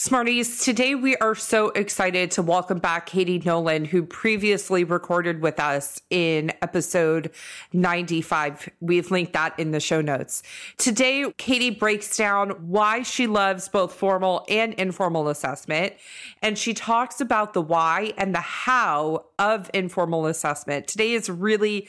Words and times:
Smarties, 0.00 0.64
today 0.64 0.94
we 0.94 1.16
are 1.16 1.34
so 1.34 1.70
excited 1.70 2.30
to 2.30 2.40
welcome 2.40 2.78
back 2.78 3.06
Katie 3.06 3.42
Nolan, 3.44 3.84
who 3.84 4.04
previously 4.04 4.84
recorded 4.84 5.42
with 5.42 5.58
us 5.58 6.00
in 6.08 6.52
episode 6.62 7.32
95. 7.72 8.68
We've 8.80 9.10
linked 9.10 9.32
that 9.32 9.58
in 9.58 9.72
the 9.72 9.80
show 9.80 10.00
notes. 10.00 10.44
Today, 10.76 11.32
Katie 11.36 11.70
breaks 11.70 12.16
down 12.16 12.50
why 12.68 13.02
she 13.02 13.26
loves 13.26 13.68
both 13.68 13.92
formal 13.92 14.46
and 14.48 14.72
informal 14.74 15.28
assessment, 15.28 15.94
and 16.42 16.56
she 16.56 16.74
talks 16.74 17.20
about 17.20 17.52
the 17.52 17.60
why 17.60 18.12
and 18.16 18.32
the 18.32 18.38
how 18.38 19.24
of 19.36 19.68
informal 19.74 20.26
assessment. 20.26 20.86
Today 20.86 21.12
is 21.12 21.28
really 21.28 21.88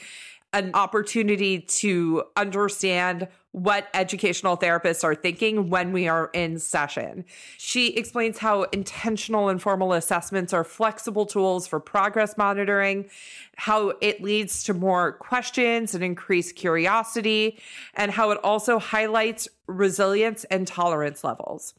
an 0.52 0.72
opportunity 0.74 1.60
to 1.60 2.24
understand 2.36 3.28
what 3.52 3.88
educational 3.94 4.56
therapists 4.56 5.02
are 5.02 5.14
thinking 5.14 5.70
when 5.70 5.92
we 5.92 6.06
are 6.06 6.30
in 6.32 6.58
session. 6.58 7.24
She 7.58 7.88
explains 7.94 8.38
how 8.38 8.62
intentional 8.64 9.48
and 9.48 9.60
formal 9.60 9.92
assessments 9.92 10.52
are 10.52 10.62
flexible 10.62 11.26
tools 11.26 11.66
for 11.66 11.80
progress 11.80 12.36
monitoring, 12.36 13.10
how 13.56 13.94
it 14.00 14.22
leads 14.22 14.62
to 14.64 14.74
more 14.74 15.12
questions 15.12 15.94
and 15.94 16.04
increased 16.04 16.54
curiosity, 16.54 17.58
and 17.94 18.12
how 18.12 18.30
it 18.30 18.38
also 18.44 18.78
highlights 18.78 19.48
resilience 19.66 20.44
and 20.44 20.66
tolerance 20.66 21.24
levels. 21.24 21.74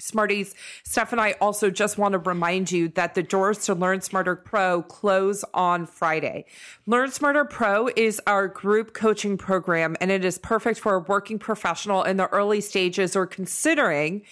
Smarties, 0.00 0.54
Steph 0.84 1.12
and 1.12 1.20
I 1.20 1.32
also 1.40 1.70
just 1.70 1.98
want 1.98 2.12
to 2.12 2.18
remind 2.18 2.72
you 2.72 2.88
that 2.88 3.14
the 3.14 3.22
doors 3.22 3.58
to 3.66 3.74
Learn 3.74 4.00
Smarter 4.00 4.36
Pro 4.36 4.82
close 4.82 5.44
on 5.54 5.86
Friday. 5.86 6.44
Learn 6.86 7.10
Smarter 7.10 7.44
Pro 7.44 7.88
is 7.96 8.20
our 8.26 8.48
group 8.48 8.94
coaching 8.94 9.36
program, 9.36 9.96
and 10.00 10.10
it 10.10 10.24
is 10.24 10.38
perfect 10.38 10.80
for 10.80 10.94
a 10.94 11.00
working 11.00 11.38
professional 11.38 12.02
in 12.02 12.16
the 12.16 12.28
early 12.28 12.60
stages 12.60 13.14
or 13.14 13.26
considering 13.26 14.22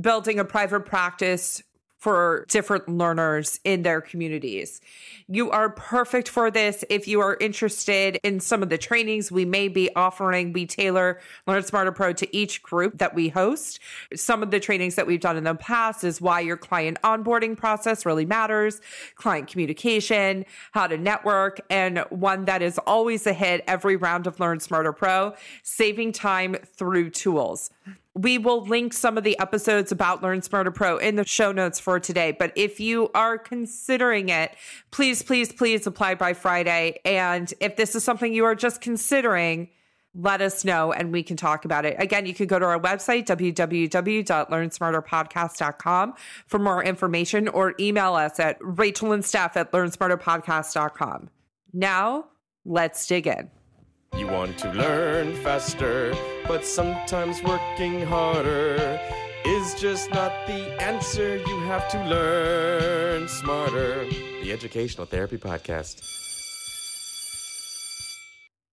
building 0.00 0.38
a 0.38 0.44
private 0.44 0.80
practice 0.80 1.62
for 2.04 2.44
different 2.50 2.86
learners 2.86 3.60
in 3.64 3.82
their 3.82 4.02
communities. 4.02 4.82
You 5.26 5.50
are 5.50 5.70
perfect 5.70 6.28
for 6.28 6.50
this 6.50 6.84
if 6.90 7.08
you 7.08 7.20
are 7.20 7.38
interested 7.40 8.20
in 8.22 8.40
some 8.40 8.62
of 8.62 8.68
the 8.68 8.76
trainings 8.76 9.32
we 9.32 9.46
may 9.46 9.68
be 9.68 9.88
offering. 9.96 10.52
We 10.52 10.66
tailor 10.66 11.18
Learn 11.46 11.62
Smarter 11.62 11.92
Pro 11.92 12.12
to 12.12 12.36
each 12.36 12.62
group 12.62 12.98
that 12.98 13.14
we 13.14 13.30
host. 13.30 13.80
Some 14.14 14.42
of 14.42 14.50
the 14.50 14.60
trainings 14.60 14.96
that 14.96 15.06
we've 15.06 15.18
done 15.18 15.38
in 15.38 15.44
the 15.44 15.54
past 15.54 16.04
is 16.04 16.20
why 16.20 16.40
your 16.40 16.58
client 16.58 16.98
onboarding 17.02 17.56
process 17.56 18.04
really 18.04 18.26
matters, 18.26 18.82
client 19.14 19.48
communication, 19.48 20.44
how 20.72 20.86
to 20.86 20.98
network, 20.98 21.58
and 21.70 22.00
one 22.10 22.44
that 22.44 22.60
is 22.60 22.76
always 22.80 23.26
a 23.26 23.32
hit 23.32 23.64
every 23.66 23.96
round 23.96 24.26
of 24.26 24.38
Learn 24.38 24.60
Smarter 24.60 24.92
Pro, 24.92 25.32
saving 25.62 26.12
time 26.12 26.54
through 26.76 27.08
tools. 27.08 27.70
We 28.14 28.38
will 28.38 28.64
link 28.64 28.92
some 28.92 29.18
of 29.18 29.24
the 29.24 29.36
episodes 29.40 29.90
about 29.90 30.22
Learn 30.22 30.40
Smarter 30.40 30.70
Pro 30.70 30.98
in 30.98 31.16
the 31.16 31.24
show 31.24 31.50
notes 31.50 31.80
for 31.80 31.98
today. 31.98 32.36
But 32.38 32.52
if 32.54 32.78
you 32.78 33.10
are 33.14 33.38
considering 33.38 34.28
it, 34.28 34.54
please, 34.92 35.20
please, 35.22 35.52
please 35.52 35.84
apply 35.86 36.14
by 36.14 36.32
Friday. 36.32 37.00
And 37.04 37.52
if 37.60 37.76
this 37.76 37.96
is 37.96 38.04
something 38.04 38.32
you 38.32 38.44
are 38.44 38.54
just 38.54 38.80
considering, 38.80 39.68
let 40.14 40.40
us 40.40 40.64
know 40.64 40.92
and 40.92 41.12
we 41.12 41.24
can 41.24 41.36
talk 41.36 41.64
about 41.64 41.84
it. 41.84 41.96
Again, 41.98 42.26
you 42.26 42.34
can 42.34 42.46
go 42.46 42.60
to 42.60 42.64
our 42.64 42.78
website, 42.78 43.26
www.learnsmarterpodcast.com 43.26 46.14
for 46.46 46.58
more 46.58 46.84
information 46.84 47.48
or 47.48 47.74
email 47.80 48.14
us 48.14 48.38
at 48.38 48.56
Rachel 48.60 49.10
and 49.12 49.24
Steph 49.24 49.56
at 49.56 49.72
learnsmarterpodcast.com. 49.72 51.30
Now, 51.72 52.26
let's 52.64 53.04
dig 53.06 53.26
in. 53.26 53.50
You 54.16 54.28
want 54.28 54.56
to 54.58 54.72
learn 54.72 55.34
faster, 55.42 56.14
but 56.46 56.64
sometimes 56.64 57.42
working 57.42 58.02
harder 58.02 59.00
is 59.46 59.74
just 59.74 60.10
not 60.10 60.32
the 60.46 60.82
answer. 60.82 61.36
You 61.36 61.60
have 61.60 61.88
to 61.90 62.04
learn 62.04 63.28
smarter. 63.28 64.06
The 64.42 64.52
Educational 64.52 65.06
Therapy 65.06 65.38
Podcast. 65.38 66.02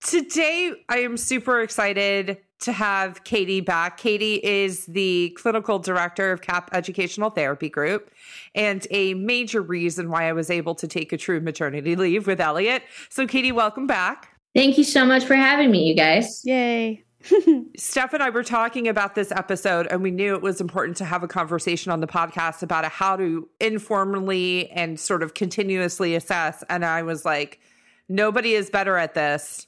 Today, 0.05 0.73
I 0.89 0.97
am 0.97 1.15
super 1.15 1.61
excited 1.61 2.37
to 2.61 2.71
have 2.71 3.23
Katie 3.23 3.61
back. 3.61 3.97
Katie 3.97 4.41
is 4.43 4.85
the 4.87 5.35
clinical 5.37 5.79
director 5.79 6.31
of 6.31 6.41
CAP 6.41 6.69
Educational 6.73 7.29
Therapy 7.29 7.69
Group 7.69 8.11
and 8.53 8.85
a 8.91 9.13
major 9.13 9.61
reason 9.61 10.09
why 10.09 10.27
I 10.27 10.33
was 10.33 10.49
able 10.49 10.75
to 10.75 10.87
take 10.87 11.13
a 11.13 11.17
true 11.17 11.39
maternity 11.39 11.95
leave 11.95 12.27
with 12.27 12.41
Elliot. 12.41 12.83
So, 13.09 13.25
Katie, 13.25 13.51
welcome 13.51 13.87
back. 13.87 14.37
Thank 14.53 14.77
you 14.77 14.83
so 14.83 15.05
much 15.05 15.23
for 15.23 15.35
having 15.35 15.71
me, 15.71 15.85
you 15.85 15.95
guys. 15.95 16.41
Yay. 16.43 17.05
Steph 17.77 18.13
and 18.13 18.23
I 18.23 18.29
were 18.29 18.43
talking 18.43 18.87
about 18.87 19.15
this 19.15 19.31
episode, 19.31 19.87
and 19.87 20.01
we 20.01 20.11
knew 20.11 20.35
it 20.35 20.41
was 20.41 20.61
important 20.61 20.97
to 20.97 21.05
have 21.05 21.23
a 21.23 21.27
conversation 21.27 21.91
on 21.91 21.99
the 21.99 22.07
podcast 22.07 22.63
about 22.63 22.85
how 22.85 23.15
to 23.17 23.47
informally 23.59 24.69
and 24.71 24.99
sort 24.99 25.23
of 25.23 25.33
continuously 25.33 26.15
assess. 26.15 26.63
And 26.69 26.85
I 26.85 27.03
was 27.03 27.25
like, 27.25 27.59
nobody 28.09 28.53
is 28.53 28.69
better 28.69 28.97
at 28.97 29.13
this 29.13 29.67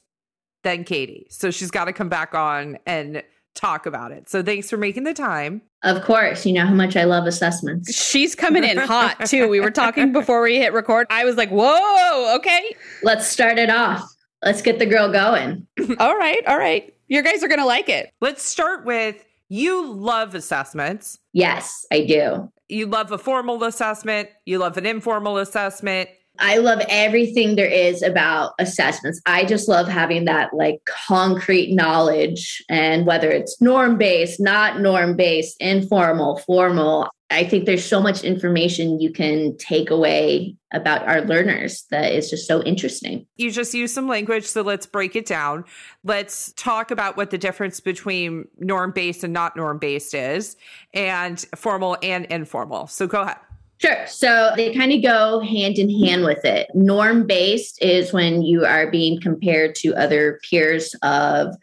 than 0.62 0.84
Katie. 0.84 1.26
So 1.30 1.50
she's 1.50 1.70
got 1.70 1.84
to 1.84 1.92
come 1.92 2.08
back 2.08 2.34
on 2.34 2.78
and 2.86 3.22
talk 3.54 3.86
about 3.86 4.10
it. 4.12 4.28
So 4.28 4.42
thanks 4.42 4.68
for 4.68 4.76
making 4.76 5.04
the 5.04 5.14
time. 5.14 5.62
Of 5.82 6.02
course, 6.02 6.44
you 6.44 6.52
know 6.52 6.66
how 6.66 6.74
much 6.74 6.96
I 6.96 7.04
love 7.04 7.26
assessments. 7.26 7.94
She's 7.94 8.34
coming 8.34 8.64
in 8.64 8.78
hot 8.78 9.26
too. 9.26 9.48
We 9.48 9.60
were 9.60 9.70
talking 9.70 10.12
before 10.12 10.42
we 10.42 10.56
hit 10.56 10.72
record. 10.72 11.06
I 11.10 11.24
was 11.24 11.36
like, 11.36 11.50
whoa, 11.50 12.36
okay. 12.36 12.74
Let's 13.02 13.26
start 13.26 13.58
it 13.58 13.70
off. 13.70 14.02
Let's 14.42 14.62
get 14.62 14.78
the 14.78 14.86
girl 14.86 15.10
going. 15.10 15.66
all 15.98 16.16
right, 16.16 16.42
all 16.46 16.58
right. 16.58 16.93
You 17.08 17.22
guys 17.22 17.42
are 17.42 17.48
going 17.48 17.60
to 17.60 17.66
like 17.66 17.88
it. 17.88 18.10
Let's 18.20 18.42
start 18.42 18.84
with 18.84 19.24
you 19.48 19.92
love 19.92 20.34
assessments. 20.34 21.18
Yes, 21.32 21.86
I 21.92 22.04
do. 22.04 22.50
You 22.68 22.86
love 22.86 23.12
a 23.12 23.18
formal 23.18 23.62
assessment, 23.64 24.30
you 24.46 24.58
love 24.58 24.76
an 24.78 24.86
informal 24.86 25.36
assessment. 25.36 26.08
I 26.38 26.58
love 26.58 26.82
everything 26.88 27.54
there 27.54 27.66
is 27.66 28.02
about 28.02 28.54
assessments. 28.58 29.20
I 29.26 29.44
just 29.44 29.68
love 29.68 29.86
having 29.86 30.24
that 30.24 30.52
like 30.52 30.80
concrete 31.06 31.72
knowledge 31.72 32.62
and 32.68 33.06
whether 33.06 33.30
it's 33.30 33.60
norm 33.60 33.98
based, 33.98 34.40
not 34.40 34.80
norm 34.80 35.16
based, 35.16 35.56
informal, 35.60 36.38
formal. 36.38 37.08
I 37.30 37.44
think 37.44 37.64
there's 37.64 37.84
so 37.84 38.00
much 38.00 38.22
information 38.22 39.00
you 39.00 39.10
can 39.12 39.56
take 39.56 39.90
away 39.90 40.56
about 40.72 41.06
our 41.06 41.22
learners 41.22 41.84
that 41.90 42.12
is 42.12 42.30
just 42.30 42.46
so 42.46 42.62
interesting. 42.62 43.26
You 43.36 43.50
just 43.50 43.72
use 43.74 43.92
some 43.92 44.08
language, 44.08 44.44
so 44.44 44.62
let's 44.62 44.86
break 44.86 45.16
it 45.16 45.26
down. 45.26 45.64
Let's 46.02 46.52
talk 46.52 46.90
about 46.90 47.16
what 47.16 47.30
the 47.30 47.38
difference 47.38 47.80
between 47.80 48.46
norm 48.58 48.90
based 48.90 49.24
and 49.24 49.32
not 49.32 49.56
norm 49.56 49.78
based 49.78 50.14
is, 50.14 50.56
and 50.92 51.40
formal 51.56 51.96
and 52.02 52.26
informal. 52.26 52.88
So 52.88 53.06
go 53.06 53.22
ahead. 53.22 53.36
Sure. 53.78 54.06
So 54.06 54.52
they 54.56 54.72
kind 54.72 54.92
of 54.92 55.02
go 55.02 55.40
hand 55.40 55.78
in 55.78 55.90
hand 56.04 56.24
with 56.24 56.44
it. 56.44 56.68
Norm 56.74 57.26
based 57.26 57.82
is 57.82 58.12
when 58.12 58.42
you 58.42 58.64
are 58.64 58.90
being 58.90 59.20
compared 59.20 59.74
to 59.76 59.94
other 59.94 60.40
peers 60.48 60.94
of 61.02 61.54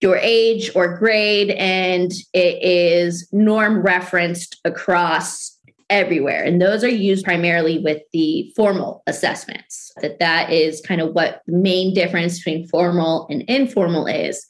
your 0.00 0.16
age 0.16 0.70
or 0.74 0.98
grade, 0.98 1.50
and 1.52 2.12
it 2.34 2.62
is 2.62 3.26
norm 3.32 3.80
referenced 3.80 4.60
across 4.64 5.58
everywhere. 5.88 6.42
And 6.42 6.60
those 6.60 6.82
are 6.84 6.88
used 6.88 7.24
primarily 7.24 7.78
with 7.78 8.02
the 8.12 8.52
formal 8.56 9.02
assessments. 9.06 9.92
That 10.02 10.18
that 10.18 10.52
is 10.52 10.80
kind 10.82 11.00
of 11.00 11.14
what 11.14 11.42
the 11.46 11.56
main 11.56 11.94
difference 11.94 12.38
between 12.38 12.66
formal 12.68 13.26
and 13.30 13.42
informal 13.42 14.06
is. 14.06 14.44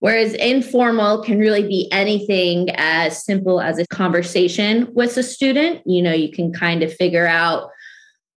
Whereas 0.00 0.34
informal 0.34 1.22
can 1.22 1.38
really 1.38 1.62
be 1.62 1.88
anything 1.90 2.70
as 2.76 3.24
simple 3.24 3.60
as 3.60 3.78
a 3.78 3.86
conversation 3.88 4.92
with 4.94 5.16
a 5.16 5.22
student. 5.22 5.82
You 5.86 6.02
know, 6.02 6.12
you 6.12 6.30
can 6.30 6.52
kind 6.52 6.82
of 6.82 6.94
figure 6.94 7.26
out 7.26 7.70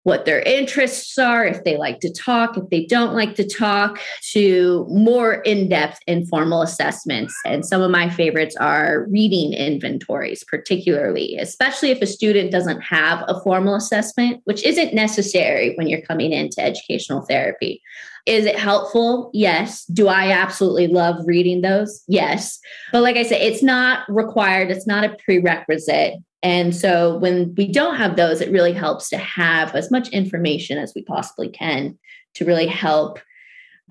what 0.04 0.24
their 0.24 0.41
interests 0.41 1.19
are, 1.19 1.44
if 1.44 1.64
they 1.64 1.76
like 1.76 2.00
to 2.00 2.10
talk, 2.10 2.56
if 2.56 2.70
they 2.70 2.86
don't 2.86 3.12
like 3.12 3.34
to 3.34 3.46
talk, 3.46 4.00
to 4.32 4.86
more 4.88 5.34
in 5.42 5.69
depth 5.69 5.98
informal 6.06 6.62
assessments. 6.62 7.34
And 7.44 7.66
some 7.66 7.82
of 7.82 7.90
my 7.90 8.08
favorites 8.08 8.56
are 8.56 9.06
reading 9.10 9.52
inventories, 9.52 10.44
particularly, 10.44 11.36
especially 11.36 11.90
if 11.90 12.00
a 12.00 12.06
student 12.06 12.50
doesn't 12.50 12.81
have 12.81 13.22
a 13.28 13.38
formal 13.43 13.75
assessment, 13.75 14.40
which 14.44 14.64
isn't 14.64 14.94
necessary 14.94 15.75
when 15.75 15.88
you're 15.88 16.00
coming 16.00 16.32
into 16.32 16.62
educational 16.62 17.20
therapy. 17.22 17.82
Is 18.28 18.44
it 18.44 18.58
helpful? 18.58 19.30
Yes. 19.32 19.86
Do 19.86 20.08
I 20.08 20.30
absolutely 20.30 20.86
love 20.86 21.16
reading 21.25 21.62
those? 21.62 22.04
Yes. 22.06 22.58
But 22.92 23.02
like 23.02 23.16
I 23.16 23.22
said, 23.22 23.40
it's 23.40 23.62
not 23.62 24.00
required, 24.08 24.70
it's 24.70 24.86
not 24.86 25.02
a 25.02 25.16
prerequisite. 25.25 26.14
And 26.42 26.76
so 26.76 27.16
when 27.16 27.54
we 27.56 27.72
don't 27.72 27.96
have 27.96 28.16
those, 28.16 28.40
it 28.40 28.52
really 28.52 28.75
helps 28.75 29.08
to 29.08 29.16
have 29.16 29.75
as 29.75 29.90
much 29.90 30.08
information 30.10 30.76
as 30.76 30.92
we 30.94 31.02
possibly 31.02 31.48
can 31.48 31.98
to 32.34 32.44
really 32.44 32.66
help 32.66 33.19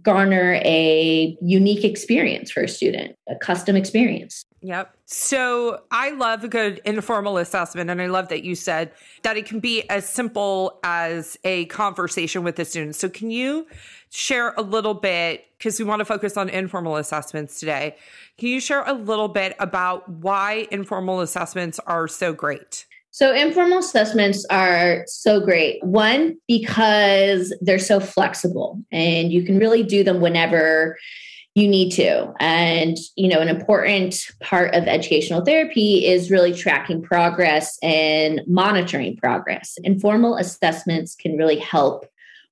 garner 0.04 0.62
a 0.64 1.36
unique 1.42 1.84
experience 1.84 2.52
for 2.52 2.62
a 2.62 2.68
student, 2.68 3.16
a 3.28 3.36
custom 3.36 3.76
experience. 3.76 4.46
Yep. 4.62 4.96
So 5.06 5.82
I 5.92 6.12
love 6.12 6.44
a 6.44 6.48
good 6.48 6.82
informal 6.84 7.38
assessment. 7.38 7.90
And 7.90 8.02
I 8.02 8.08
love 8.08 8.30
that 8.30 8.44
you 8.44 8.56
said 8.56 8.92
that 9.22 9.38
it 9.38 9.46
can 9.46 9.60
be 9.60 9.88
as 9.90 10.10
simple 10.10 10.80
as 10.84 11.38
a 11.44 11.66
conversation 11.66 12.44
with 12.44 12.56
the 12.56 12.66
student. 12.66 12.96
So 12.96 13.08
can 13.08 13.30
you 13.30 13.68
share 14.10 14.54
a 14.58 14.62
little 14.62 14.94
bit, 14.94 15.46
because 15.58 15.80
we 15.80 15.86
want 15.86 16.00
to 16.00 16.06
focus 16.06 16.38
on 16.38 16.50
informal 16.50 16.96
assessments 16.96 17.60
today. 17.60 17.96
Can 18.38 18.50
you 18.50 18.60
share 18.60 18.84
a 18.84 18.94
little 18.94 19.28
bit 19.28 19.56
about 19.60 20.08
why 20.08 20.68
informal 20.72 21.22
assessments 21.22 21.80
are 21.88 22.08
so 22.08 22.34
great? 22.34 22.86
So, 23.12 23.34
informal 23.34 23.80
assessments 23.80 24.46
are 24.52 25.04
so 25.08 25.40
great. 25.40 25.84
One, 25.84 26.38
because 26.48 27.56
they're 27.62 27.80
so 27.80 28.00
flexible 28.00 28.80
and 28.92 29.32
you 29.32 29.44
can 29.44 29.58
really 29.58 29.82
do 29.82 30.04
them 30.04 30.22
whenever 30.22 30.98
you 31.58 31.68
need 31.68 31.90
to. 31.90 32.32
And, 32.40 32.96
you 33.16 33.28
know, 33.28 33.40
an 33.40 33.48
important 33.48 34.28
part 34.42 34.76
of 34.76 34.84
educational 34.84 35.44
therapy 35.44 36.06
is 36.06 36.30
really 36.30 36.54
tracking 36.54 37.02
progress 37.02 37.80
and 37.82 38.42
monitoring 38.46 39.18
progress. 39.18 39.76
Informal 39.84 40.36
assessments 40.36 41.16
can 41.16 41.36
really 41.36 41.58
help 41.58 42.06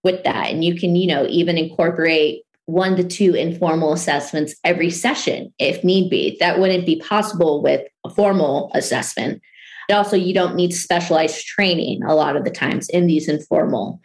with 0.03 0.23
that. 0.23 0.47
And 0.47 0.65
you 0.65 0.73
can, 0.73 0.95
you 0.95 1.05
know, 1.05 1.27
even 1.29 1.55
incorporate 1.55 2.45
one 2.65 2.95
to 2.95 3.03
two 3.03 3.35
informal 3.35 3.93
assessments 3.93 4.55
every 4.63 4.89
session 4.89 5.53
if 5.59 5.83
need 5.83 6.09
be. 6.09 6.35
That 6.39 6.59
wouldn't 6.59 6.87
be 6.87 6.99
possible 6.99 7.61
with 7.61 7.87
a 8.05 8.09
formal 8.09 8.71
assessment. 8.73 9.39
And 9.87 9.97
also, 9.99 10.15
you 10.15 10.33
don't 10.33 10.55
need 10.55 10.73
specialized 10.73 11.45
training 11.45 12.01
a 12.01 12.15
lot 12.15 12.35
of 12.35 12.43
the 12.43 12.49
times 12.49 12.89
in 12.89 13.05
these 13.05 13.29
informal 13.29 14.01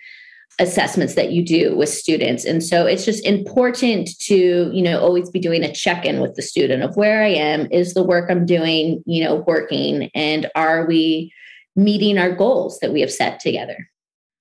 assessments 0.60 1.14
that 1.14 1.32
you 1.32 1.44
do 1.44 1.76
with 1.76 1.88
students. 1.88 2.44
And 2.44 2.62
so 2.62 2.86
it's 2.86 3.04
just 3.04 3.24
important 3.26 4.10
to 4.20 4.70
you 4.72 4.82
know 4.82 5.00
always 5.00 5.28
be 5.30 5.40
doing 5.40 5.64
a 5.64 5.72
check-in 5.72 6.20
with 6.20 6.36
the 6.36 6.42
student 6.42 6.82
of 6.82 6.96
where 6.96 7.22
i 7.22 7.28
am 7.28 7.66
is 7.70 7.94
the 7.94 8.02
work 8.02 8.30
i'm 8.30 8.46
doing 8.46 9.02
you 9.06 9.24
know 9.24 9.36
working 9.46 10.10
and 10.14 10.50
are 10.54 10.86
we 10.86 11.32
meeting 11.74 12.18
our 12.18 12.34
goals 12.34 12.78
that 12.80 12.92
we 12.92 13.00
have 13.00 13.10
set 13.10 13.40
together? 13.40 13.88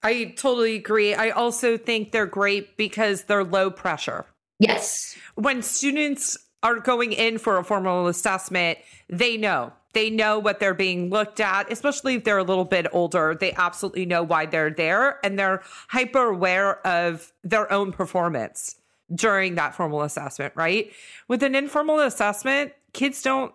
I 0.03 0.33
totally 0.37 0.75
agree. 0.75 1.13
I 1.13 1.29
also 1.29 1.77
think 1.77 2.11
they're 2.11 2.25
great 2.25 2.77
because 2.77 3.23
they're 3.23 3.43
low 3.43 3.69
pressure. 3.69 4.25
Yes. 4.59 5.17
When 5.35 5.61
students 5.61 6.37
are 6.63 6.79
going 6.79 7.13
in 7.13 7.37
for 7.37 7.57
a 7.57 7.63
formal 7.63 8.07
assessment 8.07 8.77
they 9.07 9.37
know 9.37 9.73
they 9.93 10.09
know 10.09 10.37
what 10.37 10.59
they're 10.59 10.73
being 10.73 11.09
looked 11.09 11.39
at, 11.39 11.71
especially 11.71 12.15
if 12.15 12.23
they're 12.23 12.37
a 12.37 12.43
little 12.43 12.65
bit 12.65 12.85
older. 12.91 13.35
They 13.39 13.53
absolutely 13.53 14.05
know 14.05 14.23
why 14.23 14.45
they're 14.45 14.69
there 14.69 15.19
and 15.23 15.37
they're 15.37 15.61
hyper 15.87 16.27
aware 16.27 16.85
of 16.85 17.33
their 17.43 17.71
own 17.71 17.91
performance 17.91 18.75
during 19.13 19.55
that 19.55 19.73
formal 19.75 20.03
assessment, 20.03 20.53
right? 20.55 20.91
With 21.27 21.41
an 21.41 21.55
informal 21.55 21.99
assessment, 21.99 22.73
kids 22.93 23.21
don't 23.21 23.53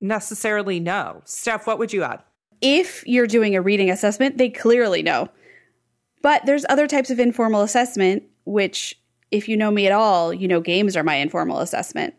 necessarily 0.00 0.80
know. 0.80 1.22
Steph, 1.24 1.66
what 1.66 1.78
would 1.78 1.92
you 1.92 2.02
add? 2.02 2.22
If 2.60 3.04
you're 3.06 3.28
doing 3.28 3.54
a 3.54 3.62
reading 3.62 3.90
assessment, 3.90 4.38
they 4.38 4.50
clearly 4.50 5.02
know. 5.02 5.28
But 6.22 6.44
there's 6.46 6.66
other 6.68 6.88
types 6.88 7.10
of 7.10 7.20
informal 7.20 7.62
assessment, 7.62 8.24
which, 8.44 8.98
if 9.30 9.48
you 9.48 9.56
know 9.56 9.70
me 9.70 9.86
at 9.86 9.92
all, 9.92 10.34
you 10.34 10.48
know 10.48 10.60
games 10.60 10.96
are 10.96 11.04
my 11.04 11.14
informal 11.14 11.60
assessment. 11.60 12.14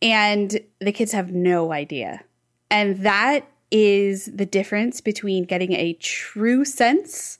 And 0.00 0.60
the 0.80 0.92
kids 0.92 1.10
have 1.12 1.32
no 1.32 1.72
idea. 1.72 2.22
And 2.72 2.96
that 3.04 3.46
is 3.70 4.30
the 4.34 4.46
difference 4.46 5.02
between 5.02 5.44
getting 5.44 5.74
a 5.74 5.92
true 6.00 6.64
sense 6.64 7.38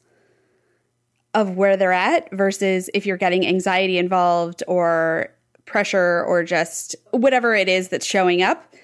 of 1.32 1.56
where 1.56 1.74
they're 1.76 1.90
at 1.90 2.30
versus 2.32 2.90
if 2.92 3.06
you're 3.06 3.16
getting 3.16 3.46
anxiety 3.46 3.96
involved 3.96 4.62
or 4.68 5.32
pressure 5.64 6.22
or 6.24 6.44
just 6.44 6.94
whatever 7.12 7.54
it 7.54 7.66
is 7.66 7.88
that's 7.88 8.04
showing 8.04 8.42
up. 8.42 8.74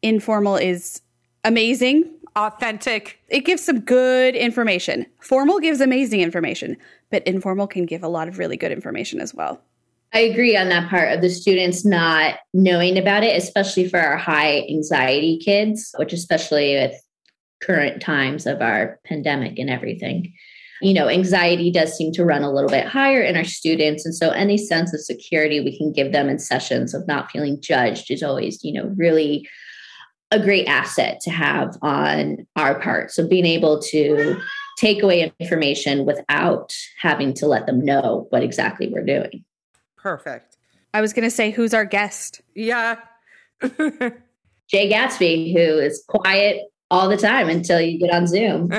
Informal 0.00 0.56
is 0.56 1.02
amazing, 1.44 2.14
authentic. 2.34 3.20
It 3.28 3.40
gives 3.40 3.62
some 3.62 3.80
good 3.80 4.34
information. 4.34 5.04
Formal 5.20 5.60
gives 5.60 5.82
amazing 5.82 6.22
information, 6.22 6.78
but 7.10 7.22
informal 7.26 7.66
can 7.66 7.84
give 7.84 8.02
a 8.02 8.08
lot 8.08 8.26
of 8.26 8.38
really 8.38 8.56
good 8.56 8.72
information 8.72 9.20
as 9.20 9.34
well. 9.34 9.60
I 10.12 10.20
agree 10.20 10.56
on 10.56 10.70
that 10.70 10.88
part 10.88 11.12
of 11.12 11.20
the 11.20 11.28
students 11.28 11.84
not 11.84 12.36
knowing 12.54 12.96
about 12.96 13.24
it, 13.24 13.36
especially 13.36 13.88
for 13.88 14.00
our 14.00 14.16
high 14.16 14.60
anxiety 14.70 15.38
kids, 15.38 15.94
which 15.98 16.12
especially 16.12 16.74
with 16.76 16.94
current 17.62 18.00
times 18.00 18.46
of 18.46 18.62
our 18.62 19.00
pandemic 19.04 19.58
and 19.58 19.68
everything. 19.68 20.32
You 20.80 20.94
know, 20.94 21.08
anxiety 21.08 21.70
does 21.70 21.96
seem 21.96 22.12
to 22.12 22.24
run 22.24 22.42
a 22.42 22.52
little 22.52 22.70
bit 22.70 22.86
higher 22.86 23.20
in 23.20 23.36
our 23.36 23.44
students. 23.44 24.06
And 24.06 24.14
so 24.14 24.30
any 24.30 24.56
sense 24.56 24.94
of 24.94 25.00
security 25.00 25.60
we 25.60 25.76
can 25.76 25.92
give 25.92 26.12
them 26.12 26.28
in 26.28 26.38
sessions 26.38 26.94
of 26.94 27.06
not 27.08 27.30
feeling 27.30 27.60
judged 27.60 28.10
is 28.10 28.22
always, 28.22 28.62
you 28.62 28.72
know, 28.72 28.94
really 28.96 29.46
a 30.30 30.38
great 30.38 30.66
asset 30.66 31.20
to 31.22 31.30
have 31.30 31.76
on 31.82 32.46
our 32.54 32.80
part. 32.80 33.10
So 33.10 33.26
being 33.26 33.46
able 33.46 33.80
to 33.82 34.40
take 34.78 35.02
away 35.02 35.32
information 35.40 36.06
without 36.06 36.72
having 37.00 37.34
to 37.34 37.46
let 37.46 37.66
them 37.66 37.84
know 37.84 38.26
what 38.30 38.44
exactly 38.44 38.88
we're 38.88 39.04
doing. 39.04 39.44
Perfect. 39.98 40.56
I 40.94 41.00
was 41.00 41.12
going 41.12 41.24
to 41.24 41.30
say, 41.30 41.50
who's 41.50 41.74
our 41.74 41.84
guest? 41.84 42.40
Yeah. 42.54 42.96
Jay 43.60 44.90
Gatsby, 44.90 45.52
who 45.52 45.78
is 45.78 46.02
quiet 46.08 46.62
all 46.90 47.08
the 47.08 47.16
time 47.16 47.48
until 47.48 47.80
you 47.80 47.98
get 47.98 48.10
on 48.10 48.26
Zoom, 48.26 48.70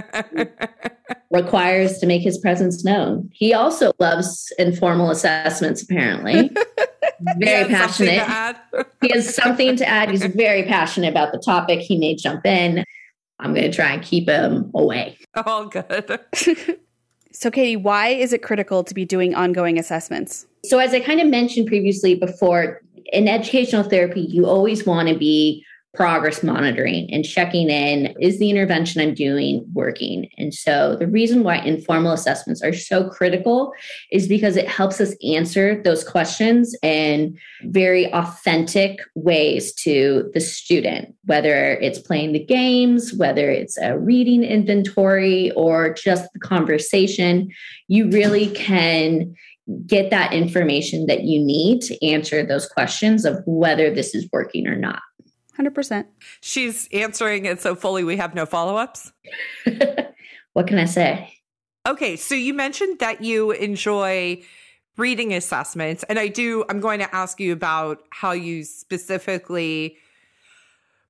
requires 1.32 2.00
to 2.00 2.08
make 2.08 2.22
his 2.22 2.38
presence 2.40 2.84
known. 2.84 3.30
He 3.34 3.54
also 3.54 3.94
loves 4.00 4.52
informal 4.58 5.12
assessments, 5.12 5.84
apparently. 5.84 6.50
Very 7.40 7.68
passionate. 7.68 8.56
he 9.02 9.12
has 9.12 9.36
something 9.36 9.76
to 9.76 9.88
add. 9.88 10.10
He's 10.10 10.26
very 10.26 10.64
passionate 10.64 11.10
about 11.10 11.34
the 11.34 11.38
topic. 11.38 11.82
He 11.82 11.98
may 11.98 12.16
jump 12.16 12.46
in. 12.46 12.86
I'm 13.40 13.54
going 13.54 13.70
to 13.70 13.76
try 13.76 13.92
and 13.92 14.02
keep 14.02 14.30
him 14.30 14.72
away. 14.74 15.18
All 15.36 15.66
good. 15.66 16.18
so, 17.34 17.52
Katie, 17.52 17.76
why 17.76 18.08
is 18.08 18.32
it 18.32 18.42
critical 18.42 18.86
to 18.86 18.94
be 18.94 19.04
doing 19.04 19.36
ongoing 19.36 19.78
assessments? 19.78 20.46
So, 20.66 20.80
as 20.80 20.94
I 20.94 21.00
kind 21.00 21.22
of 21.22 21.28
mentioned 21.28 21.68
previously 21.68 22.16
before, 22.16 22.82
in 23.12 23.28
educational 23.28 23.84
therapy, 23.84 24.22
you 24.22 24.46
always 24.46 24.86
want 24.86 25.10
to 25.10 25.18
be 25.18 25.66
progress 25.96 26.44
monitoring 26.44 27.12
and 27.12 27.26
checking 27.26 27.68
in 27.70 28.16
is 28.22 28.38
the 28.38 28.50
intervention 28.50 29.02
I'm 29.02 29.16
doing 29.16 29.66
working? 29.74 30.30
And 30.38 30.54
so, 30.54 30.96
the 30.96 31.08
reason 31.08 31.44
why 31.44 31.58
informal 31.58 32.12
assessments 32.12 32.62
are 32.62 32.74
so 32.74 33.10
critical 33.10 33.74
is 34.12 34.28
because 34.28 34.56
it 34.56 34.68
helps 34.68 35.02
us 35.02 35.16
answer 35.28 35.82
those 35.84 36.04
questions 36.04 36.76
in 36.84 37.38
very 37.64 38.14
authentic 38.14 39.00
ways 39.16 39.74
to 39.76 40.30
the 40.34 40.40
student, 40.40 41.16
whether 41.26 41.74
it's 41.76 42.00
playing 42.00 42.34
the 42.34 42.46
games, 42.46 43.14
whether 43.14 43.50
it's 43.50 43.78
a 43.78 43.98
reading 43.98 44.44
inventory, 44.44 45.52
or 45.52 45.94
just 45.94 46.32
the 46.34 46.40
conversation. 46.40 47.50
You 47.88 48.10
really 48.12 48.50
can 48.52 49.36
get 49.86 50.10
that 50.10 50.34
information 50.34 51.06
that 51.08 51.24
you 51.24 51.44
need 51.44 51.82
to 51.82 52.06
answer 52.06 52.46
those 52.46 52.68
questions 52.68 53.26
of 53.26 53.42
whether 53.46 53.94
this 53.94 54.16
is 54.16 54.28
working 54.32 54.68
or 54.68 54.76
not. 54.76 55.02
100%. 55.60 56.06
She's 56.42 56.88
answering 56.94 57.46
it 57.46 57.62
so 57.62 57.76
fully 57.76 58.04
we 58.04 58.18
have 58.18 58.34
no 58.34 58.46
follow 58.46 58.78
ups. 58.78 59.12
what 60.54 60.68
can 60.68 60.80
I 60.80 60.86
say? 60.86 61.34
Okay, 61.88 62.16
so 62.16 62.36
you 62.36 62.54
mentioned 62.54 63.00
that 63.00 63.22
you 63.22 63.52
enjoy 63.52 64.42
reading 64.98 65.34
assessments, 65.34 66.04
and 66.04 66.20
I 66.20 66.28
do. 66.28 66.66
I'm 66.70 66.80
going 66.80 67.00
to 67.00 67.16
ask 67.16 67.40
you 67.40 67.54
about 67.54 68.04
how 68.12 68.32
you 68.32 68.64
specifically 68.64 69.98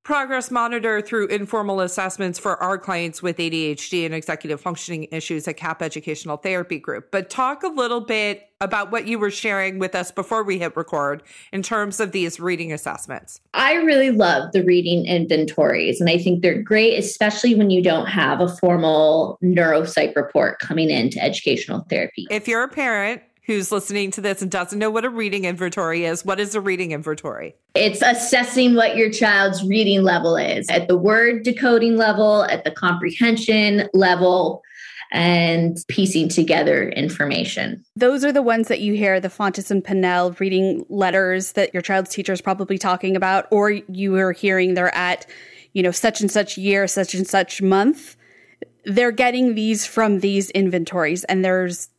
progress 0.02 0.50
monitor 0.50 1.00
through 1.00 1.26
informal 1.26 1.80
assessments 1.80 2.38
for 2.38 2.56
our 2.62 2.78
clients 2.78 3.22
with 3.22 3.36
ADHD 3.36 4.06
and 4.06 4.14
executive 4.14 4.60
functioning 4.60 5.06
issues 5.12 5.46
at 5.46 5.56
CAP 5.56 5.82
Educational 5.82 6.36
Therapy 6.36 6.78
Group. 6.78 7.10
But 7.10 7.28
talk 7.28 7.62
a 7.62 7.68
little 7.68 8.00
bit 8.00 8.48
about 8.62 8.90
what 8.90 9.06
you 9.06 9.18
were 9.18 9.30
sharing 9.30 9.78
with 9.78 9.94
us 9.94 10.10
before 10.10 10.42
we 10.42 10.58
hit 10.58 10.76
record 10.76 11.22
in 11.52 11.62
terms 11.62 11.98
of 11.98 12.12
these 12.12 12.38
reading 12.38 12.72
assessments. 12.72 13.40
I 13.54 13.74
really 13.74 14.10
love 14.10 14.52
the 14.52 14.62
reading 14.62 15.06
inventories, 15.06 16.00
and 16.00 16.10
I 16.10 16.18
think 16.18 16.42
they're 16.42 16.62
great, 16.62 16.98
especially 16.98 17.54
when 17.54 17.70
you 17.70 17.82
don't 17.82 18.06
have 18.06 18.40
a 18.40 18.48
formal 18.48 19.38
neuropsych 19.42 20.14
report 20.14 20.58
coming 20.58 20.90
into 20.90 21.22
educational 21.22 21.86
therapy. 21.88 22.26
If 22.30 22.48
you're 22.48 22.62
a 22.62 22.68
parent, 22.68 23.22
who's 23.50 23.72
listening 23.72 24.12
to 24.12 24.20
this 24.20 24.42
and 24.42 24.50
doesn't 24.50 24.78
know 24.78 24.90
what 24.90 25.04
a 25.04 25.10
reading 25.10 25.44
inventory 25.44 26.04
is, 26.04 26.24
what 26.24 26.38
is 26.38 26.54
a 26.54 26.60
reading 26.60 26.92
inventory? 26.92 27.56
It's 27.74 28.00
assessing 28.00 28.76
what 28.76 28.96
your 28.96 29.10
child's 29.10 29.64
reading 29.64 30.04
level 30.04 30.36
is 30.36 30.68
at 30.68 30.86
the 30.86 30.96
word 30.96 31.42
decoding 31.42 31.96
level, 31.96 32.44
at 32.44 32.62
the 32.62 32.70
comprehension 32.70 33.88
level, 33.92 34.62
and 35.10 35.78
piecing 35.88 36.28
together 36.28 36.90
information. 36.90 37.84
Those 37.96 38.24
are 38.24 38.30
the 38.30 38.40
ones 38.40 38.68
that 38.68 38.80
you 38.80 38.94
hear 38.94 39.18
the 39.18 39.26
Fountas 39.26 39.72
and 39.72 39.82
Pinnell 39.82 40.38
reading 40.38 40.86
letters 40.88 41.52
that 41.52 41.74
your 41.74 41.82
child's 41.82 42.10
teacher 42.10 42.32
is 42.32 42.40
probably 42.40 42.78
talking 42.78 43.16
about, 43.16 43.48
or 43.50 43.70
you 43.70 44.14
are 44.14 44.30
hearing 44.30 44.74
they're 44.74 44.94
at, 44.94 45.26
you 45.72 45.82
know, 45.82 45.90
such 45.90 46.20
and 46.20 46.30
such 46.30 46.56
year, 46.56 46.86
such 46.86 47.14
and 47.14 47.26
such 47.26 47.60
month. 47.60 48.14
They're 48.84 49.10
getting 49.10 49.56
these 49.56 49.84
from 49.84 50.20
these 50.20 50.50
inventories, 50.50 51.24
and 51.24 51.44
there's 51.44 51.90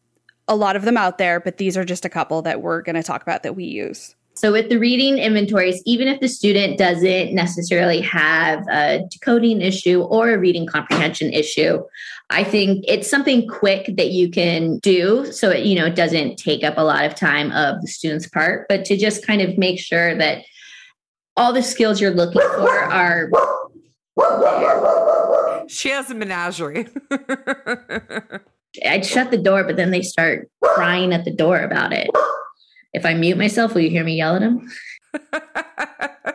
a 0.51 0.55
lot 0.55 0.75
of 0.75 0.83
them 0.83 0.97
out 0.97 1.17
there, 1.17 1.39
but 1.39 1.57
these 1.57 1.77
are 1.77 1.85
just 1.85 2.03
a 2.03 2.09
couple 2.09 2.41
that 2.41 2.61
we're 2.61 2.81
going 2.81 2.97
to 2.97 3.03
talk 3.03 3.21
about 3.21 3.41
that 3.43 3.55
we 3.55 3.63
use. 3.63 4.15
So, 4.33 4.51
with 4.51 4.69
the 4.69 4.77
reading 4.77 5.17
inventories, 5.17 5.81
even 5.85 6.09
if 6.09 6.19
the 6.19 6.27
student 6.27 6.77
doesn't 6.77 7.33
necessarily 7.33 8.01
have 8.01 8.65
a 8.69 9.07
decoding 9.09 9.61
issue 9.61 10.01
or 10.01 10.33
a 10.33 10.37
reading 10.37 10.65
comprehension 10.65 11.31
issue, 11.31 11.81
I 12.29 12.43
think 12.43 12.83
it's 12.87 13.09
something 13.09 13.47
quick 13.47 13.93
that 13.95 14.11
you 14.11 14.29
can 14.29 14.79
do 14.79 15.31
so 15.31 15.51
it, 15.51 15.65
you 15.65 15.75
know, 15.75 15.85
it 15.85 15.95
doesn't 15.95 16.37
take 16.37 16.63
up 16.63 16.77
a 16.77 16.81
lot 16.81 17.05
of 17.05 17.15
time 17.15 17.51
of 17.51 17.81
the 17.81 17.87
student's 17.87 18.27
part, 18.27 18.67
but 18.67 18.83
to 18.85 18.97
just 18.97 19.25
kind 19.25 19.41
of 19.41 19.57
make 19.57 19.79
sure 19.79 20.17
that 20.17 20.43
all 21.37 21.53
the 21.53 21.63
skills 21.63 22.01
you're 22.01 22.11
looking 22.11 22.41
for 22.41 22.69
are 22.69 23.29
She 25.67 25.89
has 25.89 26.09
a 26.09 26.13
menagerie. 26.13 26.87
I'd 28.85 29.05
shut 29.05 29.31
the 29.31 29.37
door, 29.37 29.63
but 29.63 29.75
then 29.75 29.91
they 29.91 30.01
start 30.01 30.49
crying 30.63 31.13
at 31.13 31.25
the 31.25 31.33
door 31.33 31.59
about 31.59 31.93
it. 31.93 32.09
If 32.93 33.05
I 33.05 33.13
mute 33.13 33.37
myself, 33.37 33.73
will 33.73 33.81
you 33.81 33.89
hear 33.89 34.03
me 34.03 34.15
yell 34.17 34.35
at 34.35 34.41
them? 34.41 34.69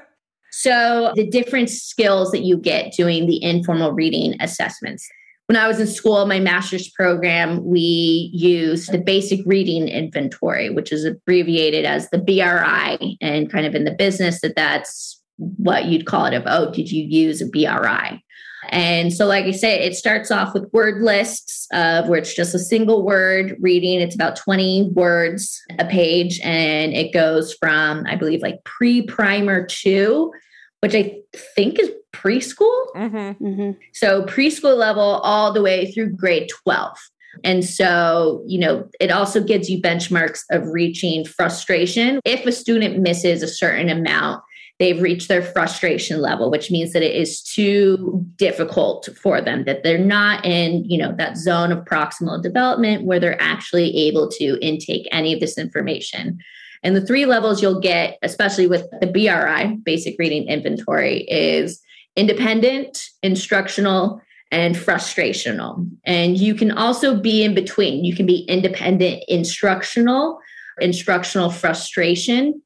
so, 0.51 1.13
the 1.15 1.29
different 1.29 1.71
skills 1.71 2.31
that 2.33 2.43
you 2.43 2.57
get 2.57 2.93
doing 2.93 3.27
the 3.27 3.43
informal 3.43 3.93
reading 3.93 4.41
assessments. 4.41 5.09
When 5.47 5.57
I 5.57 5.69
was 5.69 5.79
in 5.79 5.87
school, 5.87 6.27
my 6.27 6.41
master's 6.41 6.89
program, 6.91 7.65
we 7.65 8.31
used 8.35 8.91
the 8.91 8.99
basic 8.99 9.41
reading 9.47 9.87
inventory, 9.87 10.71
which 10.71 10.91
is 10.91 11.05
abbreviated 11.05 11.85
as 11.85 12.11
the 12.11 12.19
BRI, 12.19 13.17
and 13.21 13.51
kind 13.51 13.65
of 13.65 13.75
in 13.75 13.85
the 13.85 13.93
business 13.93 14.41
that 14.41 14.57
that's 14.57 15.23
what 15.37 15.85
you'd 15.85 16.07
call 16.07 16.25
it 16.25 16.35
of, 16.35 16.43
oh, 16.47 16.73
did 16.73 16.91
you 16.91 17.05
use 17.05 17.41
a 17.41 17.47
BRI? 17.47 18.23
And 18.71 19.13
so, 19.13 19.27
like 19.27 19.45
I 19.45 19.51
say, 19.53 19.85
it 19.85 19.95
starts 19.95 20.31
off 20.31 20.55
with 20.55 20.73
word 20.73 21.03
lists 21.03 21.67
of 21.73 22.09
where 22.09 22.19
it's 22.19 22.35
just 22.35 22.55
a 22.55 22.59
single 22.59 23.05
word 23.05 23.57
reading. 23.61 24.01
It's 24.01 24.15
about 24.15 24.37
20 24.37 24.91
words 24.95 25.63
a 25.79 25.85
page. 25.85 26.41
And 26.43 26.93
it 26.93 27.13
goes 27.13 27.55
from, 27.55 28.05
I 28.07 28.17
believe, 28.17 28.43
like 28.43 28.65
pre 28.65 29.03
primer 29.03 29.65
two, 29.67 30.33
which 30.81 30.95
I 30.95 31.17
think 31.55 31.79
is 31.79 31.91
preschool. 32.13 32.87
Mm-hmm. 32.97 33.45
Mm-hmm. 33.45 33.71
So, 33.93 34.25
preschool 34.25 34.77
level 34.77 35.21
all 35.23 35.53
the 35.53 35.63
way 35.63 35.93
through 35.93 36.11
grade 36.11 36.51
12. 36.65 36.97
And 37.45 37.65
so, 37.65 38.43
you 38.47 38.59
know, 38.59 38.89
it 39.01 39.11
also 39.11 39.43
gives 39.43 39.69
you 39.69 39.81
benchmarks 39.81 40.41
of 40.51 40.67
reaching 40.69 41.25
frustration. 41.25 42.21
If 42.25 42.47
a 42.47 42.53
student 42.53 42.99
misses 42.99 43.43
a 43.43 43.49
certain 43.49 43.89
amount, 43.89 44.43
they've 44.79 45.01
reached 45.01 45.29
their 45.29 45.43
frustration 45.43 46.21
level 46.21 46.51
which 46.51 46.71
means 46.71 46.93
that 46.93 47.03
it 47.03 47.15
is 47.15 47.43
too 47.43 48.25
difficult 48.37 49.09
for 49.21 49.41
them 49.41 49.65
that 49.65 49.83
they're 49.83 49.99
not 49.99 50.45
in 50.45 50.85
you 50.85 50.99
know 50.99 51.15
that 51.17 51.37
zone 51.37 51.73
of 51.73 51.85
proximal 51.85 52.43
development 52.43 53.05
where 53.05 53.21
they're 53.21 53.41
actually 53.41 53.97
able 53.97 54.29
to 54.29 54.59
intake 54.61 55.09
any 55.13 55.33
of 55.33 55.41
this 55.41 55.59
information. 55.59 56.39
And 56.83 56.95
the 56.95 57.05
three 57.05 57.27
levels 57.27 57.63
you'll 57.63 57.81
get 57.81 58.19
especially 58.23 58.67
with 58.67 58.87
the 59.01 59.07
bri 59.07 59.77
basic 59.85 60.17
reading 60.19 60.49
inventory 60.49 61.23
is 61.23 61.81
independent 62.17 62.99
instructional 63.23 64.21
and 64.53 64.77
frustrational. 64.77 65.89
And 66.05 66.39
you 66.39 66.55
can 66.55 66.71
also 66.71 67.21
be 67.21 67.43
in 67.43 67.53
between. 67.53 68.05
You 68.05 68.15
can 68.15 68.27
be 68.27 68.45
independent 68.49 69.25
instructional 69.29 70.39
instructional 70.81 71.51
frustration 71.51 72.63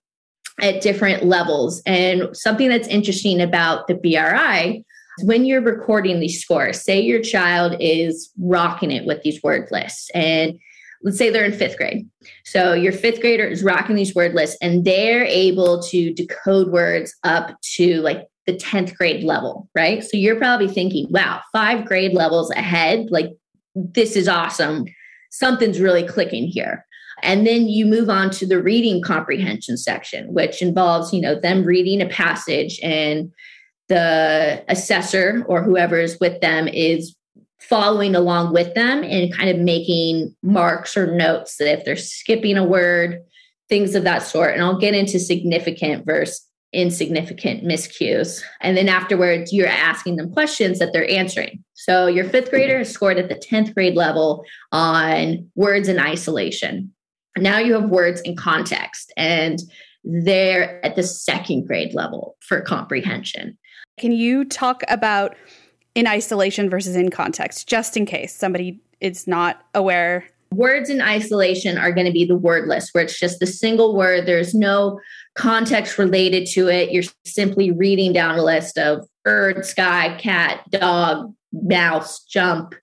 at 0.62 0.82
different 0.82 1.24
levels. 1.24 1.82
And 1.86 2.28
something 2.36 2.68
that's 2.68 2.88
interesting 2.88 3.40
about 3.40 3.86
the 3.86 3.94
BRI 3.94 4.84
when 5.22 5.44
you're 5.44 5.60
recording 5.60 6.20
these 6.20 6.40
scores, 6.40 6.80
say 6.80 7.00
your 7.00 7.20
child 7.20 7.76
is 7.80 8.30
rocking 8.38 8.90
it 8.90 9.04
with 9.06 9.22
these 9.22 9.42
word 9.42 9.68
lists, 9.70 10.10
and 10.14 10.58
let's 11.02 11.18
say 11.18 11.30
they're 11.30 11.44
in 11.44 11.52
fifth 11.52 11.76
grade. 11.76 12.08
So 12.44 12.72
your 12.72 12.92
fifth 12.92 13.20
grader 13.20 13.46
is 13.46 13.62
rocking 13.62 13.96
these 13.96 14.14
word 14.14 14.34
lists, 14.34 14.56
and 14.60 14.84
they're 14.84 15.24
able 15.24 15.82
to 15.84 16.12
decode 16.12 16.68
words 16.68 17.14
up 17.24 17.60
to 17.74 18.00
like 18.02 18.26
the 18.46 18.54
10th 18.54 18.96
grade 18.96 19.24
level, 19.24 19.68
right? 19.74 20.02
So 20.02 20.16
you're 20.16 20.36
probably 20.36 20.68
thinking, 20.68 21.06
wow, 21.10 21.40
five 21.52 21.84
grade 21.86 22.12
levels 22.12 22.50
ahead. 22.50 23.06
Like, 23.10 23.30
this 23.74 24.16
is 24.16 24.28
awesome. 24.28 24.86
Something's 25.30 25.80
really 25.80 26.06
clicking 26.06 26.46
here. 26.46 26.84
And 27.22 27.46
then 27.46 27.68
you 27.68 27.86
move 27.86 28.08
on 28.08 28.30
to 28.30 28.46
the 28.46 28.62
reading 28.62 29.02
comprehension 29.02 29.76
section, 29.76 30.32
which 30.32 30.62
involves, 30.62 31.12
you 31.12 31.20
know, 31.20 31.38
them 31.38 31.64
reading 31.64 32.00
a 32.00 32.08
passage 32.08 32.78
and 32.82 33.30
the 33.88 34.64
assessor 34.68 35.44
or 35.48 35.62
whoever 35.62 35.98
is 35.98 36.18
with 36.20 36.40
them 36.40 36.68
is 36.68 37.14
following 37.60 38.14
along 38.14 38.52
with 38.52 38.74
them 38.74 39.02
and 39.04 39.36
kind 39.36 39.50
of 39.50 39.58
making 39.58 40.34
marks 40.42 40.96
or 40.96 41.14
notes 41.14 41.56
that 41.56 41.78
if 41.78 41.84
they're 41.84 41.96
skipping 41.96 42.56
a 42.56 42.64
word, 42.64 43.20
things 43.68 43.94
of 43.94 44.04
that 44.04 44.22
sort. 44.22 44.54
And 44.54 44.62
I'll 44.62 44.78
get 44.78 44.94
into 44.94 45.18
significant 45.18 46.06
versus 46.06 46.46
insignificant 46.72 47.64
miscues. 47.64 48.42
And 48.60 48.76
then 48.76 48.88
afterwards, 48.88 49.52
you're 49.52 49.66
asking 49.66 50.16
them 50.16 50.32
questions 50.32 50.78
that 50.78 50.92
they're 50.92 51.10
answering. 51.10 51.64
So 51.74 52.06
your 52.06 52.24
fifth 52.24 52.50
grader 52.50 52.80
is 52.80 52.90
scored 52.90 53.18
at 53.18 53.28
the 53.28 53.34
10th 53.34 53.74
grade 53.74 53.96
level 53.96 54.44
on 54.70 55.50
words 55.56 55.88
in 55.88 55.98
isolation. 55.98 56.92
Now 57.38 57.58
you 57.58 57.74
have 57.74 57.88
words 57.88 58.20
in 58.22 58.36
context, 58.36 59.12
and 59.16 59.58
they're 60.04 60.84
at 60.84 60.96
the 60.96 61.02
second 61.02 61.66
grade 61.66 61.94
level 61.94 62.36
for 62.40 62.60
comprehension. 62.60 63.56
Can 63.98 64.12
you 64.12 64.44
talk 64.44 64.82
about 64.88 65.36
in 65.94 66.06
isolation 66.06 66.70
versus 66.70 66.96
in 66.96 67.10
context, 67.10 67.68
just 67.68 67.96
in 67.96 68.06
case 68.06 68.34
somebody 68.34 68.80
is 69.00 69.26
not 69.26 69.62
aware? 69.74 70.26
Words 70.52 70.90
in 70.90 71.00
isolation 71.00 71.78
are 71.78 71.92
going 71.92 72.06
to 72.06 72.12
be 72.12 72.24
the 72.24 72.36
word 72.36 72.66
list, 72.66 72.90
where 72.92 73.04
it's 73.04 73.18
just 73.18 73.38
the 73.38 73.46
single 73.46 73.94
word. 73.94 74.26
There's 74.26 74.54
no 74.54 74.98
context 75.36 75.98
related 75.98 76.48
to 76.52 76.68
it. 76.68 76.90
You're 76.90 77.04
simply 77.24 77.70
reading 77.70 78.12
down 78.12 78.38
a 78.38 78.42
list 78.42 78.76
of 78.76 79.06
bird, 79.22 79.64
sky, 79.64 80.16
cat, 80.18 80.68
dog, 80.70 81.32
mouse, 81.52 82.24
jump. 82.24 82.74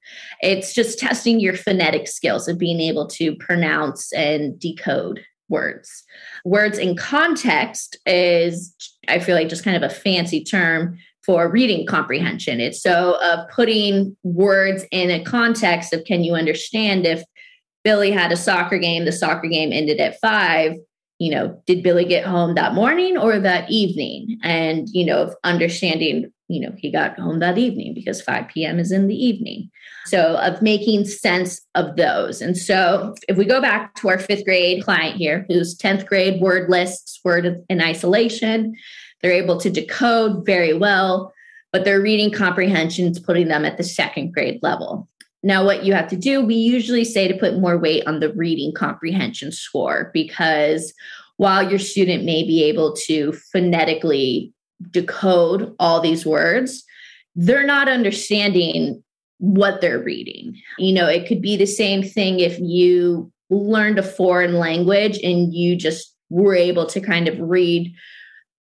It's 0.41 0.73
just 0.73 0.99
testing 0.99 1.39
your 1.39 1.55
phonetic 1.55 2.07
skills 2.07 2.47
of 2.47 2.57
being 2.57 2.79
able 2.79 3.07
to 3.07 3.35
pronounce 3.35 4.11
and 4.13 4.59
decode 4.59 5.23
words. 5.49 6.03
Words 6.43 6.77
in 6.77 6.95
context 6.95 7.97
is, 8.05 8.75
I 9.07 9.19
feel 9.19 9.35
like, 9.35 9.49
just 9.49 9.63
kind 9.63 9.77
of 9.77 9.83
a 9.83 9.93
fancy 9.93 10.43
term 10.43 10.97
for 11.25 11.49
reading 11.49 11.85
comprehension. 11.85 12.59
It's 12.59 12.81
so 12.81 13.17
of 13.21 13.49
putting 13.49 14.15
words 14.23 14.85
in 14.91 15.11
a 15.11 15.23
context 15.23 15.93
of 15.93 16.03
can 16.05 16.23
you 16.23 16.35
understand 16.35 17.05
if 17.05 17.23
Billy 17.83 18.11
had 18.11 18.31
a 18.31 18.37
soccer 18.37 18.77
game, 18.77 19.05
the 19.05 19.11
soccer 19.11 19.47
game 19.47 19.71
ended 19.71 19.99
at 19.99 20.19
five. 20.19 20.73
You 21.19 21.31
know, 21.31 21.63
did 21.65 21.83
Billy 21.83 22.05
get 22.05 22.25
home 22.25 22.55
that 22.55 22.73
morning 22.73 23.17
or 23.17 23.39
that 23.39 23.69
evening? 23.71 24.37
And, 24.43 24.87
you 24.89 25.05
know, 25.05 25.33
understanding 25.43 26.31
you 26.47 26.61
know, 26.61 26.73
he 26.77 26.91
got 26.91 27.19
home 27.19 27.39
that 27.39 27.57
evening 27.57 27.93
because 27.93 28.21
5 28.21 28.47
p.m. 28.47 28.79
is 28.79 28.91
in 28.91 29.07
the 29.07 29.15
evening. 29.15 29.69
So, 30.05 30.37
of 30.37 30.61
making 30.61 31.05
sense 31.05 31.61
of 31.75 31.97
those. 31.97 32.41
And 32.41 32.57
so, 32.57 33.15
if 33.27 33.37
we 33.37 33.45
go 33.45 33.59
back 33.59 33.95
to 33.95 34.09
our 34.09 34.17
fifth 34.17 34.45
grade 34.45 34.83
client 34.83 35.17
here, 35.17 35.45
who's 35.49 35.77
10th 35.77 36.05
grade 36.05 36.41
word 36.41 36.69
lists, 36.69 37.19
word 37.23 37.63
in 37.69 37.81
isolation, 37.81 38.75
they're 39.21 39.31
able 39.31 39.59
to 39.59 39.69
decode 39.69 40.45
very 40.45 40.73
well, 40.73 41.33
but 41.73 41.83
their 41.83 42.01
reading 42.01 42.31
comprehension 42.31 43.07
is 43.07 43.19
putting 43.19 43.49
them 43.49 43.65
at 43.65 43.77
the 43.77 43.83
second 43.83 44.31
grade 44.31 44.59
level. 44.61 45.09
Now, 45.43 45.63
what 45.65 45.83
you 45.83 45.93
have 45.93 46.07
to 46.09 46.17
do, 46.17 46.41
we 46.41 46.55
usually 46.55 47.03
say 47.03 47.27
to 47.27 47.37
put 47.37 47.59
more 47.59 47.77
weight 47.77 48.07
on 48.07 48.19
the 48.19 48.33
reading 48.33 48.73
comprehension 48.73 49.51
score 49.51 50.11
because 50.13 50.93
while 51.37 51.69
your 51.69 51.79
student 51.79 52.23
may 52.23 52.43
be 52.43 52.63
able 52.63 52.95
to 53.05 53.33
phonetically 53.51 54.53
decode 54.91 55.75
all 55.79 55.99
these 55.99 56.25
words, 56.25 56.83
they're 57.35 57.65
not 57.65 57.89
understanding 57.89 59.03
what 59.39 59.81
they're 59.81 60.03
reading. 60.03 60.59
You 60.77 60.93
know, 60.93 61.07
it 61.07 61.27
could 61.27 61.41
be 61.41 61.57
the 61.57 61.65
same 61.65 62.03
thing 62.03 62.39
if 62.39 62.59
you 62.59 63.31
learned 63.49 63.99
a 63.99 64.03
foreign 64.03 64.55
language 64.55 65.19
and 65.23 65.53
you 65.53 65.75
just 65.75 66.13
were 66.29 66.55
able 66.55 66.85
to 66.87 66.99
kind 66.99 67.27
of 67.27 67.39
read 67.39 67.93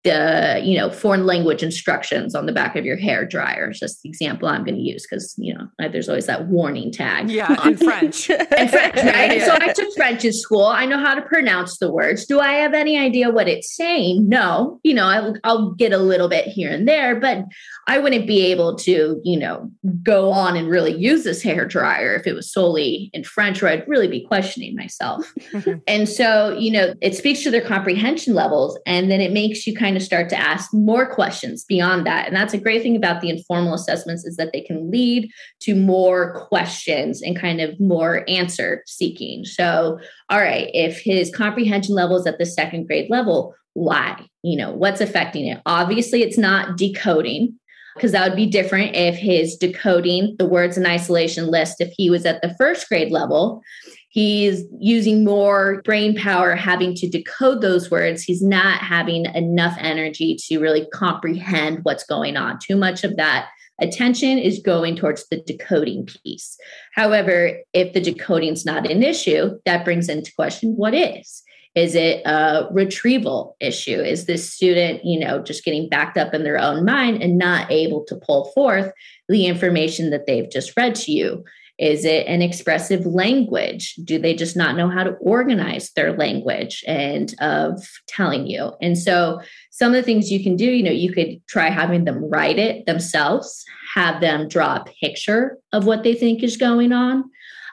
the 0.04 0.62
you 0.64 0.78
know 0.78 0.90
foreign 0.90 1.26
language 1.26 1.62
instructions 1.62 2.34
on 2.34 2.46
the 2.46 2.54
back 2.54 2.76
of 2.78 2.86
your 2.86 2.96
hair 2.96 3.26
dryer. 3.26 3.70
Is 3.70 3.80
just 3.80 4.02
the 4.02 4.10
example 4.10 4.48
i'm 4.48 4.64
going 4.64 4.76
to 4.76 4.82
use 4.82 5.06
because 5.06 5.36
you 5.38 5.54
know 5.54 5.68
there's 5.92 6.08
always 6.08 6.26
that 6.28 6.48
warning 6.48 6.92
tag. 6.92 7.30
Yeah 7.30 7.52
in 7.68 7.76
french. 7.76 8.30
In 8.30 8.38
french 8.48 8.96
right? 8.96 9.38
Yeah. 9.38 9.46
so 9.46 9.58
i 9.60 9.74
took 9.74 9.94
french 9.96 10.24
in 10.24 10.32
school. 10.32 10.66
I 10.66 10.86
know 10.86 11.00
how 11.00 11.16
to 11.16 11.22
pronounce 11.22 11.80
the 11.80 11.92
words. 11.92 12.26
Do 12.26 12.40
i 12.40 12.54
have 12.54 12.74
any 12.74 12.98
idea 12.98 13.30
what 13.30 13.50
it's 13.50 13.76
saying? 13.76 14.30
No. 14.30 14.80
You 14.84 14.94
know 14.94 15.06
I'll, 15.06 15.36
I'll 15.44 15.72
get 15.72 15.92
a 15.92 15.98
little 15.98 16.30
bit 16.30 16.46
here 16.46 16.72
and 16.72 16.88
there 16.88 17.20
but 17.20 17.44
i 17.88 17.98
wouldn't 17.98 18.28
be 18.28 18.46
able 18.46 18.76
to 18.78 19.20
you 19.24 19.38
know 19.38 19.70
go 20.02 20.32
on 20.32 20.56
and 20.56 20.70
really 20.70 20.96
use 20.96 21.24
this 21.24 21.42
hair 21.42 21.66
dryer 21.66 22.16
if 22.16 22.26
it 22.26 22.34
was 22.34 22.52
solely 22.52 23.10
in 23.14 23.24
french 23.24 23.62
or 23.62 23.68
i'd 23.68 23.88
really 23.88 24.08
be 24.08 24.26
questioning 24.26 24.76
myself. 24.76 25.34
And 25.88 26.08
so 26.08 26.56
you 26.58 26.72
know 26.72 26.94
it 27.02 27.16
speaks 27.16 27.42
to 27.44 27.52
their 27.52 27.62
comprehension 27.62 28.34
levels 28.34 28.78
and 28.86 29.10
then 29.10 29.22
it 29.22 29.32
makes 29.32 29.66
you 29.66 29.76
kind 29.76 29.89
kind 29.90 29.98
of 29.98 30.04
start 30.04 30.30
to 30.30 30.38
ask 30.38 30.72
more 30.72 31.08
questions 31.08 31.66
beyond 31.66 32.06
that. 32.06 32.28
And 32.28 32.36
that's 32.36 32.54
a 32.54 32.60
great 32.60 32.84
thing 32.84 32.96
about 32.96 33.22
the 33.22 33.30
informal 33.32 33.74
assessments 33.74 34.24
is 34.24 34.36
that 34.36 34.52
they 34.54 34.62
can 34.62 34.92
lead 34.92 35.32
to 35.62 35.74
more 35.74 36.46
questions 36.48 37.24
and 37.24 37.36
kind 37.36 37.60
of 37.60 37.80
more 37.80 38.24
answer 38.28 38.84
seeking. 38.86 39.46
So, 39.46 39.98
all 40.30 40.38
right, 40.38 40.70
if 40.76 41.00
his 41.02 41.34
comprehension 41.36 41.96
level 41.96 42.18
is 42.18 42.28
at 42.28 42.38
the 42.38 42.46
second 42.46 42.86
grade 42.86 43.10
level, 43.10 43.56
why? 43.74 44.28
You 44.44 44.58
know, 44.58 44.74
what's 44.74 45.02
affecting 45.02 45.48
it? 45.48 45.60
Obviously, 45.66 46.22
it's 46.22 46.38
not 46.38 46.78
decoding 46.78 47.58
because 47.96 48.12
that 48.12 48.30
would 48.30 48.38
be 48.38 48.46
different 48.46 48.96
if 48.96 49.16
his 49.16 49.56
decoding 49.56 50.36
the 50.38 50.46
words 50.46 50.78
in 50.78 50.86
isolation 50.86 51.48
list 51.48 51.82
if 51.82 51.92
he 51.98 52.12
was 52.12 52.28
at 52.28 52.44
the 52.44 52.54
first 52.60 52.88
grade 52.88 53.12
level 53.12 53.64
He's 54.12 54.64
using 54.80 55.24
more 55.24 55.82
brain 55.86 56.16
power 56.16 56.56
having 56.56 56.96
to 56.96 57.08
decode 57.08 57.62
those 57.62 57.92
words. 57.92 58.24
He's 58.24 58.42
not 58.42 58.80
having 58.80 59.26
enough 59.36 59.78
energy 59.80 60.36
to 60.48 60.60
really 60.60 60.88
comprehend 60.92 61.80
what's 61.84 62.04
going 62.04 62.36
on. 62.36 62.58
Too 62.60 62.76
much 62.76 63.04
of 63.04 63.18
that 63.18 63.50
attention 63.80 64.40
is 64.40 64.60
going 64.60 64.96
towards 64.96 65.28
the 65.30 65.42
decoding 65.46 66.08
piece. 66.08 66.58
However, 66.94 67.60
if 67.74 67.94
the 67.94 68.02
decoding's 68.02 68.66
not 68.66 68.90
an 68.90 69.04
issue, 69.04 69.60
that 69.66 69.86
brings 69.86 70.10
into 70.10 70.34
question 70.34 70.74
what 70.76 70.94
is. 70.96 71.44
Is 71.76 71.94
it 71.94 72.26
a 72.26 72.68
retrieval 72.72 73.56
issue? 73.60 74.02
Is 74.02 74.26
this 74.26 74.52
student, 74.52 75.06
you 75.06 75.20
know, 75.20 75.42
just 75.42 75.64
getting 75.64 75.88
backed 75.88 76.18
up 76.18 76.34
in 76.34 76.44
their 76.44 76.58
own 76.58 76.84
mind 76.84 77.22
and 77.22 77.38
not 77.38 77.72
able 77.72 78.04
to 78.06 78.16
pull 78.16 78.52
forth 78.56 78.92
the 79.30 79.46
information 79.46 80.10
that 80.10 80.26
they've 80.26 80.50
just 80.50 80.76
read 80.76 80.96
to 80.96 81.12
you? 81.12 81.44
Is 81.80 82.04
it 82.04 82.28
an 82.28 82.42
expressive 82.42 83.06
language? 83.06 83.96
Do 84.04 84.20
they 84.20 84.36
just 84.36 84.58
not 84.58 84.76
know 84.76 84.90
how 84.90 85.04
to 85.04 85.12
organize 85.22 85.92
their 85.92 86.16
language 86.18 86.84
and 86.86 87.34
of 87.40 87.82
telling 88.06 88.48
you? 88.48 88.74
And 88.82 88.98
so 88.98 89.40
some 89.72 89.94
of 89.94 89.96
the 89.96 90.04
things 90.04 90.30
you 90.30 90.44
can 90.44 90.58
do, 90.58 90.66
you 90.66 90.84
know, 90.84 90.92
you 90.92 91.14
could 91.14 91.42
try 91.48 91.70
having 91.70 92.04
them 92.04 92.30
write 92.30 92.60
it 92.60 92.86
themselves, 92.86 93.64
have 93.96 94.20
them 94.20 94.50
draw 94.50 94.76
a 94.76 94.86
picture 95.02 95.58
of 95.72 95.86
what 95.86 96.04
they 96.04 96.14
think 96.14 96.44
is 96.44 96.58
going 96.58 96.92
on 96.92 97.24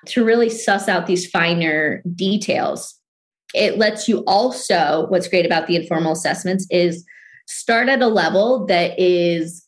to 0.06 0.24
really 0.24 0.50
suss 0.50 0.88
out 0.88 1.08
these 1.08 1.28
finer 1.28 2.00
details. 2.14 2.94
It 3.54 3.76
lets 3.76 4.08
you 4.08 4.22
also, 4.28 5.06
what's 5.08 5.26
great 5.26 5.46
about 5.46 5.66
the 5.66 5.74
informal 5.74 6.12
assessments 6.12 6.64
is 6.70 7.04
start 7.48 7.88
at 7.88 8.02
a 8.02 8.06
level 8.06 8.66
that 8.66 8.96
is 8.98 9.65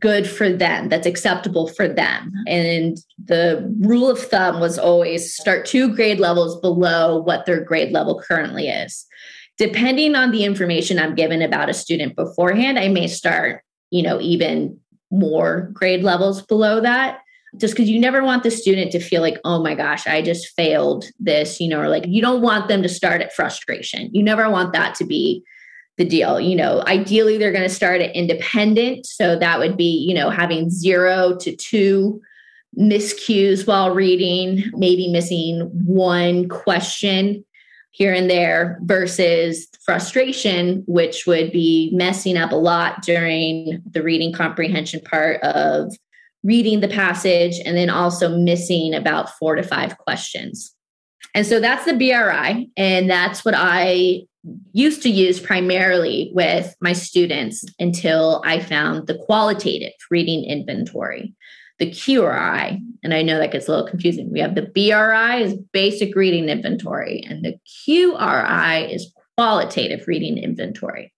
good 0.00 0.28
for 0.28 0.50
them, 0.50 0.88
that's 0.88 1.06
acceptable 1.06 1.68
for 1.68 1.88
them. 1.88 2.32
And 2.46 2.98
the 3.24 3.74
rule 3.80 4.08
of 4.08 4.18
thumb 4.18 4.60
was 4.60 4.78
always 4.78 5.34
start 5.34 5.66
two 5.66 5.94
grade 5.94 6.20
levels 6.20 6.60
below 6.60 7.20
what 7.22 7.46
their 7.46 7.62
grade 7.62 7.92
level 7.92 8.20
currently 8.20 8.68
is. 8.68 9.06
Depending 9.56 10.14
on 10.14 10.30
the 10.30 10.44
information 10.44 10.98
I'm 10.98 11.14
given 11.14 11.42
about 11.42 11.68
a 11.68 11.74
student 11.74 12.16
beforehand, 12.16 12.78
I 12.78 12.88
may 12.88 13.08
start, 13.08 13.62
you 13.90 14.02
know, 14.02 14.20
even 14.20 14.78
more 15.10 15.70
grade 15.72 16.02
levels 16.02 16.42
below 16.42 16.80
that 16.80 17.20
just 17.56 17.74
because 17.74 17.88
you 17.88 17.98
never 17.98 18.22
want 18.22 18.42
the 18.42 18.50
student 18.50 18.92
to 18.92 19.00
feel 19.00 19.22
like, 19.22 19.38
oh 19.44 19.62
my 19.62 19.74
gosh, 19.74 20.06
I 20.06 20.22
just 20.22 20.54
failed 20.54 21.06
this, 21.18 21.60
you 21.60 21.68
know, 21.68 21.80
or 21.80 21.88
like 21.88 22.04
you 22.06 22.20
don't 22.20 22.42
want 22.42 22.68
them 22.68 22.82
to 22.82 22.88
start 22.88 23.22
at 23.22 23.32
frustration. 23.32 24.10
You 24.12 24.22
never 24.22 24.50
want 24.50 24.72
that 24.74 24.94
to 24.96 25.04
be 25.04 25.42
the 25.98 26.04
deal. 26.04 26.40
You 26.40 26.56
know, 26.56 26.82
ideally 26.86 27.36
they're 27.36 27.52
going 27.52 27.68
to 27.68 27.74
start 27.74 28.00
at 28.00 28.14
independent. 28.16 29.04
So 29.04 29.38
that 29.38 29.58
would 29.58 29.76
be, 29.76 30.06
you 30.08 30.14
know, 30.14 30.30
having 30.30 30.70
zero 30.70 31.36
to 31.40 31.54
two 31.54 32.22
miscues 32.78 33.66
while 33.66 33.94
reading, 33.94 34.70
maybe 34.74 35.08
missing 35.08 35.70
one 35.84 36.48
question 36.48 37.44
here 37.90 38.14
and 38.14 38.30
there 38.30 38.78
versus 38.82 39.66
frustration, 39.84 40.84
which 40.86 41.26
would 41.26 41.50
be 41.50 41.90
messing 41.92 42.36
up 42.36 42.52
a 42.52 42.56
lot 42.56 43.02
during 43.02 43.82
the 43.90 44.02
reading 44.02 44.32
comprehension 44.32 45.00
part 45.00 45.42
of 45.42 45.92
reading 46.44 46.80
the 46.80 46.88
passage 46.88 47.58
and 47.64 47.76
then 47.76 47.90
also 47.90 48.38
missing 48.38 48.94
about 48.94 49.30
four 49.38 49.56
to 49.56 49.62
five 49.62 49.98
questions. 49.98 50.74
And 51.34 51.44
so 51.44 51.58
that's 51.58 51.84
the 51.84 51.94
BRI. 51.94 52.70
And 52.76 53.10
that's 53.10 53.44
what 53.44 53.54
I 53.56 54.27
used 54.72 55.02
to 55.02 55.10
use 55.10 55.40
primarily 55.40 56.30
with 56.34 56.74
my 56.80 56.92
students 56.92 57.64
until 57.78 58.42
I 58.44 58.60
found 58.60 59.06
the 59.06 59.18
qualitative 59.18 59.94
reading 60.10 60.44
inventory, 60.44 61.34
the 61.78 61.90
QRI. 61.90 62.80
And 63.02 63.14
I 63.14 63.22
know 63.22 63.38
that 63.38 63.52
gets 63.52 63.68
a 63.68 63.70
little 63.70 63.88
confusing. 63.88 64.30
We 64.32 64.40
have 64.40 64.54
the 64.54 64.62
BRI 64.62 65.42
is 65.42 65.54
basic 65.72 66.14
reading 66.14 66.48
inventory, 66.48 67.24
and 67.28 67.44
the 67.44 67.56
QRI 67.86 68.92
is 68.92 69.12
qualitative 69.36 70.06
reading 70.06 70.38
inventory. 70.38 71.12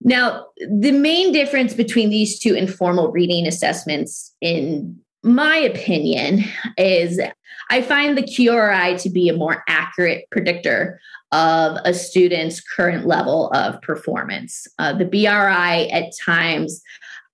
Now, 0.00 0.46
the 0.58 0.92
main 0.92 1.32
difference 1.32 1.74
between 1.74 2.10
these 2.10 2.38
two 2.38 2.54
informal 2.54 3.10
reading 3.10 3.46
assessments, 3.46 4.34
in 4.40 4.98
my 5.24 5.56
opinion, 5.56 6.44
is 6.76 7.20
I 7.70 7.82
find 7.82 8.16
the 8.16 8.22
QRI 8.22 9.00
to 9.02 9.10
be 9.10 9.28
a 9.28 9.36
more 9.36 9.62
accurate 9.68 10.24
predictor 10.30 11.00
of 11.32 11.78
a 11.84 11.92
student's 11.92 12.60
current 12.60 13.06
level 13.06 13.50
of 13.50 13.80
performance. 13.82 14.66
Uh, 14.78 14.94
the 14.94 15.04
BRI 15.04 15.88
at 15.90 16.12
times 16.24 16.82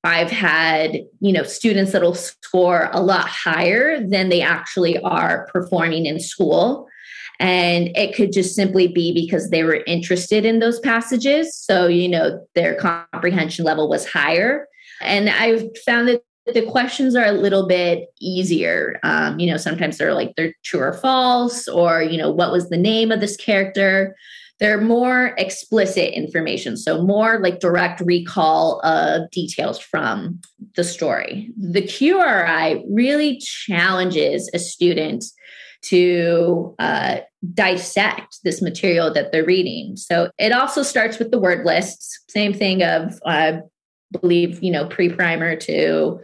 I've 0.03 0.31
had, 0.31 0.99
you 1.21 1.33
know, 1.33 1.45
students 1.45 1.93
that'll 1.93 2.15
score 2.15 2.91
a 2.93 3.01
lot 3.01 3.27
higher 3.27 4.07
than 4.07 4.29
they 4.29 4.43
actually 4.43 4.99
are 4.99 5.49
performing 5.51 6.07
in 6.07 6.21
school. 6.21 6.89
And 7.41 7.89
it 7.97 8.15
could 8.15 8.33
just 8.33 8.55
simply 8.55 8.87
be 8.87 9.13
because 9.13 9.51
they 9.51 9.65
were 9.65 9.83
interested 9.87 10.45
in 10.45 10.59
those 10.59 10.79
passages. 10.79 11.57
So, 11.57 11.87
you 11.87 12.09
know, 12.09 12.47
their 12.55 12.75
comprehension 12.75 13.65
level 13.65 13.89
was 13.89 14.07
higher. 14.07 14.69
And 15.01 15.29
I've 15.29 15.65
found 15.85 16.09
that 16.09 16.23
the 16.47 16.67
questions 16.67 17.17
are 17.17 17.27
a 17.27 17.33
little 17.33 17.67
bit 17.67 18.09
easier. 18.21 18.99
Um, 19.03 19.39
you 19.39 19.51
know, 19.51 19.57
sometimes 19.57 19.99
they're 19.99 20.15
like 20.15 20.35
they're 20.37 20.55
true 20.63 20.81
or 20.81 20.93
false, 20.93 21.67
or 21.69 22.03
you 22.03 22.19
know, 22.19 22.31
what 22.31 22.53
was 22.53 22.69
the 22.69 22.77
name 22.77 23.11
of 23.11 23.21
this 23.21 23.37
character? 23.37 24.15
They're 24.61 24.81
more 24.81 25.35
explicit 25.37 26.15
information, 26.15 26.77
so 26.77 27.03
more 27.03 27.41
like 27.41 27.61
direct 27.61 28.01
recall 28.01 28.81
of 28.81 29.31
details 29.31 29.79
from 29.79 30.41
the 30.77 30.85
story. 30.85 31.51
The 31.57 31.83
QRI 31.83 32.85
really 32.89 33.39
challenges 33.39 34.51
a 34.55 34.59
student 34.59 35.25
to 35.87 36.75
uh, 36.79 37.19
dissect 37.53 38.39
this 38.43 38.63
material 38.63 39.13
that 39.13 39.33
they're 39.33 39.45
reading. 39.45 39.97
So 39.97 40.31
it 40.39 40.53
also 40.53 40.83
starts 40.83 41.19
with 41.19 41.31
the 41.31 41.39
word 41.39 41.67
lists. 41.67 42.21
Same 42.29 42.55
thing 42.55 42.83
of, 42.83 43.21
uh, 43.27 43.59
believe, 44.19 44.63
you 44.63 44.71
know, 44.71 44.87
pre 44.87 45.09
primer 45.09 45.57
to 45.57 46.21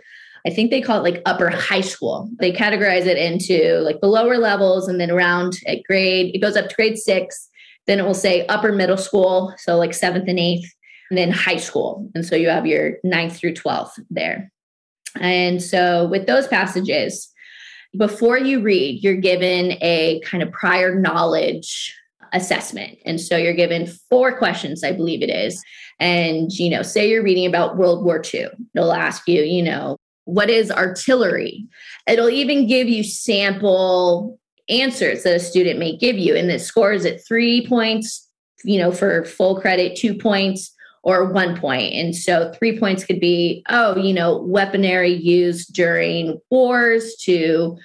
I 0.46 0.50
think 0.50 0.70
they 0.70 0.81
call 0.81 0.98
it 0.98 1.03
like 1.03 1.22
upper 1.26 1.50
high 1.50 1.83
school. 1.83 2.31
They 2.38 2.53
categorize 2.53 3.07
it 3.07 3.18
into 3.18 3.81
like 3.81 4.00
the 4.00 4.07
lower 4.07 4.38
levels 4.38 4.88
and 4.88 5.00
then 5.00 5.11
around 5.11 5.59
at 5.66 5.83
grade, 5.85 6.35
it 6.35 6.38
goes 6.38 6.57
up 6.57 6.68
to 6.68 6.74
grade 6.74 6.98
six. 6.98 7.48
Then 7.87 7.98
it 7.98 8.05
will 8.05 8.14
say 8.14 8.46
upper 8.46 8.72
middle 8.72 8.96
school, 8.96 9.55
so 9.59 9.76
like 9.76 9.94
seventh 9.94 10.29
and 10.29 10.38
eighth, 10.38 10.72
and 11.11 11.18
then 11.18 11.31
high 11.31 11.57
school. 11.57 12.09
And 12.14 12.24
so 12.24 12.37
you 12.37 12.48
have 12.48 12.66
your 12.66 12.94
ninth 13.03 13.37
through 13.37 13.55
12th 13.55 13.98
there. 14.11 14.53
And 15.18 15.62
so 15.62 16.07
with 16.07 16.26
those 16.26 16.46
passages, 16.46 17.33
before 17.96 18.38
you 18.38 18.61
read, 18.61 19.03
you're 19.03 19.16
given 19.16 19.72
a 19.83 20.20
kind 20.24 20.42
of 20.42 20.53
prior 20.53 20.94
knowledge 20.94 21.96
assessment. 22.33 22.98
And 23.05 23.20
so 23.20 23.37
you're 23.37 23.55
given 23.55 23.88
four 24.09 24.37
questions, 24.38 24.85
I 24.85 24.92
believe 24.92 25.22
it 25.22 25.31
is. 25.31 25.61
And, 26.00 26.50
you 26.52 26.70
know, 26.70 26.82
say 26.82 27.08
you're 27.08 27.22
reading 27.22 27.46
about 27.46 27.76
World 27.76 28.04
War 28.04 28.22
II. 28.22 28.48
It'll 28.74 28.92
ask 28.92 29.28
you, 29.28 29.42
you 29.42 29.62
know, 29.62 29.96
what 30.24 30.50
is 30.50 30.70
artillery? 30.70 31.66
It'll 32.06 32.30
even 32.30 32.66
give 32.66 32.88
you 32.88 33.04
sample 33.04 34.38
answers 34.68 35.22
that 35.24 35.36
a 35.36 35.40
student 35.40 35.78
may 35.78 35.96
give 35.96 36.16
you, 36.16 36.34
and 36.34 36.50
it 36.50 36.60
scores 36.60 37.04
at 37.04 37.24
three 37.26 37.66
points, 37.66 38.28
you 38.64 38.78
know, 38.78 38.92
for 38.92 39.24
full 39.24 39.60
credit, 39.60 39.96
two 39.96 40.14
points, 40.14 40.74
or 41.02 41.32
one 41.32 41.58
point. 41.58 41.94
And 41.94 42.14
so 42.14 42.52
three 42.58 42.78
points 42.78 43.04
could 43.04 43.20
be, 43.20 43.64
oh, 43.68 43.96
you 43.96 44.12
know, 44.12 44.38
weaponry 44.38 45.12
used 45.12 45.74
during 45.74 46.40
wars 46.50 47.16
to 47.22 47.76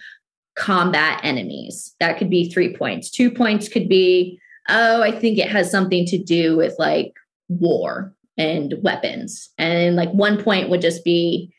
combat 0.55 1.19
enemies. 1.23 1.95
That 1.99 2.17
could 2.17 2.29
be 2.29 2.49
three 2.49 2.75
points. 2.75 3.09
Two 3.09 3.31
points 3.31 3.67
could 3.67 3.89
be, 3.89 4.39
oh, 4.69 5.01
I 5.01 5.11
think 5.11 5.37
it 5.37 5.49
has 5.49 5.71
something 5.71 6.05
to 6.07 6.17
do 6.17 6.55
with 6.57 6.75
like 6.77 7.13
war 7.47 8.13
and 8.37 8.75
weapons. 8.81 9.49
And 9.57 9.95
like 9.95 10.11
one 10.11 10.41
point 10.43 10.69
would 10.69 10.81
just 10.81 11.03
be, 11.03 11.51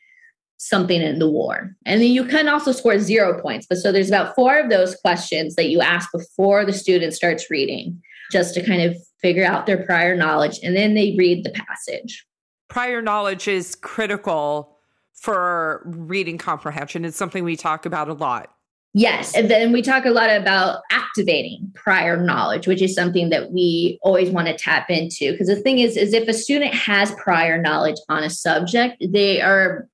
something 0.57 1.01
in 1.01 1.19
the 1.19 1.29
war. 1.29 1.75
And 1.85 2.01
then 2.01 2.09
you 2.09 2.25
can 2.25 2.47
also 2.47 2.71
score 2.71 2.97
zero 2.99 3.39
points. 3.41 3.67
But 3.69 3.77
so 3.77 3.91
there's 3.91 4.09
about 4.09 4.35
four 4.35 4.57
of 4.59 4.69
those 4.69 4.95
questions 4.95 5.55
that 5.55 5.69
you 5.69 5.81
ask 5.81 6.11
before 6.11 6.65
the 6.65 6.73
student 6.73 7.13
starts 7.13 7.49
reading, 7.51 8.01
just 8.31 8.55
to 8.55 8.65
kind 8.65 8.81
of 8.81 8.97
figure 9.21 9.45
out 9.45 9.67
their 9.67 9.83
prior 9.85 10.15
knowledge. 10.15 10.59
And 10.63 10.75
then 10.75 10.95
they 10.95 11.15
read 11.17 11.43
the 11.43 11.51
passage. 11.51 12.25
Prior 12.69 13.01
knowledge 13.01 13.47
is 13.47 13.75
critical 13.75 14.77
for 15.13 15.83
reading 15.85 16.37
comprehension. 16.37 17.05
It's 17.05 17.17
something 17.17 17.43
we 17.43 17.55
talk 17.55 17.85
about 17.85 18.09
a 18.09 18.13
lot. 18.13 18.51
Yes. 18.97 19.35
And 19.35 19.47
then 19.47 19.71
we 19.71 19.83
talk 19.83 20.05
a 20.05 20.09
lot 20.09 20.31
about 20.31 20.81
activating 20.89 21.71
prior 21.75 22.17
knowledge, 22.17 22.65
which 22.65 22.81
is 22.81 22.95
something 22.95 23.29
that 23.29 23.51
we 23.51 23.99
always 24.01 24.31
want 24.31 24.47
to 24.47 24.57
tap 24.57 24.89
into. 24.89 25.33
Because 25.33 25.49
the 25.49 25.55
thing 25.55 25.77
is, 25.77 25.95
is 25.95 26.13
if 26.13 26.27
a 26.27 26.33
student 26.33 26.73
has 26.73 27.11
prior 27.11 27.61
knowledge 27.61 27.97
on 28.09 28.23
a 28.23 28.29
subject, 28.31 28.95
they 29.07 29.39
are 29.39 29.87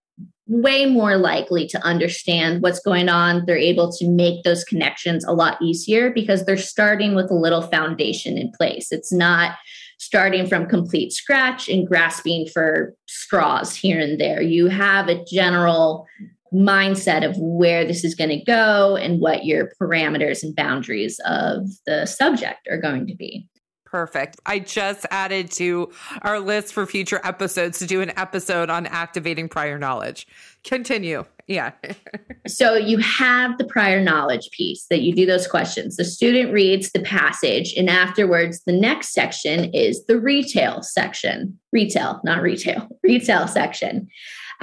way 0.48 0.86
more 0.86 1.18
likely 1.18 1.68
to 1.68 1.86
understand 1.86 2.64
what's 2.64 2.80
going 2.80 3.10
on. 3.10 3.44
They're 3.46 3.58
able 3.58 3.92
to 3.92 4.08
make 4.08 4.46
those 4.46 4.64
connections 4.64 5.26
a 5.26 5.34
lot 5.34 5.62
easier 5.62 6.10
because 6.10 6.46
they're 6.46 6.56
starting 6.56 7.14
with 7.14 7.30
a 7.30 7.36
little 7.36 7.64
foundation 7.64 8.38
in 8.38 8.54
place. 8.54 8.90
It's 8.90 9.12
not 9.12 9.58
starting 9.98 10.48
from 10.48 10.66
complete 10.70 11.12
scratch 11.12 11.68
and 11.68 11.86
grasping 11.86 12.48
for 12.48 12.96
straws 13.08 13.76
here 13.76 14.00
and 14.00 14.18
there. 14.18 14.42
You 14.42 14.68
have 14.68 15.10
a 15.10 15.26
general 15.26 16.08
mindset 16.54 17.28
of 17.28 17.36
where 17.38 17.86
this 17.86 18.04
is 18.04 18.16
going 18.16 18.30
to 18.30 18.44
go 18.44 18.96
and 18.96 19.20
what 19.20 19.46
your 19.46 19.72
parameters 19.82 20.44
and 20.44 20.56
boundaries 20.56 21.20
of 21.26 21.68
the 21.86 22.06
subject 22.06 22.68
are 22.70 22.80
going 22.80 23.08
to 23.08 23.16
be. 23.16 23.48
Perfect. 23.86 24.38
I 24.48 24.58
just 24.58 25.06
added 25.12 25.52
to 25.52 25.92
our 26.24 26.40
list 26.40 26.74
for 26.74 26.88
future 26.88 27.22
episodes 27.24 27.78
to 27.78 27.86
do 27.86 28.02
an 28.02 28.12
episode 28.18 28.72
on 28.72 28.88
activating 28.88 29.48
prior 29.48 29.78
knowledge. 29.78 30.28
Continue. 30.64 31.26
Yeah. 31.46 31.74
so 32.48 32.74
you 32.74 32.98
have 32.98 33.60
the 33.60 33.66
prior 33.66 34.02
knowledge 34.02 34.50
piece 34.50 34.88
that 34.90 35.02
you 35.02 35.14
do 35.14 35.28
those 35.28 35.46
questions. 35.46 35.98
The 35.98 36.06
student 36.06 36.52
reads 36.52 36.92
the 36.92 37.02
passage, 37.02 37.76
and 37.78 37.88
afterwards, 37.88 38.64
the 38.66 38.74
next 38.74 39.14
section 39.14 39.66
is 39.76 40.06
the 40.08 40.20
retail 40.20 40.82
section. 40.82 41.60
Retail, 41.72 42.20
not 42.24 42.42
retail, 42.42 42.88
retail 43.04 43.48
section. 43.48 44.08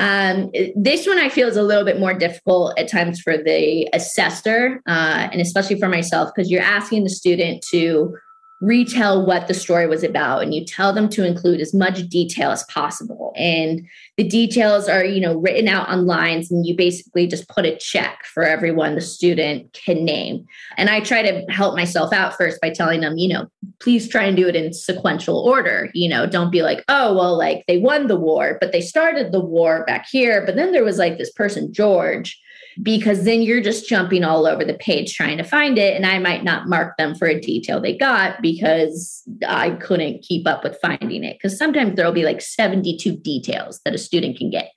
Um, 0.00 0.50
this 0.74 1.06
one 1.06 1.18
I 1.18 1.28
feel 1.28 1.46
is 1.46 1.58
a 1.58 1.62
little 1.62 1.84
bit 1.84 2.00
more 2.00 2.14
difficult 2.14 2.78
at 2.78 2.88
times 2.88 3.20
for 3.20 3.36
the 3.36 3.86
assessor, 3.92 4.80
uh, 4.88 5.28
and 5.30 5.42
especially 5.42 5.78
for 5.78 5.90
myself, 5.90 6.30
because 6.34 6.50
you're 6.50 6.62
asking 6.62 7.04
the 7.04 7.10
student 7.10 7.62
to 7.70 8.16
retell 8.60 9.24
what 9.24 9.48
the 9.48 9.54
story 9.54 9.86
was 9.86 10.02
about 10.02 10.42
and 10.42 10.54
you 10.54 10.64
tell 10.64 10.92
them 10.92 11.08
to 11.08 11.24
include 11.26 11.60
as 11.60 11.72
much 11.72 12.06
detail 12.08 12.50
as 12.50 12.62
possible. 12.64 13.32
And 13.34 13.86
the 14.16 14.28
details 14.28 14.88
are 14.88 15.04
you 15.04 15.20
know 15.20 15.38
written 15.38 15.66
out 15.66 15.88
on 15.88 16.06
lines 16.06 16.50
and 16.50 16.66
you 16.66 16.76
basically 16.76 17.26
just 17.26 17.48
put 17.48 17.64
a 17.64 17.76
check 17.76 18.24
for 18.24 18.42
everyone 18.42 18.94
the 18.94 19.00
student 19.00 19.72
can 19.72 20.04
name. 20.04 20.46
And 20.76 20.90
i 20.90 21.00
try 21.00 21.22
to 21.22 21.44
help 21.52 21.74
myself 21.74 22.12
out 22.12 22.36
first 22.36 22.60
by 22.60 22.70
telling 22.70 23.00
them 23.00 23.16
you 23.16 23.32
know 23.32 23.50
please 23.80 24.08
try 24.08 24.24
and 24.24 24.36
do 24.36 24.46
it 24.46 24.56
in 24.56 24.72
sequential 24.72 25.38
order. 25.38 25.90
You 25.94 26.08
know 26.10 26.26
don't 26.26 26.52
be 26.52 26.62
like 26.62 26.84
oh 26.88 27.14
well 27.14 27.38
like 27.38 27.64
they 27.66 27.78
won 27.78 28.08
the 28.08 28.16
war 28.16 28.58
but 28.60 28.72
they 28.72 28.82
started 28.82 29.32
the 29.32 29.40
war 29.40 29.84
back 29.86 30.06
here 30.10 30.44
but 30.44 30.56
then 30.56 30.72
there 30.72 30.84
was 30.84 30.98
like 30.98 31.16
this 31.16 31.32
person 31.32 31.72
george 31.72 32.38
because 32.82 33.24
then 33.24 33.42
you're 33.42 33.62
just 33.62 33.88
jumping 33.88 34.24
all 34.24 34.46
over 34.46 34.64
the 34.64 34.74
page 34.74 35.14
trying 35.14 35.36
to 35.38 35.44
find 35.44 35.78
it. 35.78 35.94
And 35.96 36.06
I 36.06 36.18
might 36.18 36.44
not 36.44 36.68
mark 36.68 36.96
them 36.96 37.14
for 37.14 37.26
a 37.26 37.40
detail 37.40 37.80
they 37.80 37.96
got 37.96 38.40
because 38.40 39.22
I 39.46 39.70
couldn't 39.70 40.22
keep 40.22 40.46
up 40.46 40.64
with 40.64 40.78
finding 40.80 41.24
it. 41.24 41.36
Because 41.36 41.58
sometimes 41.58 41.96
there'll 41.96 42.12
be 42.12 42.24
like 42.24 42.40
72 42.40 43.16
details 43.18 43.80
that 43.84 43.94
a 43.94 43.98
student 43.98 44.38
can 44.38 44.50
get. 44.50 44.72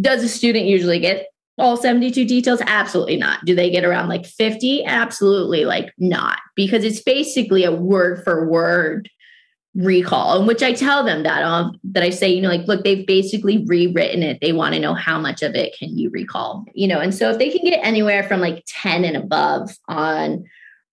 Does 0.00 0.22
a 0.22 0.28
student 0.28 0.66
usually 0.66 1.00
get 1.00 1.28
all 1.58 1.76
72 1.76 2.24
details? 2.24 2.60
Absolutely 2.66 3.16
not. 3.16 3.44
Do 3.44 3.54
they 3.54 3.70
get 3.70 3.84
around 3.84 4.08
like 4.08 4.26
50? 4.26 4.84
Absolutely 4.84 5.64
like 5.64 5.92
not, 5.98 6.38
because 6.54 6.84
it's 6.84 7.02
basically 7.02 7.64
a 7.64 7.72
word 7.72 8.22
for 8.22 8.48
word 8.48 9.08
recall 9.74 10.38
and 10.38 10.48
which 10.48 10.62
i 10.62 10.72
tell 10.72 11.04
them 11.04 11.22
that 11.22 11.42
um 11.42 11.78
that 11.84 12.02
i 12.02 12.10
say 12.10 12.28
you 12.28 12.40
know 12.40 12.48
like 12.48 12.66
look 12.66 12.82
they've 12.84 13.06
basically 13.06 13.64
rewritten 13.66 14.22
it. 14.22 14.38
They 14.40 14.52
want 14.52 14.74
to 14.74 14.80
know 14.80 14.94
how 14.94 15.20
much 15.20 15.42
of 15.42 15.54
it 15.54 15.76
can 15.78 15.96
you 15.96 16.10
recall 16.10 16.64
you 16.74 16.88
know? 16.88 16.98
And 16.98 17.14
so 17.14 17.30
if 17.30 17.38
they 17.38 17.50
can 17.50 17.64
get 17.64 17.84
anywhere 17.84 18.22
from 18.22 18.40
like 18.40 18.64
10 18.66 19.04
and 19.04 19.16
above 19.16 19.70
on 19.86 20.44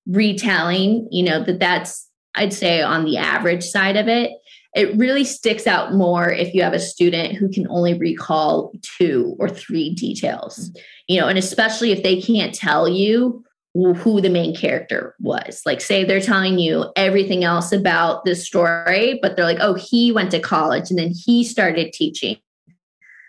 retelling 0.07 1.07
you 1.11 1.23
know 1.23 1.43
that 1.43 1.59
that's 1.59 2.07
i'd 2.35 2.53
say 2.53 2.81
on 2.81 3.05
the 3.05 3.17
average 3.17 3.63
side 3.63 3.97
of 3.97 4.07
it 4.07 4.31
it 4.75 4.95
really 4.97 5.23
sticks 5.23 5.65
out 5.65 5.93
more 5.93 6.29
if 6.29 6.53
you 6.53 6.61
have 6.61 6.73
a 6.73 6.79
student 6.79 7.33
who 7.33 7.49
can 7.49 7.65
only 7.69 7.97
recall 7.97 8.71
two 8.99 9.35
or 9.39 9.49
three 9.49 9.95
details 9.95 10.71
you 11.07 11.19
know? 11.19 11.27
And 11.27 11.37
especially 11.37 11.91
if 11.91 12.03
they 12.03 12.21
can't 12.21 12.53
tell 12.53 12.87
you 12.87 13.43
who 13.75 14.21
the 14.21 14.29
main 14.29 14.55
character 14.55 15.15
was. 15.19 15.61
Like, 15.65 15.81
say 15.81 16.03
they're 16.03 16.21
telling 16.21 16.59
you 16.59 16.85
everything 16.95 17.43
else 17.43 17.73
about 17.73 18.23
this 18.23 18.45
story, 18.45 19.19
but 19.21 19.35
they're 19.35 19.45
like, 19.45 19.59
oh, 19.59 19.73
he 19.73 20.13
went 20.13 20.31
to 20.31 20.39
college 20.39 20.89
and 20.89 20.97
then 20.97 21.11
he 21.13 21.43
started 21.43 21.91
teaching. 21.91 22.37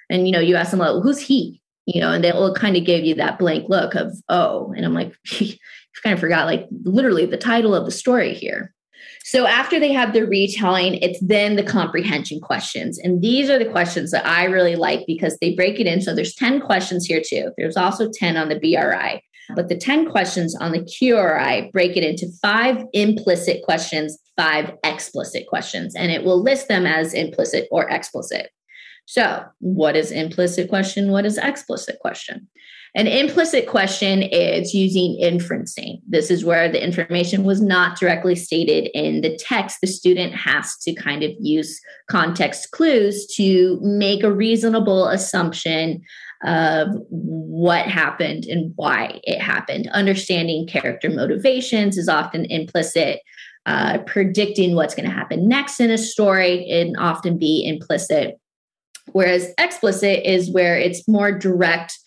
And, 0.09 0.27
you 0.27 0.33
know, 0.33 0.41
you 0.41 0.55
ask 0.55 0.71
them, 0.71 0.79
well, 0.79 1.03
who's 1.03 1.19
he? 1.19 1.61
You 1.87 2.01
know, 2.01 2.13
and 2.13 2.23
they'll 2.23 2.55
kind 2.55 2.77
of 2.77 2.85
give 2.85 3.05
you 3.05 3.15
that 3.17 3.39
blank 3.41 3.69
look 3.69 3.97
of, 3.97 4.13
oh, 4.29 4.73
and 4.77 4.85
I'm 4.85 4.95
like, 4.95 5.13
you 5.41 5.55
kind 6.03 6.15
of 6.15 6.21
forgot, 6.21 6.47
like, 6.47 6.69
literally 6.85 7.27
the 7.27 7.37
title 7.37 7.75
of 7.75 7.85
the 7.85 7.91
story 7.91 8.33
here. 8.33 8.73
So 9.25 9.47
after 9.47 9.81
they 9.81 9.93
have 9.93 10.13
the 10.13 10.25
retelling, 10.25 10.95
it's 10.95 11.19
then 11.21 11.57
the 11.57 11.65
comprehension 11.65 12.39
questions. 12.41 12.97
And 12.99 13.21
these 13.21 13.51
are 13.51 13.59
the 13.59 13.69
questions 13.69 14.13
that 14.13 14.25
I 14.25 14.45
really 14.45 14.77
like 14.77 15.05
because 15.09 15.37
they 15.39 15.55
break 15.57 15.81
it 15.81 15.89
in. 15.89 16.01
So 16.01 16.15
there's 16.15 16.35
10 16.35 16.61
questions 16.61 17.05
here 17.05 17.21
too. 17.25 17.51
There's 17.59 17.77
also 17.77 18.09
10 18.13 18.37
on 18.37 18.49
the 18.49 18.61
BRI. 18.61 19.21
But 19.55 19.69
the 19.69 19.77
10 19.77 20.11
questions 20.11 20.57
on 20.57 20.73
the 20.73 20.81
QRI 20.81 21.71
break 21.73 21.97
it 21.97 22.05
into 22.05 22.29
five 22.43 22.85
implicit 22.93 23.63
questions, 23.63 24.19
five 24.37 24.73
explicit 24.85 25.47
questions, 25.47 25.95
and 25.95 26.11
it 26.11 26.25
will 26.25 26.43
list 26.43 26.69
them 26.69 26.87
as 26.87 27.15
implicit 27.15 27.69
or 27.71 27.89
explicit. 27.89 28.51
So, 29.07 29.45
what 29.61 29.95
is 29.95 30.11
implicit 30.11 30.69
question? 30.69 31.13
What 31.13 31.25
is 31.25 31.39
explicit 31.39 31.99
question? 32.01 32.49
An 32.97 33.07
implicit 33.07 33.69
question 33.69 34.23
is 34.23 34.73
using 34.73 35.21
inferencing. 35.23 36.01
This 36.09 36.31
is 36.31 36.47
where 36.47 36.67
the 36.67 36.83
information 36.83 37.45
was 37.45 37.61
not 37.61 38.01
directly 38.01 38.35
stated 38.35 38.89
in 38.95 39.21
the 39.21 39.37
text. 39.37 39.79
The 39.83 39.87
student 39.87 40.35
has 40.35 40.77
to 40.79 40.95
kind 40.95 41.23
of 41.23 41.31
use 41.39 41.79
context 42.11 42.71
clues 42.71 43.27
to 43.37 43.79
make 43.83 44.23
a 44.23 44.33
reasonable 44.33 45.09
assumption 45.09 46.03
of 46.45 46.89
what 47.09 47.87
happened 47.87 48.45
and 48.45 48.73
why 48.77 49.21
it 49.25 49.41
happened. 49.41 49.89
Understanding 49.89 50.67
character 50.67 51.11
motivations 51.11 51.97
is 51.97 52.09
often 52.09 52.45
implicit. 52.47 53.21
Uh, 53.65 53.99
predicting 54.07 54.77
what's 54.77 54.95
going 54.95 55.09
to 55.09 55.13
happen 55.13 55.49
next 55.49 55.81
in 55.81 55.91
a 55.91 55.99
story 55.99 56.65
can 56.71 56.95
often 56.97 57.37
be 57.37 57.67
implicit. 57.67 58.39
Whereas 59.11 59.53
explicit 59.59 60.25
is 60.25 60.53
where 60.53 60.79
it's 60.79 61.09
more 61.09 61.33
direct 61.33 61.99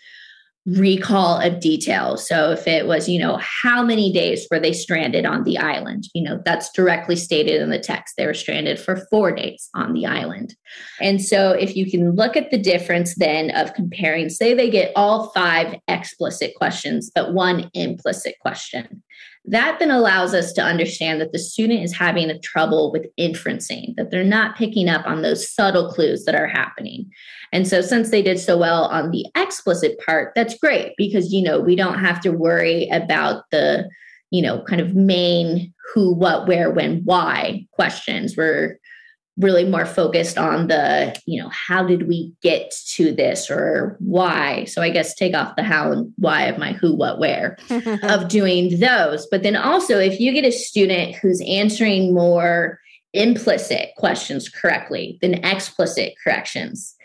recall 0.77 1.39
of 1.39 1.60
detail. 1.60 2.17
So 2.17 2.51
if 2.51 2.67
it 2.67 2.88
was, 2.88 3.08
you 3.10 3.19
know, 3.19 3.39
how 3.41 3.84
many 3.84 4.12
days 4.12 4.47
were 4.49 4.60
they 4.60 4.73
stranded 4.73 5.25
on 5.25 5.43
the 5.43 5.58
island? 5.58 6.05
You 6.13 6.23
know, 6.23 6.41
that's 6.45 6.71
directly 6.71 7.15
stated 7.15 7.62
in 7.62 7.69
the 7.69 7.79
text. 7.79 8.15
They 8.17 8.25
were 8.25 8.34
stranded 8.34 8.79
for 8.79 9.08
four 9.10 9.32
days 9.32 9.69
on 9.73 9.93
the 9.93 10.05
island. 10.05 10.55
And 11.01 11.21
so 11.23 11.51
if 11.51 11.75
you 11.75 11.89
can 11.89 12.12
look 12.15 12.36
at 12.36 12.51
the 12.51 12.58
difference 12.58 13.15
then 13.15 13.51
of 13.51 13.73
comparing, 13.73 14.29
say 14.29 14.53
they 14.53 14.69
get 14.69 14.91
all 14.95 15.29
five 15.29 15.75
explicit 15.88 16.53
questions, 16.55 17.12
but 17.13 17.34
one 17.34 17.69
implicit 17.73 18.36
question. 18.41 19.03
That 19.45 19.79
then 19.79 19.89
allows 19.89 20.34
us 20.34 20.53
to 20.53 20.62
understand 20.62 21.21
that 21.21 21.32
the 21.32 21.39
student 21.39 21.84
is 21.84 21.95
having 21.95 22.29
a 22.29 22.39
trouble 22.39 22.91
with 22.91 23.08
inferencing, 23.17 23.95
that 23.95 24.12
they're 24.12 24.23
not 24.23 24.58
picking 24.58 24.89
up 24.89 25.05
on 25.08 25.21
those 25.21 25.49
subtle 25.49 25.89
clues 25.89 26.25
that 26.25 26.36
are 26.36 26.47
happening. 26.47 27.10
And 27.51 27.67
so 27.67 27.82
since 27.82 28.12
they 28.12 28.21
did 28.21 28.39
so 28.39 28.58
well 28.58 28.86
on 28.86 29.12
the 29.12 29.25
explicit 29.36 29.99
part, 30.05 30.34
that's 30.36 30.58
great 30.60 30.93
because 30.97 31.34
you 31.34 31.41
know, 31.41 31.60
we 31.60 31.75
don't 31.75 31.99
have 31.99 32.19
to 32.21 32.32
worry 32.32 32.88
about 32.89 33.43
the, 33.51 33.89
you 34.29 34.41
know, 34.41 34.62
kind 34.63 34.82
of 34.82 34.93
main 34.93 35.73
who, 35.93 36.13
what, 36.13 36.47
where, 36.47 36.69
when, 36.69 37.01
why 37.05 37.65
questions. 37.71 38.38
We're 38.38 38.77
really 39.39 39.63
more 39.63 39.86
focused 39.86 40.38
on 40.38 40.67
the, 40.67 41.19
you 41.25 41.41
know, 41.41 41.49
how 41.49 41.84
did 41.84 42.08
we 42.08 42.34
get 42.41 42.73
to 42.95 43.12
this 43.13 43.49
or 43.49 43.95
why? 43.99 44.65
So 44.65 44.82
I 44.82 44.89
guess 44.89 45.15
take 45.15 45.34
off 45.34 45.56
the 45.56 45.63
how 45.63 45.91
and 45.91 46.13
why 46.17 46.43
of 46.43 46.58
my 46.58 46.73
who, 46.73 46.93
what, 46.93 47.19
where 47.19 47.58
of 48.04 48.28
doing 48.28 48.80
those. 48.80 49.25
But 49.28 49.43
then 49.43 49.56
also, 49.56 49.97
if 49.97 50.19
you 50.19 50.34
get 50.34 50.45
a 50.45 50.52
student 50.52 51.15
who's 51.15 51.41
answering 51.47 52.13
more 52.13 52.80
implicit 53.13 53.89
questions 53.97 54.49
correctly 54.49 55.17
than 55.21 55.45
explicit 55.45 56.13
corrections, 56.23 56.95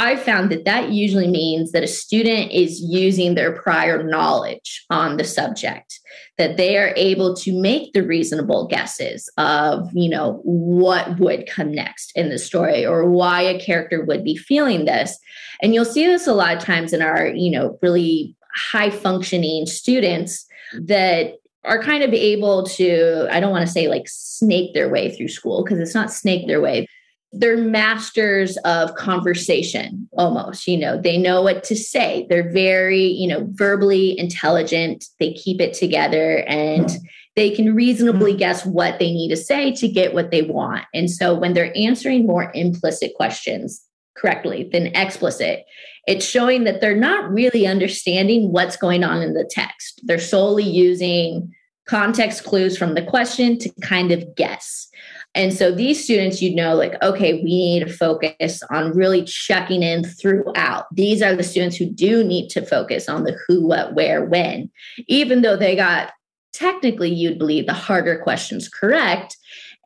I 0.00 0.16
found 0.16 0.50
that 0.50 0.64
that 0.64 0.92
usually 0.92 1.28
means 1.28 1.72
that 1.72 1.82
a 1.82 1.86
student 1.86 2.52
is 2.52 2.80
using 2.80 3.34
their 3.34 3.52
prior 3.52 4.02
knowledge 4.02 4.86
on 4.88 5.18
the 5.18 5.24
subject, 5.24 6.00
that 6.38 6.56
they 6.56 6.78
are 6.78 6.94
able 6.96 7.36
to 7.36 7.52
make 7.60 7.92
the 7.92 8.02
reasonable 8.02 8.66
guesses 8.66 9.30
of, 9.36 9.90
you 9.92 10.08
know, 10.08 10.40
what 10.42 11.20
would 11.20 11.46
come 11.46 11.70
next 11.70 12.12
in 12.16 12.30
the 12.30 12.38
story 12.38 12.86
or 12.86 13.10
why 13.10 13.42
a 13.42 13.60
character 13.60 14.02
would 14.02 14.24
be 14.24 14.38
feeling 14.38 14.86
this. 14.86 15.18
And 15.60 15.74
you'll 15.74 15.84
see 15.84 16.06
this 16.06 16.26
a 16.26 16.32
lot 16.32 16.56
of 16.56 16.62
times 16.62 16.94
in 16.94 17.02
our, 17.02 17.26
you 17.26 17.50
know, 17.50 17.78
really 17.82 18.34
high 18.72 18.88
functioning 18.88 19.66
students 19.66 20.46
that 20.80 21.34
are 21.64 21.82
kind 21.82 22.02
of 22.02 22.14
able 22.14 22.64
to, 22.64 23.28
I 23.30 23.38
don't 23.38 23.50
want 23.50 23.66
to 23.66 23.72
say 23.72 23.86
like 23.88 24.04
snake 24.06 24.72
their 24.72 24.88
way 24.88 25.14
through 25.14 25.28
school 25.28 25.62
because 25.62 25.78
it's 25.78 25.94
not 25.94 26.10
snake 26.10 26.46
their 26.46 26.62
way 26.62 26.86
they're 27.32 27.56
masters 27.56 28.56
of 28.64 28.94
conversation 28.96 30.08
almost 30.18 30.66
you 30.66 30.76
know 30.76 31.00
they 31.00 31.16
know 31.16 31.42
what 31.42 31.62
to 31.64 31.76
say. 31.76 32.26
They're 32.28 32.50
very 32.50 33.04
you 33.04 33.28
know 33.28 33.46
verbally 33.50 34.18
intelligent. 34.18 35.04
They 35.18 35.32
keep 35.32 35.60
it 35.60 35.74
together 35.74 36.44
and 36.48 36.90
they 37.36 37.50
can 37.50 37.74
reasonably 37.74 38.32
hmm. 38.32 38.38
guess 38.38 38.66
what 38.66 38.98
they 38.98 39.12
need 39.12 39.28
to 39.28 39.36
say 39.36 39.72
to 39.72 39.88
get 39.88 40.14
what 40.14 40.30
they 40.30 40.42
want. 40.42 40.84
And 40.92 41.10
so 41.10 41.34
when 41.34 41.54
they're 41.54 41.76
answering 41.76 42.26
more 42.26 42.50
implicit 42.54 43.14
questions 43.14 43.82
correctly 44.16 44.68
than 44.70 44.88
explicit 44.88 45.64
it's 46.06 46.24
showing 46.24 46.64
that 46.64 46.80
they're 46.80 46.96
not 46.96 47.30
really 47.30 47.66
understanding 47.66 48.52
what's 48.52 48.76
going 48.76 49.04
on 49.04 49.22
in 49.22 49.34
the 49.34 49.48
text. 49.48 50.00
They're 50.04 50.18
solely 50.18 50.64
using 50.64 51.54
context 51.86 52.44
clues 52.44 52.78
from 52.78 52.94
the 52.94 53.02
question 53.04 53.58
to 53.58 53.70
kind 53.82 54.12
of 54.12 54.34
guess 54.34 54.88
and 55.34 55.52
so 55.52 55.70
these 55.70 56.02
students, 56.02 56.42
you'd 56.42 56.56
know, 56.56 56.74
like, 56.74 57.00
okay, 57.02 57.34
we 57.34 57.44
need 57.44 57.86
to 57.86 57.92
focus 57.92 58.62
on 58.70 58.96
really 58.96 59.22
checking 59.22 59.82
in 59.82 60.02
throughout. 60.02 60.86
These 60.92 61.22
are 61.22 61.36
the 61.36 61.44
students 61.44 61.76
who 61.76 61.86
do 61.86 62.24
need 62.24 62.48
to 62.50 62.66
focus 62.66 63.08
on 63.08 63.22
the 63.22 63.38
who, 63.46 63.64
what, 63.64 63.94
where, 63.94 64.24
when, 64.24 64.70
even 65.06 65.42
though 65.42 65.56
they 65.56 65.76
got 65.76 66.12
technically, 66.52 67.14
you'd 67.14 67.38
believe 67.38 67.66
the 67.66 67.72
harder 67.72 68.18
questions 68.18 68.68
correct. 68.68 69.36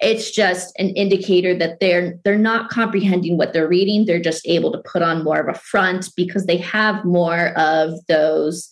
it's 0.01 0.31
just 0.31 0.75
an 0.79 0.89
indicator 0.91 1.55
that 1.57 1.79
they're 1.79 2.19
they're 2.25 2.39
not 2.39 2.71
comprehending 2.71 3.39
what 3.39 3.53
they're 3.53 3.69
reading 3.69 4.05
they're 4.05 4.21
just 4.21 4.47
able 4.47 4.73
to 4.73 4.83
put 4.91 5.03
on 5.03 5.23
more 5.23 5.39
of 5.39 5.49
a 5.49 5.59
front 5.59 6.11
because 6.17 6.47
they 6.47 6.57
have 6.57 7.05
more 7.05 7.57
of 7.57 7.93
those 8.09 8.69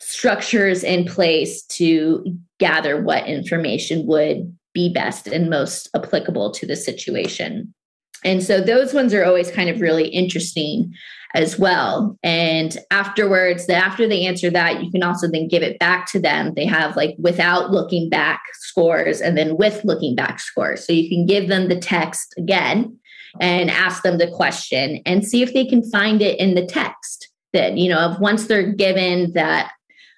structures 0.00 0.82
in 0.82 1.04
place 1.04 1.62
to 1.64 2.24
gather 2.58 3.00
what 3.02 3.26
information 3.26 4.06
would 4.06 4.56
be 4.76 4.92
best 4.92 5.26
and 5.26 5.48
most 5.48 5.88
applicable 5.94 6.52
to 6.52 6.66
the 6.66 6.76
situation 6.76 7.72
and 8.24 8.42
so 8.42 8.60
those 8.60 8.92
ones 8.92 9.14
are 9.14 9.24
always 9.24 9.50
kind 9.50 9.70
of 9.70 9.80
really 9.80 10.08
interesting 10.08 10.92
as 11.34 11.58
well. 11.58 12.18
And 12.24 12.76
afterwards, 12.90 13.68
after 13.68 14.08
they 14.08 14.26
answer 14.26 14.50
that, 14.50 14.82
you 14.82 14.90
can 14.90 15.02
also 15.02 15.28
then 15.30 15.48
give 15.48 15.62
it 15.62 15.78
back 15.78 16.10
to 16.12 16.20
them. 16.20 16.52
They 16.54 16.66
have 16.66 16.96
like 16.96 17.14
without 17.18 17.70
looking 17.70 18.08
back 18.08 18.42
scores 18.54 19.20
and 19.20 19.36
then 19.36 19.56
with 19.56 19.84
looking 19.84 20.16
back 20.16 20.40
scores. 20.40 20.84
So 20.84 20.92
you 20.92 21.08
can 21.08 21.26
give 21.26 21.48
them 21.48 21.68
the 21.68 21.78
text 21.78 22.34
again 22.38 22.98
and 23.40 23.70
ask 23.70 24.02
them 24.02 24.18
the 24.18 24.30
question 24.30 25.02
and 25.04 25.26
see 25.26 25.42
if 25.42 25.52
they 25.52 25.66
can 25.66 25.88
find 25.90 26.22
it 26.22 26.38
in 26.40 26.54
the 26.54 26.66
text. 26.66 27.28
That, 27.52 27.78
you 27.78 27.88
know, 27.88 28.16
once 28.20 28.48
they're 28.48 28.72
given 28.72 29.32
that 29.32 29.72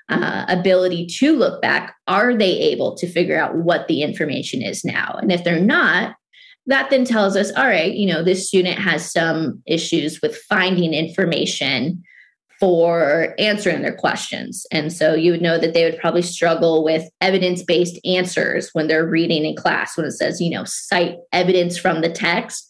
uh, 0.09 0.45
ability 0.49 1.07
to 1.07 1.37
look 1.37 1.61
back, 1.61 1.95
are 2.07 2.35
they 2.35 2.59
able 2.59 2.97
to 2.97 3.07
figure 3.07 3.39
out 3.39 3.57
what 3.57 3.89
the 3.89 4.03
information 4.03 4.63
is 4.63 4.85
now? 4.85 5.19
And 5.21 5.31
if 5.31 5.45
they're 5.45 5.61
not, 5.61 6.15
that 6.69 6.91
then 6.91 7.05
tells 7.05 7.35
us 7.35 7.51
all 7.57 7.67
right 7.67 7.95
you 7.95 8.07
know 8.07 8.23
this 8.23 8.47
student 8.47 8.79
has 8.79 9.11
some 9.11 9.61
issues 9.67 10.21
with 10.23 10.37
finding 10.37 10.95
information 10.95 12.03
for 12.61 13.35
answering 13.39 13.83
their 13.83 13.95
questions 13.95 14.67
and 14.71 14.93
so 14.93 15.15
you 15.15 15.33
would 15.33 15.43
know 15.43 15.59
that 15.59 15.75
they 15.75 15.85
would 15.85 15.99
probably 15.99 16.23
struggle 16.23 16.85
with 16.85 17.09
evidence-based 17.21 17.99
answers 18.05 18.71
when 18.73 18.87
they're 18.87 19.07
reading 19.07 19.45
in 19.45 19.57
class 19.57 19.97
when 19.97 20.07
it 20.07 20.13
says 20.13 20.41
you 20.41 20.51
know 20.51 20.65
cite 20.65 21.17
evidence 21.33 21.77
from 21.77 22.01
the 22.01 22.11
text 22.11 22.68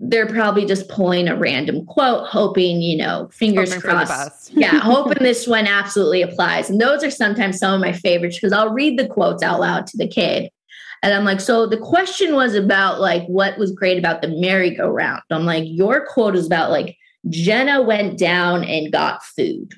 they're 0.00 0.28
probably 0.28 0.64
just 0.64 0.88
pulling 0.88 1.26
a 1.26 1.36
random 1.36 1.84
quote 1.86 2.26
hoping 2.26 2.80
you 2.80 2.96
know 2.96 3.28
fingers 3.32 3.74
hoping 3.74 3.90
crossed 3.90 4.52
yeah 4.52 4.78
hoping 4.80 5.18
this 5.20 5.46
one 5.46 5.66
absolutely 5.66 6.22
applies 6.22 6.70
and 6.70 6.80
those 6.80 7.02
are 7.02 7.10
sometimes 7.10 7.58
some 7.58 7.74
of 7.74 7.80
my 7.80 7.92
favorites 7.92 8.36
because 8.36 8.52
i'll 8.52 8.72
read 8.72 8.98
the 8.98 9.08
quotes 9.08 9.42
out 9.42 9.58
loud 9.58 9.86
to 9.86 9.96
the 9.96 10.06
kid 10.06 10.50
and 11.02 11.14
I'm 11.14 11.24
like, 11.24 11.40
so 11.40 11.66
the 11.66 11.78
question 11.78 12.34
was 12.34 12.54
about 12.54 13.00
like 13.00 13.24
what 13.26 13.58
was 13.58 13.72
great 13.72 13.98
about 13.98 14.22
the 14.22 14.28
merry-go-round. 14.28 15.22
I'm 15.30 15.44
like, 15.44 15.64
your 15.66 16.04
quote 16.06 16.34
is 16.34 16.46
about 16.46 16.70
like 16.70 16.96
Jenna 17.28 17.82
went 17.82 18.18
down 18.18 18.64
and 18.64 18.92
got 18.92 19.22
food. 19.22 19.74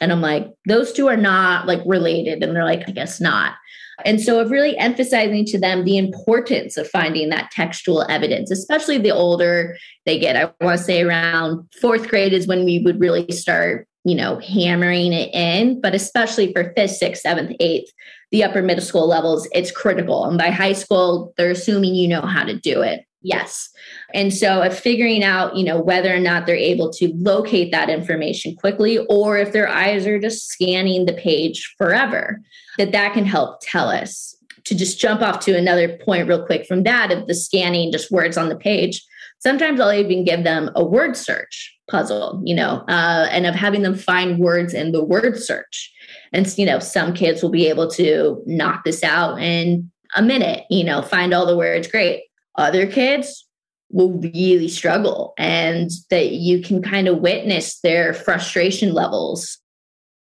And 0.00 0.12
I'm 0.12 0.20
like, 0.20 0.52
those 0.68 0.92
two 0.92 1.08
are 1.08 1.16
not 1.16 1.66
like 1.66 1.80
related. 1.86 2.42
And 2.42 2.54
they're 2.54 2.64
like, 2.64 2.86
I 2.86 2.92
guess 2.92 3.20
not. 3.20 3.54
And 4.04 4.20
so 4.20 4.40
of 4.40 4.50
really 4.50 4.76
emphasizing 4.76 5.44
to 5.46 5.58
them 5.58 5.84
the 5.84 5.96
importance 5.96 6.76
of 6.76 6.88
finding 6.88 7.30
that 7.30 7.50
textual 7.50 8.02
evidence, 8.10 8.50
especially 8.50 8.98
the 8.98 9.10
older 9.10 9.76
they 10.04 10.18
get. 10.18 10.36
I 10.36 10.64
want 10.64 10.78
to 10.78 10.84
say 10.84 11.02
around 11.02 11.66
fourth 11.80 12.08
grade 12.08 12.32
is 12.32 12.46
when 12.46 12.64
we 12.64 12.80
would 12.80 13.00
really 13.00 13.30
start, 13.32 13.88
you 14.04 14.14
know, 14.14 14.38
hammering 14.38 15.12
it 15.12 15.34
in, 15.34 15.80
but 15.80 15.94
especially 15.94 16.52
for 16.52 16.72
fifth, 16.76 16.92
sixth, 16.92 17.22
seventh, 17.22 17.56
eighth, 17.58 17.90
the 18.32 18.44
upper 18.44 18.62
middle 18.62 18.84
school 18.84 19.08
levels, 19.08 19.48
it's 19.52 19.70
critical. 19.70 20.24
And 20.24 20.36
by 20.36 20.50
high 20.50 20.72
school, 20.74 21.32
they're 21.36 21.50
assuming 21.50 21.94
you 21.94 22.08
know 22.08 22.22
how 22.22 22.44
to 22.44 22.58
do 22.58 22.82
it. 22.82 23.04
Yes. 23.22 23.70
And 24.14 24.32
so 24.32 24.62
if 24.62 24.78
figuring 24.78 25.24
out, 25.24 25.56
you 25.56 25.64
know, 25.64 25.80
whether 25.80 26.14
or 26.14 26.20
not 26.20 26.46
they're 26.46 26.54
able 26.54 26.92
to 26.92 27.12
locate 27.16 27.72
that 27.72 27.90
information 27.90 28.54
quickly 28.54 28.98
or 29.08 29.36
if 29.36 29.52
their 29.52 29.68
eyes 29.68 30.06
are 30.06 30.20
just 30.20 30.48
scanning 30.48 31.06
the 31.06 31.12
page 31.12 31.74
forever, 31.76 32.40
that 32.78 32.92
that 32.92 33.14
can 33.14 33.24
help 33.24 33.60
tell 33.62 33.88
us. 33.88 34.34
To 34.64 34.74
just 34.74 34.98
jump 34.98 35.22
off 35.22 35.38
to 35.40 35.56
another 35.56 35.96
point 35.98 36.26
real 36.26 36.44
quick 36.44 36.66
from 36.66 36.82
that 36.82 37.12
of 37.12 37.28
the 37.28 37.34
scanning 37.34 37.92
just 37.92 38.10
words 38.10 38.36
on 38.36 38.48
the 38.48 38.56
page. 38.56 39.00
Sometimes 39.38 39.78
I'll 39.78 39.92
even 39.92 40.24
give 40.24 40.42
them 40.42 40.70
a 40.74 40.84
word 40.84 41.16
search 41.16 41.72
puzzle, 41.88 42.42
you 42.44 42.54
know, 42.54 42.84
uh, 42.88 43.28
and 43.30 43.46
of 43.46 43.54
having 43.54 43.82
them 43.82 43.94
find 43.94 44.40
words 44.40 44.74
in 44.74 44.90
the 44.90 45.04
word 45.04 45.38
search 45.38 45.92
and, 46.32 46.52
you 46.58 46.66
know, 46.66 46.80
some 46.80 47.14
kids 47.14 47.42
will 47.42 47.50
be 47.50 47.68
able 47.68 47.88
to 47.92 48.42
knock 48.46 48.84
this 48.84 49.04
out 49.04 49.40
in 49.40 49.90
a 50.16 50.22
minute, 50.22 50.64
you 50.68 50.82
know, 50.82 51.00
find 51.00 51.32
all 51.32 51.46
the 51.46 51.56
words 51.56 51.86
great. 51.86 52.24
Other 52.56 52.86
kids 52.86 53.46
will 53.90 54.12
really 54.12 54.68
struggle 54.68 55.34
and 55.38 55.90
that 56.10 56.32
you 56.32 56.62
can 56.62 56.82
kind 56.82 57.08
of 57.08 57.20
witness 57.20 57.78
their 57.80 58.12
frustration 58.12 58.92
levels. 58.92 59.58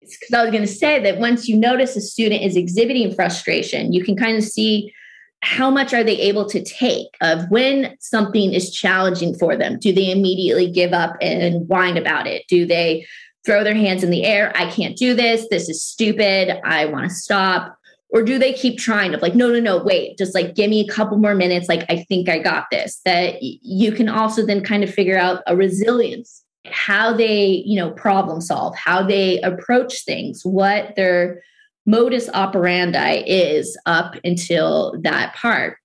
Because 0.02 0.34
I 0.34 0.44
was 0.44 0.52
going 0.52 0.64
to 0.64 0.68
say 0.68 1.02
that 1.04 1.20
once 1.20 1.48
you 1.48 1.58
notice 1.58 1.96
a 1.96 2.02
student 2.02 2.42
is 2.42 2.56
exhibiting 2.56 3.14
frustration, 3.14 3.94
you 3.94 4.04
can 4.04 4.16
kind 4.16 4.38
of 4.38 4.44
see 4.44 4.94
how 5.42 5.70
much 5.70 5.94
are 5.94 6.04
they 6.04 6.18
able 6.18 6.48
to 6.50 6.64
take 6.64 7.08
of 7.22 7.50
when 7.50 7.96
something 8.00 8.54
is 8.54 8.74
challenging 8.74 9.34
for 9.34 9.56
them 9.56 9.80
do 9.80 9.94
they 9.94 10.12
immediately 10.12 10.70
give 10.70 10.92
up 10.92 11.16
and 11.22 11.66
whine 11.70 11.96
about 11.96 12.28
it 12.28 12.44
do 12.50 12.66
they 12.66 13.06
throw 13.46 13.64
their 13.64 13.76
hands 13.76 14.04
in 14.04 14.10
the 14.10 14.26
air. 14.26 14.52
I 14.56 14.70
can't 14.70 14.96
do 14.98 15.14
this. 15.14 15.48
This 15.50 15.70
is 15.70 15.84
stupid. 15.84 16.60
I 16.64 16.86
want 16.86 17.10
to 17.10 17.16
stop. 17.16 17.79
Or 18.12 18.24
do 18.24 18.40
they 18.40 18.54
keep 18.54 18.80
trying 18.80 19.12
to 19.12 19.20
like, 19.20 19.36
no, 19.36 19.50
no, 19.50 19.60
no, 19.60 19.84
wait, 19.84 20.18
just 20.18 20.34
like 20.34 20.56
give 20.56 20.70
me 20.70 20.80
a 20.82 20.92
couple 20.92 21.18
more 21.18 21.36
minutes. 21.36 21.70
Like, 21.70 21.86
I 21.90 22.04
think 22.10 22.28
I 22.28 22.40
got 22.40 22.66
this. 22.72 23.02
That 23.06 23.36
you 23.42 23.92
can 23.92 24.10
also 24.10 24.46
then 24.46 24.64
kind 24.64 24.84
of 24.84 24.92
figure 24.92 25.18
out 25.18 25.44
a 25.46 25.56
resilience, 25.56 26.44
how 26.66 27.14
they, 27.14 27.64
you 27.66 27.80
know, 27.80 27.92
problem 27.92 28.42
solve, 28.42 28.76
how 28.76 29.04
they 29.04 29.40
approach 29.42 30.06
things, 30.06 30.42
what 30.44 30.96
their 30.96 31.44
modus 31.86 32.30
operandi 32.34 33.24
is 33.28 33.78
up 33.86 34.16
until 34.24 34.96
that 35.02 35.36
part. 35.36 35.78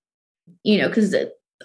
You 0.62 0.78
know, 0.78 0.88
because 0.88 1.14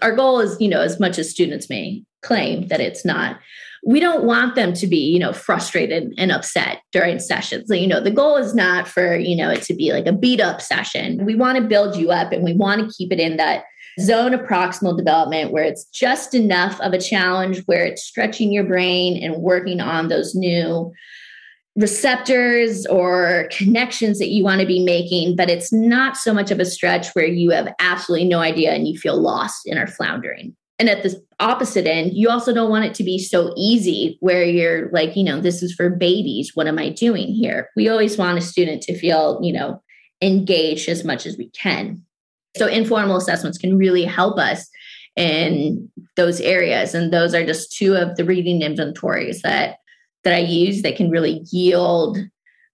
our 0.02 0.16
goal 0.16 0.40
is, 0.40 0.60
you 0.60 0.70
know, 0.70 0.82
as 0.82 1.00
much 1.00 1.18
as 1.18 1.30
students 1.30 1.70
may 1.70 2.04
claim 2.22 2.68
that 2.68 2.82
it's 2.82 3.06
not, 3.06 3.40
we 3.86 4.00
don't 4.00 4.26
want 4.26 4.56
them 4.56 4.74
to 4.74 4.88
be, 4.88 4.98
you 4.98 5.20
know, 5.20 5.32
frustrated 5.32 6.14
and 6.18 6.32
upset 6.32 6.82
during 6.92 7.20
sessions. 7.20 7.70
You 7.70 7.88
know, 7.88 8.02
the 8.02 8.12
goal 8.12 8.36
is 8.38 8.54
not 8.54 8.88
for, 8.88 9.16
you 9.16 9.36
know, 9.36 9.50
it 9.50 9.62
to 9.64 9.74
be 9.74 9.94
like 9.94 10.06
a 10.06 10.14
beat 10.14 10.42
up 10.42 10.62
session. 10.62 11.26
We 11.26 11.36
want 11.36 11.58
to 11.58 11.64
build 11.64 11.96
you 11.96 12.12
up 12.12 12.32
and 12.32 12.44
we 12.44 12.54
want 12.54 12.82
to 12.82 12.96
keep 12.96 13.12
it 13.12 13.20
in 13.20 13.38
that 13.38 13.64
zone 14.00 14.34
of 14.34 14.42
proximal 14.42 14.98
development 14.98 15.52
where 15.52 15.64
it's 15.64 15.86
just 15.86 16.34
enough 16.34 16.80
of 16.82 16.94
a 16.94 17.00
challenge 17.00 17.64
where 17.66 17.86
it's 17.86 18.04
stretching 18.04 18.52
your 18.52 18.64
brain 18.64 19.22
and 19.22 19.42
working 19.42 19.82
on 19.82 20.08
those 20.08 20.36
new 20.36 20.92
receptors 21.76 22.86
or 22.88 23.48
connections 23.52 24.20
that 24.20 24.30
you 24.30 24.44
want 24.44 24.60
to 24.62 24.68
be 24.68 24.84
making, 24.84 25.36
but 25.36 25.50
it's 25.50 25.72
not 25.72 26.18
so 26.18 26.34
much 26.34 26.52
of 26.52 26.60
a 26.60 26.66
stretch 26.66 27.10
where 27.14 27.28
you 27.28 27.52
have 27.52 27.74
absolutely 27.80 28.28
no 28.28 28.40
idea 28.40 28.72
and 28.72 28.88
you 28.88 28.98
feel 28.98 29.20
lost 29.20 29.66
and 29.66 29.80
are 29.80 29.88
floundering. 29.88 30.56
And 30.78 30.90
at 30.90 31.04
the 31.04 31.22
opposite 31.40 31.86
end, 31.86 32.14
you 32.14 32.30
also 32.30 32.54
don't 32.54 32.70
want 32.70 32.86
it 32.86 32.94
to 32.96 33.04
be 33.04 33.20
so 33.20 33.54
easy 33.58 34.18
where 34.22 34.44
you're 34.44 34.90
like, 34.92 35.16
you 35.16 35.24
know, 35.24 35.40
this 35.42 35.62
is 35.62 35.74
for 35.74 35.90
babies. 35.90 36.52
What 36.54 36.68
am 36.68 36.80
I 36.80 36.90
doing 36.90 37.34
here? 37.34 37.70
We 37.76 37.90
always 37.90 38.18
want 38.18 38.38
a 38.38 38.42
student 38.42 38.82
to 38.84 38.98
feel, 38.98 39.40
you 39.44 39.52
know, 39.52 39.82
engaged 40.22 40.88
as 40.88 41.04
much 41.04 41.26
as 41.26 41.38
we 41.38 41.50
can. 41.50 42.02
So 42.58 42.66
informal 42.66 43.18
assessments 43.18 43.58
can 43.58 43.78
really 43.78 44.06
help 44.06 44.38
us 44.40 44.70
in 45.16 45.90
those 46.16 46.40
areas. 46.40 46.96
And 46.96 47.12
those 47.12 47.34
are 47.34 47.46
just 47.46 47.76
two 47.76 47.96
of 47.96 48.16
the 48.16 48.24
reading 48.24 48.62
inventories 48.62 49.42
that 49.42 49.78
that 50.30 50.36
I 50.36 50.42
use 50.42 50.84
that 50.84 50.96
can 50.96 51.10
really 51.10 51.44
yield 51.50 52.20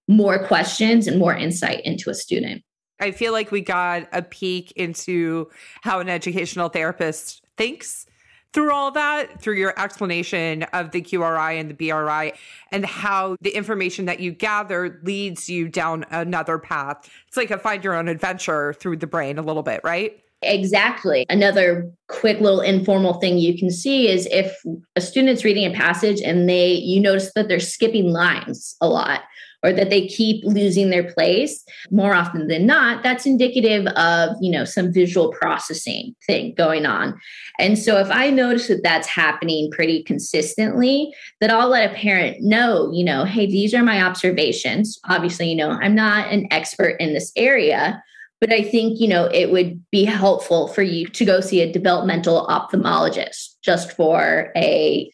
more 0.09 0.45
questions 0.45 1.07
and 1.07 1.17
more 1.17 1.33
insight 1.33 1.81
into 1.85 2.09
a 2.09 2.13
student. 2.13 2.63
I 2.99 3.11
feel 3.11 3.31
like 3.31 3.49
we 3.49 3.61
got 3.61 4.07
a 4.11 4.21
peek 4.21 4.73
into 4.73 5.47
how 5.81 5.99
an 6.01 6.09
educational 6.09 6.67
therapist 6.67 7.41
thinks 7.57 8.05
through 8.51 8.73
all 8.73 8.91
that, 8.91 9.41
through 9.41 9.55
your 9.55 9.77
explanation 9.79 10.63
of 10.73 10.91
the 10.91 11.01
QRI 11.01 11.59
and 11.59 11.69
the 11.69 11.73
BRI, 11.73 12.33
and 12.71 12.85
how 12.85 13.37
the 13.41 13.51
information 13.51 14.05
that 14.05 14.19
you 14.19 14.31
gather 14.31 14.99
leads 15.03 15.49
you 15.49 15.69
down 15.69 16.05
another 16.11 16.57
path. 16.57 17.09
It's 17.27 17.37
like 17.37 17.51
a 17.51 17.57
find 17.57 17.83
your 17.83 17.95
own 17.95 18.07
adventure 18.09 18.73
through 18.73 18.97
the 18.97 19.07
brain 19.07 19.37
a 19.37 19.41
little 19.41 19.63
bit, 19.63 19.81
right? 19.83 20.21
Exactly. 20.45 21.25
Another 21.29 21.91
quick 22.07 22.39
little 22.39 22.61
informal 22.61 23.15
thing 23.15 23.37
you 23.37 23.57
can 23.57 23.71
see 23.71 24.07
is 24.07 24.27
if 24.31 24.55
a 24.95 25.01
student's 25.01 25.43
reading 25.43 25.65
a 25.65 25.75
passage 25.75 26.21
and 26.21 26.47
they 26.47 26.73
you 26.73 26.99
notice 26.99 27.31
that 27.33 27.47
they're 27.47 27.59
skipping 27.59 28.11
lines 28.11 28.75
a 28.79 28.87
lot 28.87 29.21
or 29.63 29.73
that 29.73 29.89
they 29.89 30.07
keep 30.07 30.45
losing 30.45 30.91
their 30.91 31.11
place 31.11 31.63
more 31.89 32.13
often 32.13 32.47
than 32.47 32.67
not 32.67 33.01
that's 33.01 33.25
indicative 33.25 33.87
of 33.87 34.35
you 34.39 34.51
know 34.51 34.63
some 34.63 34.93
visual 34.93 35.31
processing 35.31 36.15
thing 36.27 36.53
going 36.53 36.85
on 36.85 37.19
and 37.57 37.79
so 37.79 37.97
if 37.97 38.09
i 38.11 38.29
notice 38.29 38.67
that 38.67 38.83
that's 38.83 39.07
happening 39.07 39.71
pretty 39.71 40.03
consistently 40.03 41.11
that 41.41 41.49
i'll 41.49 41.69
let 41.69 41.91
a 41.91 41.95
parent 41.95 42.37
know 42.41 42.91
you 42.93 43.03
know 43.03 43.25
hey 43.25 43.47
these 43.47 43.73
are 43.73 43.83
my 43.83 44.03
observations 44.03 44.99
obviously 45.09 45.49
you 45.49 45.55
know 45.55 45.71
i'm 45.81 45.95
not 45.95 46.31
an 46.31 46.47
expert 46.51 46.95
in 46.99 47.13
this 47.13 47.31
area 47.35 48.03
but 48.39 48.51
i 48.51 48.61
think 48.61 48.99
you 48.99 49.07
know 49.07 49.25
it 49.25 49.51
would 49.51 49.83
be 49.91 50.03
helpful 50.03 50.67
for 50.67 50.81
you 50.81 51.07
to 51.07 51.25
go 51.25 51.39
see 51.39 51.61
a 51.61 51.71
developmental 51.71 52.47
ophthalmologist 52.47 53.55
just 53.63 53.91
for 53.91 54.51
a 54.55 55.11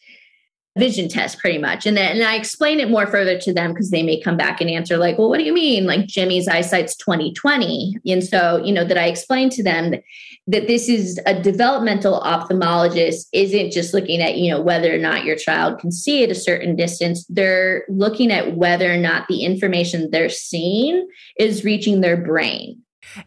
vision 0.78 1.08
test 1.08 1.38
pretty 1.38 1.58
much. 1.58 1.86
And 1.86 1.96
then 1.96 2.16
and 2.16 2.24
I 2.24 2.36
explain 2.36 2.80
it 2.80 2.90
more 2.90 3.06
further 3.06 3.38
to 3.40 3.52
them 3.52 3.72
because 3.72 3.90
they 3.90 4.02
may 4.02 4.20
come 4.20 4.36
back 4.36 4.60
and 4.60 4.70
answer 4.70 4.96
like, 4.96 5.18
well, 5.18 5.28
what 5.28 5.38
do 5.38 5.44
you 5.44 5.52
mean? 5.52 5.86
Like 5.86 6.06
Jimmy's 6.06 6.48
eyesight's 6.48 6.96
2020. 6.96 7.98
And 8.06 8.24
so, 8.24 8.62
you 8.64 8.72
know, 8.72 8.84
that 8.84 8.96
I 8.96 9.06
explain 9.06 9.50
to 9.50 9.62
them 9.62 9.90
that, 9.90 10.02
that 10.46 10.66
this 10.68 10.88
is 10.88 11.20
a 11.26 11.40
developmental 11.40 12.20
ophthalmologist 12.20 13.26
isn't 13.32 13.72
just 13.72 13.92
looking 13.92 14.22
at, 14.22 14.38
you 14.38 14.50
know, 14.50 14.60
whether 14.60 14.94
or 14.94 14.98
not 14.98 15.24
your 15.24 15.36
child 15.36 15.78
can 15.78 15.92
see 15.92 16.24
at 16.24 16.30
a 16.30 16.34
certain 16.34 16.74
distance. 16.74 17.26
They're 17.28 17.84
looking 17.88 18.32
at 18.32 18.56
whether 18.56 18.92
or 18.92 18.98
not 18.98 19.28
the 19.28 19.44
information 19.44 20.10
they're 20.10 20.30
seeing 20.30 21.06
is 21.38 21.64
reaching 21.64 22.00
their 22.00 22.16
brain. 22.16 22.82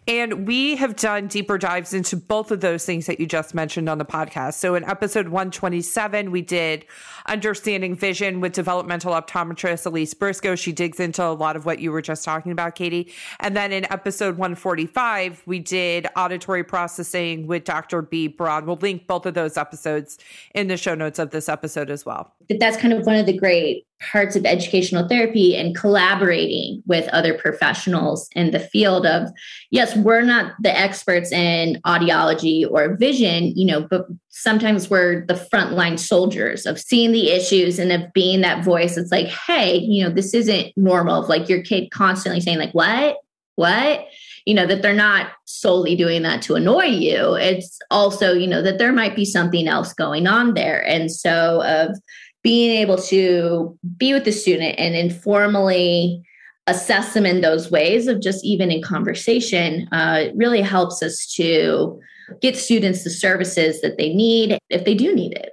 And 0.07 0.47
we 0.47 0.75
have 0.77 0.95
done 0.95 1.27
deeper 1.27 1.57
dives 1.57 1.93
into 1.93 2.15
both 2.15 2.51
of 2.51 2.61
those 2.61 2.85
things 2.85 3.05
that 3.07 3.19
you 3.19 3.25
just 3.25 3.53
mentioned 3.53 3.89
on 3.89 3.97
the 3.97 4.05
podcast. 4.05 4.55
So 4.55 4.75
in 4.75 4.83
episode 4.83 5.27
127, 5.27 6.31
we 6.31 6.41
did 6.41 6.85
understanding 7.27 7.95
vision 7.95 8.41
with 8.41 8.53
developmental 8.53 9.13
optometrist 9.13 9.85
Elise 9.85 10.13
Briscoe. 10.13 10.55
She 10.55 10.71
digs 10.71 10.99
into 10.99 11.23
a 11.23 11.33
lot 11.33 11.55
of 11.55 11.65
what 11.65 11.79
you 11.79 11.91
were 11.91 12.01
just 12.01 12.23
talking 12.23 12.51
about, 12.51 12.75
Katie. 12.75 13.13
And 13.39 13.55
then 13.55 13.71
in 13.71 13.91
episode 13.91 14.38
145, 14.38 15.43
we 15.45 15.59
did 15.59 16.07
auditory 16.15 16.63
processing 16.63 17.47
with 17.47 17.63
Dr. 17.63 18.01
B. 18.01 18.27
Broad. 18.27 18.65
We'll 18.65 18.77
link 18.77 19.07
both 19.07 19.25
of 19.25 19.33
those 19.33 19.57
episodes 19.57 20.17
in 20.53 20.67
the 20.67 20.77
show 20.77 20.95
notes 20.95 21.19
of 21.19 21.31
this 21.31 21.49
episode 21.49 21.89
as 21.89 22.05
well. 22.05 22.33
But 22.47 22.59
that's 22.59 22.77
kind 22.77 22.93
of 22.93 23.05
one 23.05 23.15
of 23.15 23.25
the 23.25 23.38
great 23.38 23.85
parts 24.01 24.35
of 24.35 24.45
educational 24.45 25.07
therapy 25.07 25.55
and 25.55 25.75
collaborating 25.75 26.83
with 26.85 27.07
other 27.09 27.33
professionals 27.33 28.29
in 28.35 28.51
the 28.51 28.59
field 28.59 29.05
of 29.05 29.29
yes 29.71 29.95
we're 29.95 30.21
not 30.21 30.53
the 30.59 30.77
experts 30.77 31.31
in 31.31 31.79
audiology 31.85 32.69
or 32.69 32.95
vision 32.97 33.53
you 33.55 33.65
know 33.65 33.81
but 33.81 34.05
sometimes 34.38 34.89
we're 34.89 35.26
the 35.28 35.34
frontline 35.34 35.98
soldiers 35.98 36.65
of 36.65 36.78
seeing 36.78 37.13
the 37.13 37.32
issues 37.32 37.80
and 37.80 37.91
of 37.91 38.12
being 38.13 38.41
that 38.41 38.65
voice 38.65 38.98
it's 38.98 39.12
like 39.12 39.28
hey 39.28 39.78
you 39.78 40.04
know 40.04 40.10
this 40.10 40.34
isn't 40.34 40.76
normal. 40.76 41.24
Of 41.24 41.30
like 41.30 41.50
your 41.50 41.62
kid 41.62 41.91
constantly 41.91 42.41
saying 42.41 42.58
like 42.58 42.74
what? 42.74 43.17
What? 43.56 44.06
You 44.45 44.54
know 44.54 44.65
that 44.67 44.82
they're 44.82 44.93
not 44.93 45.32
solely 45.45 45.95
doing 45.95 46.21
that 46.24 46.41
to 46.43 46.56
annoy 46.56 46.86
you. 46.86 47.36
It's 47.36 47.80
also 47.89 48.34
you 48.34 48.48
know 48.48 48.62
that 48.62 48.78
there 48.78 48.93
might 48.93 49.15
be 49.15 49.26
something 49.26 49.67
else 49.67 49.93
going 49.93 50.28
on 50.28 50.54
there. 50.54 50.86
And 50.88 51.12
so 51.12 51.63
of 51.63 51.98
being 52.43 52.78
able 52.78 52.98
to 52.98 53.78
be 53.98 54.13
with 54.13 54.26
the 54.26 54.32
student 54.32 54.76
and 54.78 54.95
informally 54.95 56.24
assess 56.67 57.13
them 57.13 57.26
in 57.26 57.41
those 57.41 57.71
ways 57.71 58.08
of 58.08 58.21
just 58.21 58.43
even 58.43 58.71
in 58.71 58.82
conversation 58.82 59.88
uh, 59.91 60.26
really 60.36 60.62
helps 60.62 61.02
us 61.02 61.26
to 61.36 62.00
get 62.41 62.55
students 62.55 63.03
the 63.03 63.09
services 63.09 63.81
that 63.81 63.97
they 63.97 64.13
need 64.13 64.57
if 64.69 64.85
they 64.85 64.95
do 64.95 65.13
need 65.13 65.33
it. 65.33 65.51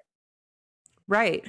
Right. 1.09 1.45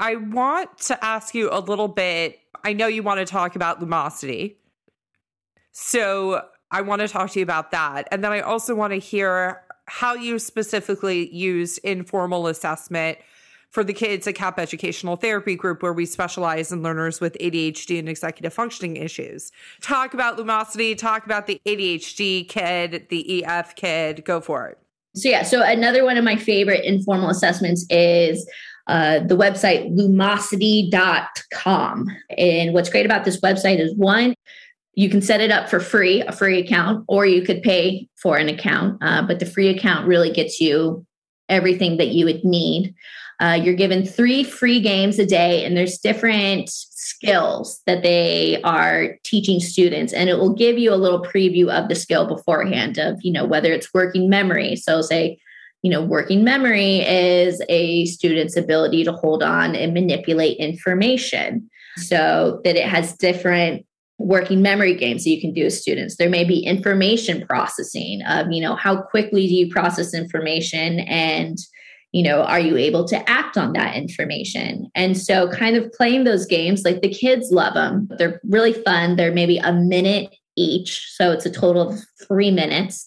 I 0.00 0.16
want 0.16 0.78
to 0.78 1.04
ask 1.04 1.34
you 1.34 1.48
a 1.50 1.60
little 1.60 1.88
bit. 1.88 2.38
I 2.64 2.72
know 2.72 2.86
you 2.86 3.02
want 3.02 3.20
to 3.20 3.24
talk 3.24 3.56
about 3.56 3.80
Lumosity. 3.80 4.56
So 5.72 6.42
I 6.70 6.80
want 6.82 7.00
to 7.00 7.08
talk 7.08 7.30
to 7.30 7.38
you 7.38 7.42
about 7.42 7.70
that. 7.70 8.08
And 8.10 8.24
then 8.24 8.32
I 8.32 8.40
also 8.40 8.74
want 8.74 8.92
to 8.92 8.98
hear 8.98 9.62
how 9.86 10.14
you 10.14 10.38
specifically 10.38 11.32
use 11.34 11.78
informal 11.78 12.48
assessment 12.48 13.18
for 13.76 13.84
the 13.84 13.92
kids 13.92 14.26
at 14.26 14.34
CAP 14.34 14.58
Educational 14.58 15.14
Therapy 15.16 15.54
Group, 15.54 15.82
where 15.82 15.92
we 15.92 16.06
specialize 16.06 16.72
in 16.72 16.82
learners 16.82 17.20
with 17.20 17.36
ADHD 17.42 17.98
and 17.98 18.08
executive 18.08 18.54
functioning 18.54 18.96
issues. 18.96 19.52
Talk 19.82 20.14
about 20.14 20.38
Lumosity, 20.38 20.96
talk 20.96 21.26
about 21.26 21.46
the 21.46 21.60
ADHD 21.66 22.48
kid, 22.48 23.06
the 23.10 23.44
EF 23.44 23.74
kid. 23.74 24.24
Go 24.24 24.40
for 24.40 24.68
it. 24.68 24.78
So, 25.14 25.28
yeah, 25.28 25.42
so 25.42 25.62
another 25.62 26.06
one 26.06 26.16
of 26.16 26.24
my 26.24 26.36
favorite 26.36 26.86
informal 26.86 27.28
assessments 27.28 27.84
is 27.90 28.48
uh, 28.86 29.18
the 29.18 29.36
website 29.36 29.94
lumosity.com. 29.94 32.06
And 32.38 32.72
what's 32.72 32.88
great 32.88 33.04
about 33.04 33.26
this 33.26 33.42
website 33.42 33.78
is 33.78 33.94
one, 33.94 34.34
you 34.94 35.10
can 35.10 35.20
set 35.20 35.42
it 35.42 35.50
up 35.50 35.68
for 35.68 35.80
free, 35.80 36.22
a 36.22 36.32
free 36.32 36.60
account, 36.60 37.04
or 37.08 37.26
you 37.26 37.42
could 37.42 37.62
pay 37.62 38.08
for 38.22 38.38
an 38.38 38.48
account. 38.48 38.96
Uh, 39.02 39.20
but 39.20 39.38
the 39.38 39.44
free 39.44 39.68
account 39.68 40.08
really 40.08 40.32
gets 40.32 40.62
you 40.62 41.04
everything 41.50 41.98
that 41.98 42.08
you 42.08 42.24
would 42.24 42.42
need. 42.42 42.94
Uh, 43.38 43.58
you're 43.62 43.74
given 43.74 44.04
three 44.04 44.42
free 44.42 44.80
games 44.80 45.18
a 45.18 45.26
day, 45.26 45.64
and 45.64 45.76
there's 45.76 45.98
different 45.98 46.70
skills 46.70 47.82
that 47.86 48.02
they 48.02 48.60
are 48.62 49.18
teaching 49.24 49.60
students, 49.60 50.12
and 50.12 50.28
it 50.28 50.38
will 50.38 50.54
give 50.54 50.78
you 50.78 50.92
a 50.92 50.96
little 50.96 51.22
preview 51.22 51.68
of 51.68 51.88
the 51.88 51.94
skill 51.94 52.26
beforehand 52.26 52.98
of 52.98 53.18
you 53.22 53.32
know 53.32 53.44
whether 53.44 53.72
it's 53.72 53.92
working 53.92 54.28
memory. 54.28 54.76
So 54.76 55.02
say 55.02 55.38
you 55.82 55.90
know 55.90 56.02
working 56.02 56.42
memory 56.44 57.00
is 57.00 57.62
a 57.68 58.06
student's 58.06 58.56
ability 58.56 59.04
to 59.04 59.12
hold 59.12 59.42
on 59.42 59.76
and 59.76 59.94
manipulate 59.94 60.56
information 60.58 61.70
so 61.96 62.60
that 62.64 62.76
it 62.76 62.88
has 62.88 63.16
different 63.16 63.86
working 64.18 64.62
memory 64.62 64.94
games 64.94 65.24
that 65.24 65.30
you 65.30 65.40
can 65.40 65.52
do 65.52 65.64
with 65.64 65.74
students 65.74 66.16
there 66.16 66.30
may 66.30 66.42
be 66.42 66.58
information 66.60 67.46
processing 67.46 68.22
of 68.22 68.50
you 68.50 68.62
know 68.62 68.74
how 68.74 68.96
quickly 68.96 69.46
do 69.46 69.54
you 69.54 69.70
process 69.70 70.14
information 70.14 71.00
and 71.00 71.58
you 72.16 72.22
know 72.22 72.42
are 72.42 72.58
you 72.58 72.78
able 72.78 73.06
to 73.08 73.30
act 73.30 73.58
on 73.58 73.74
that 73.74 73.94
information? 73.94 74.90
And 74.94 75.18
so 75.18 75.50
kind 75.50 75.76
of 75.76 75.92
playing 75.92 76.24
those 76.24 76.46
games 76.46 76.82
like 76.82 77.02
the 77.02 77.12
kids 77.12 77.50
love 77.50 77.74
them 77.74 78.08
they're 78.18 78.40
really 78.44 78.72
fun. 78.72 79.16
They're 79.16 79.32
maybe 79.32 79.58
a 79.58 79.72
minute 79.72 80.34
each 80.56 81.12
so 81.14 81.32
it's 81.32 81.44
a 81.44 81.50
total 81.50 81.90
of 81.90 82.00
three 82.26 82.50
minutes. 82.50 83.06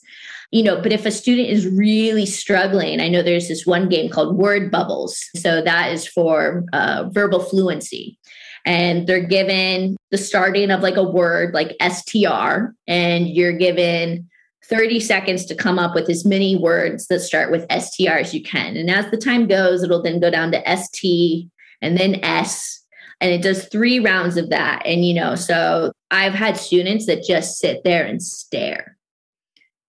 You 0.51 0.63
know 0.63 0.79
but 0.79 0.93
if 0.93 1.07
a 1.07 1.11
student 1.11 1.49
is 1.49 1.67
really 1.67 2.25
struggling 2.25 2.99
i 2.99 3.07
know 3.07 3.21
there's 3.21 3.47
this 3.47 3.65
one 3.65 3.89
game 3.89 4.09
called 4.11 4.37
word 4.37 4.69
bubbles. 4.69 5.19
So 5.35 5.61
that 5.63 5.91
is 5.91 6.07
for 6.07 6.63
uh, 6.73 7.09
verbal 7.11 7.39
fluency. 7.39 8.19
And 8.65 9.07
they're 9.07 9.25
given 9.25 9.95
the 10.11 10.17
starting 10.17 10.69
of 10.69 10.81
like 10.81 10.97
a 10.97 11.03
word 11.03 11.53
like 11.55 11.75
str 11.81 12.73
and 12.87 13.27
you're 13.27 13.57
given 13.57 14.29
30 14.69 14.99
seconds 14.99 15.45
to 15.45 15.55
come 15.55 15.79
up 15.79 15.95
with 15.95 16.09
as 16.09 16.25
many 16.25 16.55
words 16.55 17.07
that 17.07 17.19
start 17.19 17.51
with 17.51 17.65
STR 17.71 18.11
as 18.11 18.33
you 18.33 18.43
can. 18.43 18.77
And 18.77 18.89
as 18.89 19.09
the 19.09 19.17
time 19.17 19.47
goes, 19.47 19.83
it'll 19.83 20.01
then 20.01 20.19
go 20.19 20.29
down 20.29 20.51
to 20.51 20.77
ST 20.77 21.49
and 21.81 21.97
then 21.97 22.23
S. 22.23 22.83
And 23.21 23.31
it 23.31 23.41
does 23.41 23.65
three 23.65 23.99
rounds 23.99 24.37
of 24.37 24.49
that. 24.49 24.81
And, 24.85 25.03
you 25.03 25.13
know, 25.13 25.35
so 25.35 25.91
I've 26.11 26.33
had 26.33 26.55
students 26.55 27.05
that 27.07 27.23
just 27.23 27.57
sit 27.57 27.83
there 27.83 28.05
and 28.05 28.21
stare, 28.21 28.97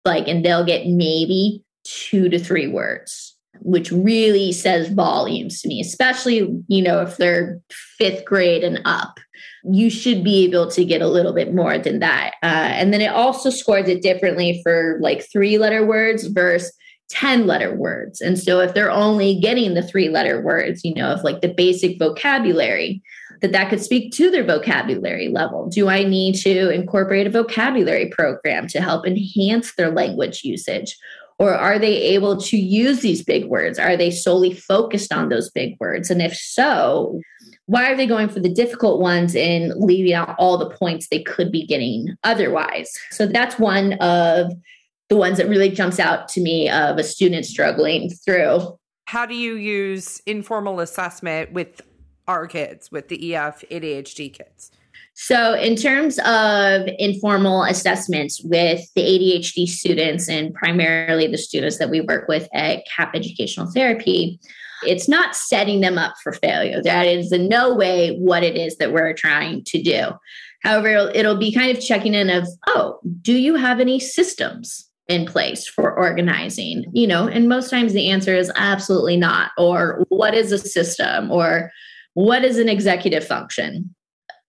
like, 0.06 0.28
and 0.28 0.44
they'll 0.44 0.66
get 0.66 0.88
maybe 0.88 1.64
two 1.84 2.30
to 2.30 2.40
three 2.40 2.68
words, 2.68 3.36
which 3.60 3.92
really 3.92 4.52
says 4.52 4.90
volumes 4.90 5.62
to 5.62 5.68
me, 5.68 5.80
especially, 5.80 6.64
you 6.68 6.82
know, 6.82 7.02
if 7.02 7.18
they're 7.18 7.60
fifth 7.70 8.26
grade 8.26 8.64
and 8.64 8.82
up 8.86 9.20
you 9.64 9.90
should 9.90 10.24
be 10.24 10.46
able 10.46 10.70
to 10.72 10.86
get 10.86 11.02
a 11.02 11.08
little 11.08 11.34
bit 11.34 11.54
more 11.54 11.78
than 11.78 12.00
that. 12.00 12.36
Uh, 12.44 12.72
and 12.72 12.94
then 12.94 13.02
it 13.02 13.12
also 13.12 13.50
scores 13.50 13.88
it 13.88 14.02
differently 14.02 14.62
for 14.64 14.98
like 15.02 15.30
three 15.32 15.58
letter 15.58 15.86
words 15.86 16.28
versus 16.28 16.72
10 17.10 17.48
letter 17.48 17.76
words. 17.76 18.22
And 18.22 18.38
so 18.38 18.60
if 18.60 18.74
they're 18.74 18.92
only 18.92 19.40
getting 19.40 19.74
the 19.74 19.82
three 19.82 20.10
letter 20.10 20.42
words, 20.42 20.86
you 20.86 20.94
know, 20.94 21.12
of 21.12 21.24
like 21.24 21.42
the 21.42 21.54
basic 21.54 21.98
vocabulary, 21.98 23.02
that 23.42 23.52
that 23.52 23.70
could 23.70 23.82
speak 23.82 24.14
to 24.14 24.30
their 24.30 24.44
vocabulary 24.44 25.30
level. 25.30 25.68
Do 25.68 25.88
I 25.88 26.04
need 26.04 26.36
to 26.42 26.70
incorporate 26.70 27.28
a 27.28 27.30
vocabulary 27.30 28.10
program 28.10 28.68
to 28.68 28.82
help 28.82 29.08
enhance 29.08 29.76
their 29.76 29.92
language 29.92 30.44
usage? 30.44 30.98
Or 31.38 31.56
are 31.56 31.80
they 31.80 31.96
able 31.96 32.36
to 32.42 32.58
use 32.58 33.00
these 33.00 33.24
big 33.24 33.46
words? 33.46 33.80
Are 33.80 33.96
they 33.96 34.12
solely 34.12 34.54
focused 34.54 35.14
on 35.14 35.30
those 35.30 35.50
big 35.50 35.78
words? 35.80 36.10
And 36.10 36.22
if 36.22 36.36
so, 36.36 37.22
why 37.70 37.92
are 37.92 37.96
they 37.96 38.08
going 38.08 38.28
for 38.30 38.40
the 38.40 38.50
difficult 38.50 39.00
ones 39.00 39.36
and 39.36 39.72
leaving 39.76 40.12
out 40.12 40.36
all 40.40 40.58
the 40.58 40.72
points 40.72 41.08
they 41.08 41.22
could 41.22 41.52
be 41.52 41.68
getting 41.68 42.18
otherwise? 42.24 42.92
So 43.12 43.28
that's 43.28 43.60
one 43.60 43.94
of 44.02 44.52
the 45.10 45.16
ones 45.16 45.38
that 45.38 45.48
really 45.48 45.70
jumps 45.70 46.00
out 46.00 46.28
to 46.30 46.42
me 46.42 46.68
of 46.68 46.98
a 46.98 47.04
student 47.04 47.46
struggling 47.46 48.10
through. 48.10 48.76
How 49.06 49.28
do 49.28 49.36
you 49.36 49.54
use 49.54 50.20
informal 50.26 50.80
assessment 50.80 51.52
with 51.52 51.82
our 52.28 52.48
kids, 52.48 52.92
with 52.92 53.08
the 53.08 53.36
EF 53.36 53.64
ADHD 53.70 54.34
kids? 54.34 54.72
So, 55.14 55.54
in 55.54 55.76
terms 55.76 56.18
of 56.26 56.88
informal 56.98 57.64
assessments 57.66 58.42
with 58.44 58.82
the 58.96 59.02
ADHD 59.02 59.68
students 59.68 60.28
and 60.28 60.56
primarily 60.56 61.28
the 61.28 61.38
students 61.38 61.78
that 61.78 61.92
we 61.92 62.02
work 62.02 62.28
with 62.28 62.48
at 62.52 62.84
CAP 62.88 63.16
Educational 63.16 63.70
Therapy, 63.72 64.40
it's 64.84 65.08
not 65.08 65.36
setting 65.36 65.82
them 65.82 65.98
up 65.98 66.16
for 66.24 66.32
failure. 66.32 66.82
That 66.84 67.08
is 67.08 67.32
in 67.32 67.48
no 67.48 67.74
way 67.74 68.18
what 68.18 68.44
it 68.44 68.56
is 68.56 68.78
that 68.78 68.94
we're 68.94 69.14
trying 69.14 69.64
to 69.66 69.82
do. 69.82 70.10
However, 70.64 71.12
it'll, 71.14 71.38
be 71.38 71.54
kind 71.54 71.76
of 71.76 71.84
checking 71.84 72.14
in 72.14 72.30
of, 72.30 72.48
oh, 72.68 73.00
do 73.22 73.34
you 73.34 73.56
have 73.56 73.80
any 73.80 74.00
systems 74.00 74.90
in 75.08 75.26
place 75.26 75.68
for 75.68 75.98
organizing? 75.98 76.86
You 76.92 77.08
know, 77.08 77.28
and 77.28 77.48
most 77.48 77.70
times 77.70 77.94
the 77.94 78.10
answer 78.10 78.36
is 78.36 78.52
absolutely 78.56 79.16
not. 79.16 79.52
Or 79.58 80.04
what 80.10 80.34
is 80.34 80.52
a 80.52 80.58
system? 80.58 81.32
Or 81.32 81.72
what 82.14 82.44
is 82.44 82.58
an 82.58 82.68
executive 82.68 83.26
function? 83.26 83.96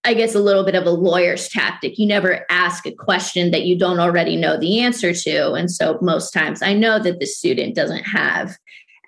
I 0.03 0.15
guess 0.15 0.35
a 0.35 0.41
little 0.41 0.65
bit 0.65 0.75
of 0.75 0.87
a 0.87 0.91
lawyer's 0.91 1.49
tactic. 1.49 1.99
You 1.99 2.07
never 2.07 2.47
ask 2.51 2.87
a 2.87 2.93
question 2.93 3.51
that 3.51 3.67
you 3.67 3.79
don't 3.79 4.01
already 4.01 4.35
know 4.35 4.59
the 4.59 4.81
answer 4.81 5.13
to. 5.13 5.53
And 5.53 5.71
so 5.71 5.99
most 6.01 6.33
times 6.33 6.63
I 6.63 6.73
know 6.73 6.99
that 6.99 7.21
the 7.21 7.27
student 7.27 7.75
doesn't 7.75 8.05
have 8.05 8.57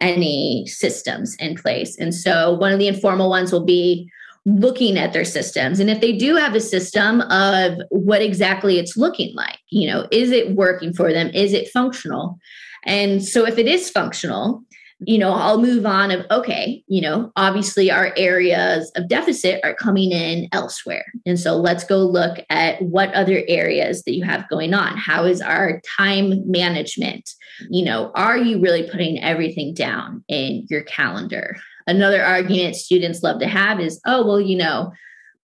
any 0.02 0.66
systems 0.66 1.34
in 1.36 1.56
place. 1.56 1.96
And 1.98 2.14
so 2.14 2.52
one 2.54 2.72
of 2.72 2.78
the 2.78 2.88
informal 2.88 3.30
ones 3.30 3.52
will 3.52 3.64
be 3.64 4.10
looking 4.44 4.98
at 4.98 5.12
their 5.12 5.24
systems. 5.24 5.78
And 5.78 5.88
if 5.88 6.00
they 6.00 6.12
do 6.12 6.34
have 6.34 6.54
a 6.54 6.60
system 6.60 7.20
of 7.22 7.78
what 7.90 8.20
exactly 8.20 8.78
it's 8.78 8.96
looking 8.96 9.34
like, 9.36 9.58
you 9.70 9.88
know, 9.88 10.08
is 10.10 10.32
it 10.32 10.56
working 10.56 10.92
for 10.92 11.12
them? 11.12 11.30
Is 11.32 11.52
it 11.52 11.68
functional? 11.68 12.38
And 12.84 13.24
so 13.24 13.46
if 13.46 13.56
it 13.58 13.68
is 13.68 13.88
functional, 13.88 14.64
you 15.06 15.18
know, 15.18 15.32
I'll 15.32 15.60
move 15.60 15.86
on 15.86 16.10
of, 16.10 16.24
okay, 16.30 16.82
you 16.86 17.00
know, 17.00 17.32
obviously 17.36 17.90
our 17.90 18.12
areas 18.16 18.90
of 18.96 19.08
deficit 19.08 19.60
are 19.64 19.74
coming 19.74 20.12
in 20.12 20.48
elsewhere. 20.52 21.04
And 21.26 21.38
so 21.38 21.56
let's 21.56 21.84
go 21.84 21.98
look 21.98 22.38
at 22.50 22.80
what 22.82 23.12
other 23.14 23.42
areas 23.48 24.02
that 24.04 24.14
you 24.14 24.24
have 24.24 24.48
going 24.48 24.74
on. 24.74 24.96
How 24.96 25.24
is 25.24 25.40
our 25.40 25.80
time 25.98 26.42
management? 26.50 27.30
You 27.70 27.84
know, 27.84 28.12
are 28.14 28.36
you 28.36 28.60
really 28.60 28.88
putting 28.90 29.22
everything 29.22 29.74
down 29.74 30.24
in 30.28 30.66
your 30.70 30.82
calendar? 30.82 31.56
Another 31.86 32.22
argument 32.22 32.76
students 32.76 33.22
love 33.22 33.40
to 33.40 33.48
have 33.48 33.80
is, 33.80 34.00
oh, 34.06 34.26
well, 34.26 34.40
you 34.40 34.56
know, 34.56 34.92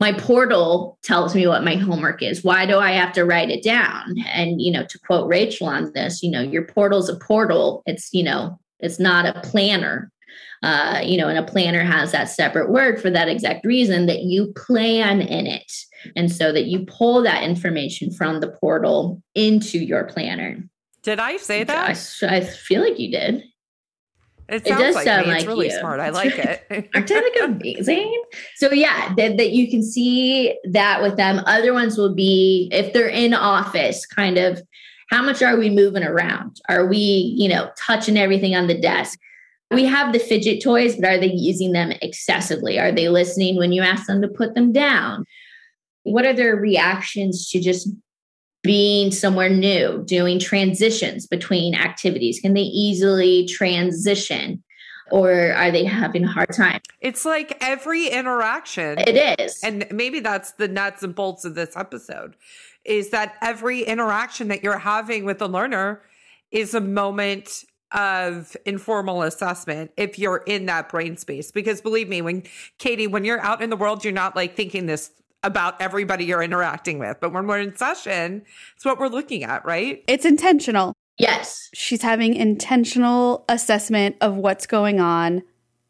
my 0.00 0.12
portal 0.12 0.96
tells 1.02 1.34
me 1.34 1.46
what 1.48 1.64
my 1.64 1.74
homework 1.74 2.22
is. 2.22 2.44
Why 2.44 2.66
do 2.66 2.78
I 2.78 2.92
have 2.92 3.12
to 3.14 3.24
write 3.24 3.50
it 3.50 3.64
down? 3.64 4.14
And, 4.32 4.62
you 4.62 4.70
know, 4.70 4.84
to 4.84 4.98
quote 5.00 5.28
Rachel 5.28 5.66
on 5.66 5.92
this, 5.92 6.22
you 6.22 6.30
know, 6.30 6.40
your 6.40 6.62
portal's 6.64 7.09
a 7.09 7.16
portal. 7.16 7.82
It's, 7.84 8.11
you 8.12 8.22
know, 8.22 8.61
it's 8.81 8.99
not 8.99 9.26
a 9.26 9.41
planner. 9.41 10.11
Uh, 10.62 11.01
you 11.05 11.16
know, 11.16 11.29
and 11.29 11.39
a 11.39 11.43
planner 11.45 11.85
has 11.85 12.11
that 12.11 12.29
separate 12.29 12.68
word 12.68 13.01
for 13.01 13.11
that 13.11 13.29
exact 13.29 13.64
reason 13.64 14.07
that 14.07 14.22
you 14.22 14.53
plan 14.57 15.20
in 15.20 15.47
it. 15.47 15.72
And 16.16 16.33
so 16.33 16.53
that 16.53 16.64
you 16.64 16.85
pull 16.85 17.22
that 17.22 17.45
information 17.45 18.12
from 18.12 18.41
the 18.41 18.49
portal 18.49 19.22
into 19.37 19.79
your 19.79 20.05
planner. 20.05 20.59
Did 21.03 21.20
I 21.20 21.37
say 21.37 21.62
that? 21.62 22.22
I, 22.22 22.37
I 22.37 22.41
feel 22.41 22.83
like 22.83 22.99
you 22.99 23.12
did. 23.12 23.45
It, 24.49 24.66
it 24.66 24.79
does 24.79 24.95
like 24.95 25.05
sound 25.05 25.26
me. 25.26 25.33
like 25.33 25.41
it's 25.41 25.47
really 25.47 25.66
you. 25.66 25.79
smart. 25.79 26.01
I 26.01 26.09
like 26.09 26.39
it. 26.39 26.66
Aren't 26.95 27.07
they 27.07 27.20
like 27.20 27.39
amazing? 27.43 28.22
So 28.57 28.72
yeah, 28.72 29.14
that, 29.16 29.37
that 29.37 29.51
you 29.51 29.70
can 29.70 29.83
see 29.83 30.59
that 30.70 31.03
with 31.03 31.16
them. 31.16 31.43
Other 31.45 31.74
ones 31.74 31.99
will 31.99 32.14
be 32.14 32.70
if 32.72 32.95
they're 32.95 33.09
in 33.09 33.35
office, 33.35 34.07
kind 34.07 34.39
of 34.39 34.62
how 35.09 35.22
much 35.22 35.42
are 35.42 35.56
we 35.56 35.70
moving 35.70 36.04
around? 36.04 36.61
Are 36.68 36.86
we, 36.86 37.34
you 37.36 37.48
know, 37.48 37.70
touching 37.78 38.16
everything 38.16 38.54
on 38.54 38.66
the 38.66 38.78
desk? 38.78 39.18
We 39.70 39.84
have 39.84 40.12
the 40.12 40.18
fidget 40.18 40.62
toys, 40.62 40.96
but 40.96 41.04
are 41.06 41.18
they 41.18 41.32
using 41.32 41.72
them 41.72 41.92
excessively? 42.02 42.78
Are 42.78 42.92
they 42.92 43.09
listening 43.09 43.56
when 43.56 43.72
you 43.72 43.82
ask 43.82 44.06
them 44.06 44.22
to 44.22 44.28
put 44.28 44.54
them 44.54 44.72
down? 44.72 45.24
What 46.04 46.24
are 46.24 46.32
their 46.32 46.56
reactions 46.56 47.50
to 47.50 47.61
just 47.61 47.88
being 48.62 49.11
somewhere 49.11 49.50
new, 49.50 50.02
doing 50.06 50.38
transitions 50.38 51.26
between 51.26 51.74
activities? 51.74 52.40
Can 52.40 52.54
they 52.54 52.62
easily 52.62 53.46
transition? 53.46 54.62
Or 55.11 55.52
are 55.52 55.70
they 55.70 55.84
having 55.84 56.24
a 56.24 56.28
hard 56.28 56.52
time? 56.52 56.80
It's 57.00 57.24
like 57.24 57.56
every 57.62 58.09
interaction. 58.09 58.98
It 58.98 59.40
is. 59.40 59.59
And 59.64 59.86
maybe 59.90 60.20
that's 60.20 60.52
the 60.52 60.68
nuts 60.68 61.02
and 61.02 61.14
bolts 61.14 61.46
of 61.46 61.54
this 61.54 61.74
episode 61.76 62.36
is 62.89 63.11
that 63.11 63.36
every 63.43 63.82
interaction 63.82 64.49
that 64.49 64.64
you're 64.64 64.78
having 64.78 65.24
with 65.24 65.39
the 65.39 65.49
learner 65.49 66.03
is 66.51 66.74
a 66.74 66.80
moment 66.80 67.64
of 67.93 68.57
informal 68.64 69.22
assessment 69.22 69.91
if 69.97 70.18
you're 70.18 70.43
in 70.47 70.66
that 70.66 70.89
brain 70.89 71.16
space. 71.16 71.51
Because 71.51 71.80
believe 71.80 72.09
me, 72.09 72.22
when 72.22 72.43
Katie, 72.78 73.07
when 73.07 73.24
you're 73.24 73.41
out 73.41 73.62
in 73.62 73.70
the 73.70 73.76
world, 73.76 74.05
you're 74.05 74.12
not 74.12 74.36
like 74.36 74.57
thinking 74.57 74.86
this 74.86 75.11
about 75.43 75.80
everybody 75.80 76.24
you're 76.24 76.43
interacting 76.43 76.99
with. 76.99 77.18
But 77.20 77.32
when 77.32 77.47
we're 77.47 77.61
in 77.61 77.76
session, 77.76 78.43
it's 78.74 78.84
what 78.84 78.99
we're 78.99 79.09
looking 79.09 79.45
at, 79.45 79.64
right? 79.64 80.03
It's 80.09 80.24
intentional. 80.24 80.95
Yes. 81.18 81.68
She's 81.74 82.03
having 82.03 82.34
intentional 82.34 83.45
assessment 83.49 84.16
of 84.20 84.36
what's 84.36 84.66
going 84.66 85.01
on 85.01 85.43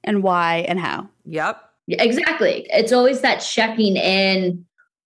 and 0.04 0.22
why 0.22 0.66
and 0.68 0.78
how. 0.78 1.08
Yep. 1.26 1.62
Exactly. 1.88 2.66
It's 2.70 2.92
always 2.92 3.22
that 3.22 3.38
checking 3.38 3.96
in 3.96 4.66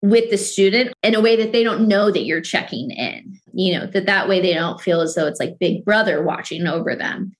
with 0.02 0.30
the 0.30 0.36
student 0.38 0.92
in 1.02 1.14
a 1.14 1.20
way 1.20 1.36
that 1.36 1.52
they 1.52 1.62
don't 1.62 1.86
know 1.86 2.10
that 2.10 2.24
you're 2.24 2.40
checking 2.40 2.90
in 2.90 3.40
you 3.52 3.78
know 3.78 3.86
that 3.86 4.06
that 4.06 4.28
way 4.28 4.40
they 4.40 4.54
don't 4.54 4.80
feel 4.80 5.00
as 5.00 5.14
though 5.14 5.26
it's 5.26 5.40
like 5.40 5.58
big 5.58 5.84
brother 5.84 6.22
watching 6.22 6.66
over 6.66 6.96
them. 6.96 7.32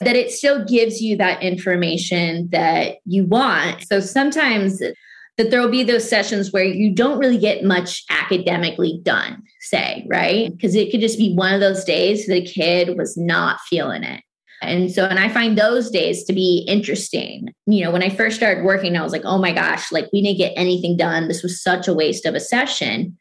That 0.00 0.16
it 0.16 0.32
still 0.32 0.64
gives 0.64 1.00
you 1.00 1.16
that 1.18 1.42
information 1.42 2.48
that 2.50 2.96
you 3.04 3.24
want. 3.24 3.86
So 3.86 4.00
sometimes 4.00 4.80
that 4.80 5.50
there 5.50 5.60
will 5.60 5.70
be 5.70 5.84
those 5.84 6.08
sessions 6.08 6.52
where 6.52 6.64
you 6.64 6.92
don't 6.94 7.18
really 7.18 7.38
get 7.38 7.64
much 7.64 8.04
academically 8.10 9.00
done 9.02 9.42
say 9.60 10.06
right? 10.08 10.52
Because 10.52 10.74
it 10.74 10.90
could 10.90 11.00
just 11.00 11.18
be 11.18 11.34
one 11.34 11.54
of 11.54 11.60
those 11.60 11.84
days 11.84 12.26
the 12.26 12.44
kid 12.44 12.96
was 12.98 13.16
not 13.16 13.60
feeling 13.60 14.02
it 14.04 14.22
and 14.68 14.90
so, 14.90 15.06
and 15.06 15.18
I 15.18 15.28
find 15.28 15.56
those 15.56 15.90
days 15.90 16.24
to 16.24 16.32
be 16.32 16.64
interesting. 16.68 17.48
You 17.66 17.84
know, 17.84 17.90
when 17.90 18.02
I 18.02 18.10
first 18.10 18.36
started 18.36 18.64
working, 18.64 18.96
I 18.96 19.02
was 19.02 19.12
like, 19.12 19.24
oh 19.24 19.38
my 19.38 19.52
gosh, 19.52 19.90
like 19.92 20.08
we 20.12 20.22
didn't 20.22 20.38
get 20.38 20.52
anything 20.56 20.96
done. 20.96 21.28
This 21.28 21.42
was 21.42 21.62
such 21.62 21.88
a 21.88 21.94
waste 21.94 22.26
of 22.26 22.34
a 22.34 22.40
session. 22.40 23.16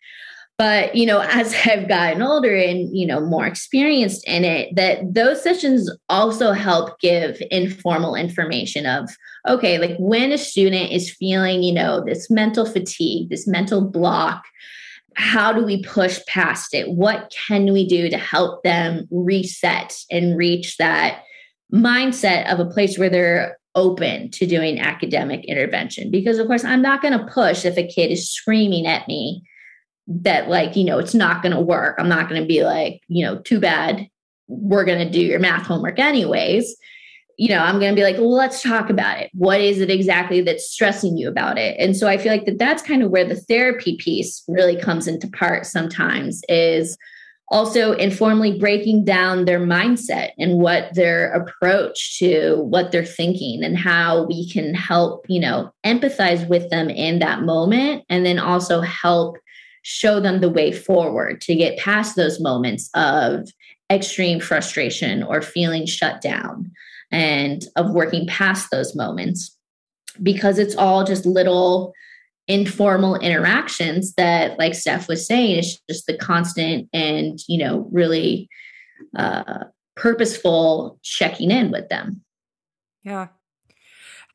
But, 0.58 0.96
you 0.96 1.06
know, 1.06 1.20
as 1.30 1.56
I've 1.66 1.88
gotten 1.88 2.22
older 2.22 2.56
and, 2.56 2.96
you 2.96 3.06
know, 3.06 3.20
more 3.20 3.46
experienced 3.46 4.28
in 4.28 4.44
it, 4.44 4.76
that 4.76 5.14
those 5.14 5.42
sessions 5.42 5.92
also 6.10 6.52
help 6.52 7.00
give 7.00 7.42
informal 7.52 8.16
information 8.16 8.86
of, 8.86 9.10
okay, 9.48 9.78
like 9.78 9.96
when 9.98 10.32
a 10.32 10.38
student 10.38 10.92
is 10.92 11.14
feeling, 11.14 11.64
you 11.64 11.74
know, 11.74 12.04
this 12.04 12.30
mental 12.30 12.66
fatigue, 12.66 13.30
this 13.30 13.48
mental 13.48 13.82
block, 13.82 14.44
how 15.16 15.54
do 15.54 15.64
we 15.64 15.84
push 15.84 16.20
past 16.28 16.74
it? 16.74 16.90
What 16.90 17.32
can 17.48 17.72
we 17.72 17.88
do 17.88 18.10
to 18.10 18.18
help 18.18 18.64
them 18.64 19.08
reset 19.12 19.96
and 20.10 20.38
reach 20.38 20.78
that 20.78 21.24
mindset 21.74 22.52
of 22.52 22.60
a 22.60 22.70
place 22.70 22.98
where 22.98 23.10
they're 23.10 23.58
open 23.76 24.30
to 24.30 24.46
doing 24.46 24.80
academic 24.80 25.44
intervention. 25.46 26.12
Because 26.12 26.38
of 26.38 26.48
course 26.48 26.64
i'm 26.64 26.82
not 26.82 27.02
going 27.02 27.18
to 27.18 27.26
push 27.26 27.66
if 27.66 27.78
a 27.78 27.88
kid 27.88 28.12
is 28.12 28.30
screaming 28.30 28.86
at 28.86 29.08
me 29.08 29.44
that 30.08 30.50
like 30.50 30.76
you 30.76 30.84
know 30.84 31.00
it's 31.00 31.16
not 31.16 31.42
going 31.42 31.56
to 31.56 31.62
work. 31.62 31.96
I'm 31.98 32.10
not 32.10 32.30
going 32.30 32.42
to 32.42 32.48
be 32.48 32.64
like 32.64 33.02
you 33.08 33.26
know 33.26 33.40
too 33.40 33.60
bad. 33.60 34.08
We're 34.48 34.86
going 34.86 35.06
to 35.06 35.12
do 35.12 35.26
your 35.26 35.40
math 35.40 35.66
homework 35.66 36.00
anyways. 36.00 36.76
You 37.38 37.50
know 37.50 37.60
i'm 37.60 37.80
going 37.80 37.96
to 37.96 38.00
be 38.00 38.04
like 38.04 38.18
let's 38.20 38.62
talk 38.62 38.90
about 38.90 39.20
it. 39.20 39.32
What 39.34 39.60
is 39.60 39.80
it 39.80 39.90
exactly 39.90 40.42
that's 40.42 40.70
stressing 40.70 41.18
you 41.18 41.28
about 41.28 41.58
it? 41.58 41.76
And 41.80 41.98
so 41.98 42.08
i 42.08 42.18
feel 42.18 42.32
like 42.32 42.46
that 42.46 42.60
that's 42.60 42.84
kind 42.84 43.02
of 43.02 43.10
where 43.10 43.26
the 43.26 43.36
therapy 43.36 43.98
piece 43.98 44.44
really 44.48 44.80
comes 44.80 45.08
into 45.08 45.28
part 45.28 45.66
sometimes 45.66 46.42
is 46.48 46.98
also 47.50 47.94
informally 47.94 48.58
breaking 48.58 49.06
down 49.06 49.46
their 49.46 49.60
mindset 49.60 50.32
and 50.40 50.60
what 50.60 50.94
their 50.96 51.32
approach 51.34 52.18
to 52.18 52.56
what 52.64 52.92
they're 52.92 53.06
thinking 53.06 53.64
and 53.64 53.78
how 53.78 54.24
we 54.24 54.50
can 54.50 54.74
help 54.74 55.26
you 55.28 55.40
know 55.40 55.72
empathize 55.86 56.48
with 56.48 56.70
them 56.70 56.90
in 56.90 57.20
that 57.20 57.44
moment 57.44 58.04
and 58.10 58.26
then 58.26 58.40
also 58.40 58.82
help 58.82 59.38
show 59.84 60.20
them 60.20 60.40
the 60.40 60.50
way 60.50 60.72
forward 60.72 61.42
to 61.42 61.56
get 61.56 61.78
past 61.78 62.16
those 62.16 62.40
moments 62.40 62.90
of 62.96 63.48
extreme 63.92 64.40
frustration 64.40 65.22
or 65.24 65.42
feeling 65.42 65.86
shut 65.86 66.22
down 66.22 66.72
and 67.12 67.66
of 67.76 67.92
working 67.92 68.26
past 68.28 68.72
those 68.72 68.96
moments. 68.96 69.56
Because 70.22 70.60
it's 70.60 70.76
all 70.76 71.04
just 71.04 71.26
little 71.26 71.94
informal 72.48 73.16
interactions 73.16 74.14
that 74.16 74.60
like 74.60 74.74
steph 74.74 75.08
was 75.08 75.26
saying 75.26 75.60
is 75.60 75.80
just 75.90 76.06
the 76.08 76.18
constant 76.18 76.90
and 76.92 77.40
you 77.48 77.64
know 77.64 77.88
really 77.92 78.50
uh 79.18 79.64
purposeful 79.96 81.00
checking 81.04 81.52
in 81.52 81.72
with 81.72 81.88
them. 81.90 82.22
Yeah. 83.04 83.28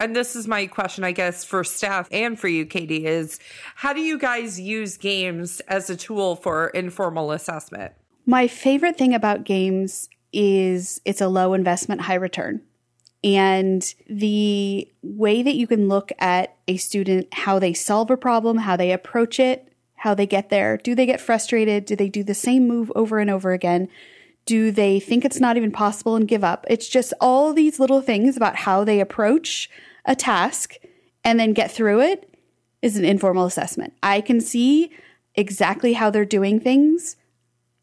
And 0.00 0.14
this 0.14 0.36
is 0.36 0.46
my 0.46 0.66
question 0.66 1.02
i 1.02 1.12
guess 1.12 1.44
for 1.44 1.64
Steph 1.64 2.08
and 2.12 2.38
for 2.38 2.48
you 2.48 2.64
katie 2.64 3.06
is 3.06 3.40
how 3.74 3.92
do 3.92 4.00
you 4.00 4.18
guys 4.18 4.60
use 4.60 4.96
games 4.96 5.60
as 5.60 5.90
a 5.90 5.96
tool 5.96 6.36
for 6.36 6.68
informal 6.68 7.32
assessment? 7.32 7.92
My 8.24 8.46
favorite 8.46 8.96
thing 8.96 9.14
about 9.14 9.44
games 9.44 10.08
is 10.32 11.00
it's 11.04 11.20
a 11.20 11.28
low 11.28 11.54
investment 11.54 12.02
high 12.02 12.14
return 12.14 12.62
and 13.24 13.94
the 14.08 14.88
way 15.02 15.42
that 15.42 15.56
you 15.56 15.66
can 15.66 15.88
look 15.88 16.12
at 16.18 16.56
a 16.68 16.76
student, 16.76 17.32
how 17.32 17.58
they 17.58 17.72
solve 17.72 18.10
a 18.10 18.16
problem, 18.16 18.58
how 18.58 18.76
they 18.76 18.92
approach 18.92 19.40
it, 19.40 19.72
how 19.96 20.14
they 20.14 20.26
get 20.26 20.50
there. 20.50 20.76
Do 20.76 20.94
they 20.94 21.06
get 21.06 21.20
frustrated? 21.20 21.84
Do 21.84 21.96
they 21.96 22.08
do 22.08 22.22
the 22.22 22.34
same 22.34 22.68
move 22.68 22.92
over 22.94 23.18
and 23.18 23.28
over 23.28 23.52
again? 23.52 23.88
Do 24.46 24.70
they 24.70 25.00
think 25.00 25.24
it's 25.24 25.40
not 25.40 25.56
even 25.56 25.72
possible 25.72 26.14
and 26.14 26.28
give 26.28 26.44
up? 26.44 26.64
It's 26.70 26.88
just 26.88 27.12
all 27.20 27.52
these 27.52 27.80
little 27.80 28.00
things 28.00 28.36
about 28.36 28.56
how 28.56 28.84
they 28.84 29.00
approach 29.00 29.68
a 30.04 30.14
task 30.14 30.76
and 31.24 31.38
then 31.38 31.52
get 31.52 31.70
through 31.70 32.00
it 32.00 32.32
is 32.80 32.96
an 32.96 33.04
informal 33.04 33.44
assessment. 33.44 33.92
I 34.02 34.20
can 34.20 34.40
see 34.40 34.92
exactly 35.34 35.94
how 35.94 36.10
they're 36.10 36.24
doing 36.24 36.60
things 36.60 37.16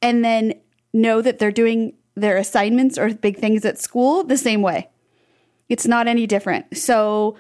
and 0.01 0.23
then 0.23 0.53
know 0.93 1.21
that 1.21 1.39
they're 1.39 1.51
doing 1.51 1.93
their 2.15 2.38
assignments 2.38 2.97
or 2.97 3.13
big 3.13 3.38
things 3.38 3.65
at 3.65 3.77
school 3.77 4.23
the 4.23 4.38
same 4.38 4.61
way. 4.61 4.89
It's 5.70 5.88
not 5.88 6.07
any 6.07 6.28
different. 6.28 6.78
So, 6.78 7.38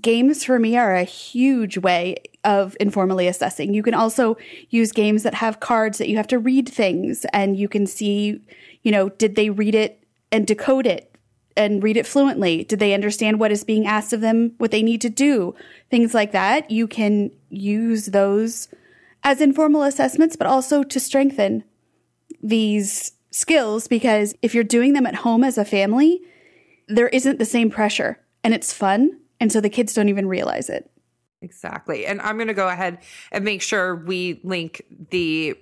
games 0.00 0.44
for 0.44 0.58
me 0.58 0.76
are 0.76 0.94
a 0.94 1.04
huge 1.04 1.78
way 1.78 2.16
of 2.44 2.76
informally 2.78 3.26
assessing. 3.26 3.72
You 3.72 3.82
can 3.82 3.94
also 3.94 4.36
use 4.68 4.92
games 4.92 5.22
that 5.22 5.34
have 5.34 5.60
cards 5.60 5.98
that 5.98 6.08
you 6.08 6.16
have 6.16 6.26
to 6.28 6.38
read 6.38 6.68
things 6.68 7.24
and 7.32 7.56
you 7.56 7.68
can 7.68 7.86
see, 7.86 8.40
you 8.82 8.92
know, 8.92 9.08
did 9.08 9.34
they 9.34 9.50
read 9.50 9.74
it 9.74 10.04
and 10.30 10.46
decode 10.46 10.86
it 10.86 11.16
and 11.56 11.82
read 11.82 11.96
it 11.96 12.06
fluently? 12.06 12.64
Did 12.64 12.78
they 12.78 12.92
understand 12.92 13.40
what 13.40 13.50
is 13.50 13.64
being 13.64 13.86
asked 13.86 14.12
of 14.12 14.20
them, 14.20 14.52
what 14.58 14.70
they 14.70 14.82
need 14.82 15.00
to 15.02 15.08
do? 15.08 15.54
Things 15.90 16.14
like 16.14 16.32
that. 16.32 16.70
You 16.70 16.86
can 16.86 17.30
use 17.48 18.06
those 18.06 18.68
as 19.24 19.40
informal 19.40 19.82
assessments, 19.82 20.36
but 20.36 20.46
also 20.46 20.82
to 20.82 21.00
strengthen 21.00 21.64
these 22.42 23.12
skills 23.30 23.88
because 23.88 24.34
if 24.42 24.54
you're 24.54 24.64
doing 24.64 24.92
them 24.92 25.06
at 25.06 25.16
home 25.16 25.44
as 25.44 25.58
a 25.58 25.64
family, 25.64 26.20
there 26.88 27.08
isn't 27.08 27.38
the 27.38 27.44
same 27.44 27.70
pressure 27.70 28.18
and 28.42 28.54
it's 28.54 28.72
fun. 28.72 29.18
And 29.40 29.52
so 29.52 29.60
the 29.60 29.70
kids 29.70 29.94
don't 29.94 30.08
even 30.08 30.26
realize 30.26 30.68
it. 30.68 30.90
Exactly. 31.40 32.06
And 32.06 32.20
I'm 32.20 32.36
going 32.36 32.48
to 32.48 32.54
go 32.54 32.68
ahead 32.68 32.98
and 33.30 33.44
make 33.44 33.62
sure 33.62 33.94
we 33.94 34.40
link 34.42 34.82
the 35.10 35.56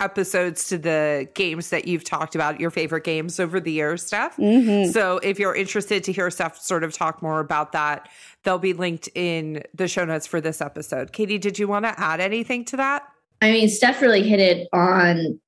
episodes 0.00 0.68
to 0.68 0.76
the 0.76 1.28
games 1.34 1.70
that 1.70 1.86
you've 1.86 2.04
talked 2.04 2.34
about, 2.34 2.60
your 2.60 2.70
favorite 2.70 3.04
games 3.04 3.38
over 3.38 3.60
the 3.60 3.70
years, 3.70 4.04
Steph. 4.04 4.36
Mm-hmm. 4.36 4.90
So 4.90 5.18
if 5.18 5.38
you're 5.38 5.54
interested 5.54 6.04
to 6.04 6.12
hear 6.12 6.28
Steph 6.30 6.60
sort 6.60 6.84
of 6.84 6.92
talk 6.92 7.22
more 7.22 7.40
about 7.40 7.72
that, 7.72 8.08
they'll 8.42 8.58
be 8.58 8.72
linked 8.72 9.08
in 9.14 9.62
the 9.72 9.88
show 9.88 10.04
notes 10.04 10.26
for 10.26 10.40
this 10.40 10.60
episode. 10.60 11.12
Katie, 11.12 11.38
did 11.38 11.58
you 11.58 11.68
want 11.68 11.84
to 11.84 11.98
add 11.98 12.20
anything 12.20 12.64
to 12.66 12.76
that? 12.78 13.04
I 13.40 13.52
mean, 13.52 13.68
Steph 13.68 14.02
really 14.02 14.22
hit 14.28 14.40
it 14.40 14.68
on 14.72 15.40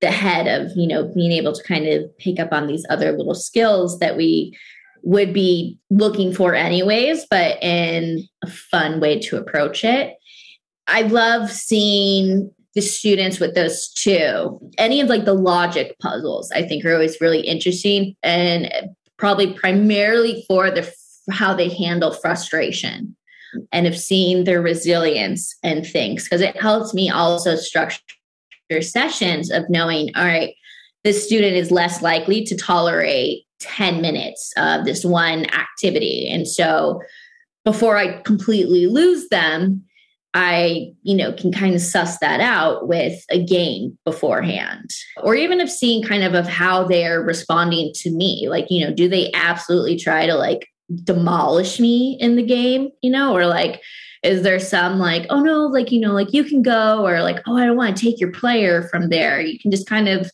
the 0.00 0.10
head 0.10 0.46
of, 0.48 0.72
you 0.76 0.88
know, 0.88 1.04
being 1.14 1.32
able 1.32 1.52
to 1.52 1.62
kind 1.62 1.86
of 1.86 2.16
pick 2.18 2.40
up 2.40 2.52
on 2.52 2.66
these 2.66 2.84
other 2.90 3.12
little 3.12 3.34
skills 3.34 3.98
that 4.00 4.16
we 4.16 4.56
would 5.02 5.32
be 5.32 5.78
looking 5.90 6.32
for 6.32 6.54
anyways, 6.54 7.26
but 7.30 7.62
in 7.62 8.26
a 8.44 8.50
fun 8.50 9.00
way 9.00 9.18
to 9.20 9.36
approach 9.36 9.84
it. 9.84 10.16
I 10.86 11.02
love 11.02 11.50
seeing 11.50 12.50
the 12.74 12.80
students 12.80 13.40
with 13.40 13.54
those 13.54 13.92
two. 13.92 14.60
Any 14.78 15.00
of 15.00 15.08
like 15.08 15.24
the 15.24 15.34
logic 15.34 15.96
puzzles, 16.00 16.50
I 16.52 16.62
think 16.62 16.84
are 16.84 16.94
always 16.94 17.20
really 17.20 17.40
interesting 17.40 18.16
and 18.22 18.72
probably 19.18 19.52
primarily 19.52 20.44
for 20.48 20.70
the 20.70 20.90
how 21.30 21.54
they 21.54 21.68
handle 21.68 22.12
frustration 22.12 23.16
and 23.72 23.86
of 23.86 23.96
seeing 23.96 24.44
their 24.44 24.62
resilience 24.62 25.54
and 25.62 25.86
things 25.86 26.24
because 26.24 26.40
it 26.40 26.60
helps 26.60 26.94
me 26.94 27.10
also 27.10 27.56
structure 27.56 28.02
sessions 28.80 29.50
of 29.50 29.68
knowing 29.68 30.10
all 30.16 30.24
right 30.24 30.54
this 31.04 31.24
student 31.24 31.56
is 31.56 31.70
less 31.70 32.02
likely 32.02 32.44
to 32.44 32.56
tolerate 32.56 33.44
10 33.60 34.00
minutes 34.00 34.52
of 34.56 34.84
this 34.84 35.04
one 35.04 35.46
activity. 35.52 36.28
And 36.28 36.46
so 36.46 37.00
before 37.64 37.96
I 37.96 38.20
completely 38.22 38.86
lose 38.86 39.28
them, 39.28 39.84
I, 40.32 40.92
you 41.02 41.16
know, 41.16 41.32
can 41.32 41.52
kind 41.52 41.74
of 41.74 41.80
suss 41.80 42.18
that 42.18 42.40
out 42.40 42.86
with 42.86 43.24
a 43.30 43.44
game 43.44 43.98
beforehand. 44.04 44.90
Or 45.22 45.34
even 45.34 45.60
of 45.60 45.68
seeing 45.68 46.04
kind 46.04 46.22
of 46.22 46.34
of 46.34 46.46
how 46.46 46.84
they're 46.84 47.20
responding 47.20 47.92
to 47.96 48.10
me. 48.10 48.46
Like, 48.48 48.66
you 48.70 48.86
know, 48.86 48.94
do 48.94 49.08
they 49.08 49.30
absolutely 49.34 49.96
try 49.96 50.26
to 50.26 50.34
like 50.34 50.68
demolish 51.02 51.80
me 51.80 52.16
in 52.20 52.36
the 52.36 52.44
game, 52.44 52.90
you 53.02 53.10
know, 53.10 53.34
or 53.34 53.46
like 53.46 53.82
is 54.22 54.42
there 54.42 54.60
some 54.60 54.98
like, 54.98 55.26
oh 55.30 55.40
no, 55.40 55.66
like, 55.66 55.90
you 55.90 56.00
know, 56.00 56.12
like 56.12 56.32
you 56.32 56.44
can 56.44 56.62
go, 56.62 57.04
or 57.04 57.22
like, 57.22 57.40
oh, 57.46 57.56
I 57.56 57.64
don't 57.64 57.76
want 57.76 57.96
to 57.96 58.02
take 58.02 58.20
your 58.20 58.32
player 58.32 58.82
from 58.88 59.08
there. 59.08 59.40
You 59.40 59.58
can 59.58 59.70
just 59.70 59.88
kind 59.88 60.08
of 60.08 60.30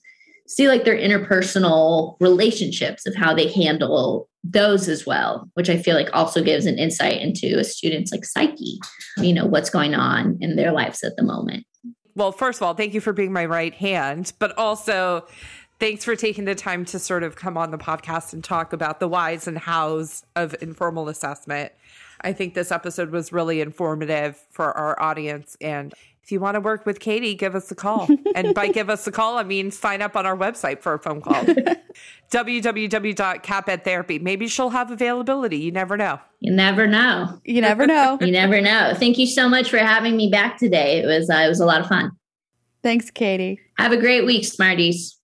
see 0.47 0.68
like 0.68 0.84
their 0.84 0.97
interpersonal 0.97 2.16
relationships 2.20 3.07
of 3.07 3.14
how 3.14 3.34
they 3.34 3.51
handle 3.53 4.28
those 4.44 4.88
as 4.88 5.05
well 5.05 5.49
which 5.55 5.68
i 5.68 5.76
feel 5.76 5.97
like 5.97 6.09
also 6.12 6.42
gives 6.42 6.66
an 6.66 6.78
insight 6.78 7.20
into 7.20 7.59
a 7.59 7.64
student's 7.64 8.12
like 8.12 8.24
psyche 8.24 8.78
you 9.18 9.32
know 9.32 9.47
what's 9.47 9.70
going 9.70 9.94
on 9.94 10.36
in 10.40 10.57
their 10.57 10.72
lives 10.72 11.03
at 11.03 11.16
the 11.16 11.22
moment. 11.22 11.66
Well 12.14 12.32
first 12.32 12.59
of 12.59 12.62
all 12.62 12.74
thank 12.74 12.94
you 12.94 13.01
for 13.01 13.12
being 13.12 13.32
my 13.32 13.44
right 13.44 13.74
hand 13.74 14.32
but 14.38 14.57
also 14.59 15.26
thanks 15.78 16.05
for 16.05 16.16
taking 16.16 16.44
the 16.44 16.55
time 16.55 16.84
to 16.86 16.99
sort 16.99 17.22
of 17.22 17.36
come 17.36 17.57
on 17.57 17.70
the 17.70 17.78
podcast 17.78 18.32
and 18.32 18.42
talk 18.42 18.72
about 18.72 19.01
the 19.01 19.09
whys 19.09 19.47
and 19.47 19.59
hows 19.59 20.24
of 20.34 20.55
informal 20.61 21.09
assessment. 21.09 21.72
I 22.22 22.32
think 22.32 22.55
this 22.55 22.72
episode 22.72 23.11
was 23.11 23.32
really 23.32 23.61
informative 23.61 24.42
for 24.51 24.72
our 24.72 25.01
audience 25.01 25.57
and 25.61 25.92
if 26.26 26.32
you 26.32 26.40
want 26.40 26.56
to 26.56 26.60
work 26.60 26.84
with 26.84 26.98
Katie, 26.98 27.36
give 27.36 27.54
us 27.54 27.70
a 27.70 27.76
call. 27.76 28.08
and 28.34 28.52
by 28.52 28.66
give 28.66 28.90
us 28.90 29.06
a 29.06 29.12
call, 29.12 29.38
I 29.38 29.44
mean 29.44 29.70
sign 29.70 30.02
up 30.02 30.16
on 30.16 30.26
our 30.26 30.36
website 30.36 30.82
for 30.82 30.92
a 30.94 30.98
phone 30.98 31.20
call. 31.20 31.44
www.capedtherapy. 32.32 34.20
Maybe 34.20 34.48
she'll 34.48 34.70
have 34.70 34.90
availability. 34.90 35.58
You 35.58 35.70
never 35.70 35.96
know. 35.96 36.18
You 36.40 36.50
never 36.50 36.88
know. 36.88 37.40
You 37.44 37.60
never 37.60 37.86
know. 37.86 38.18
you 38.22 38.32
never 38.32 38.60
know. 38.60 38.92
Thank 38.96 39.18
you 39.18 39.26
so 39.28 39.48
much 39.48 39.70
for 39.70 39.78
having 39.78 40.16
me 40.16 40.28
back 40.28 40.58
today. 40.58 40.98
It 40.98 41.06
was 41.06 41.30
uh, 41.30 41.34
it 41.34 41.48
was 41.48 41.60
a 41.60 41.64
lot 41.64 41.80
of 41.80 41.86
fun. 41.86 42.10
Thanks, 42.82 43.08
Katie. 43.08 43.60
Have 43.78 43.92
a 43.92 43.96
great 43.96 44.26
week, 44.26 44.44
Smarties. 44.46 45.16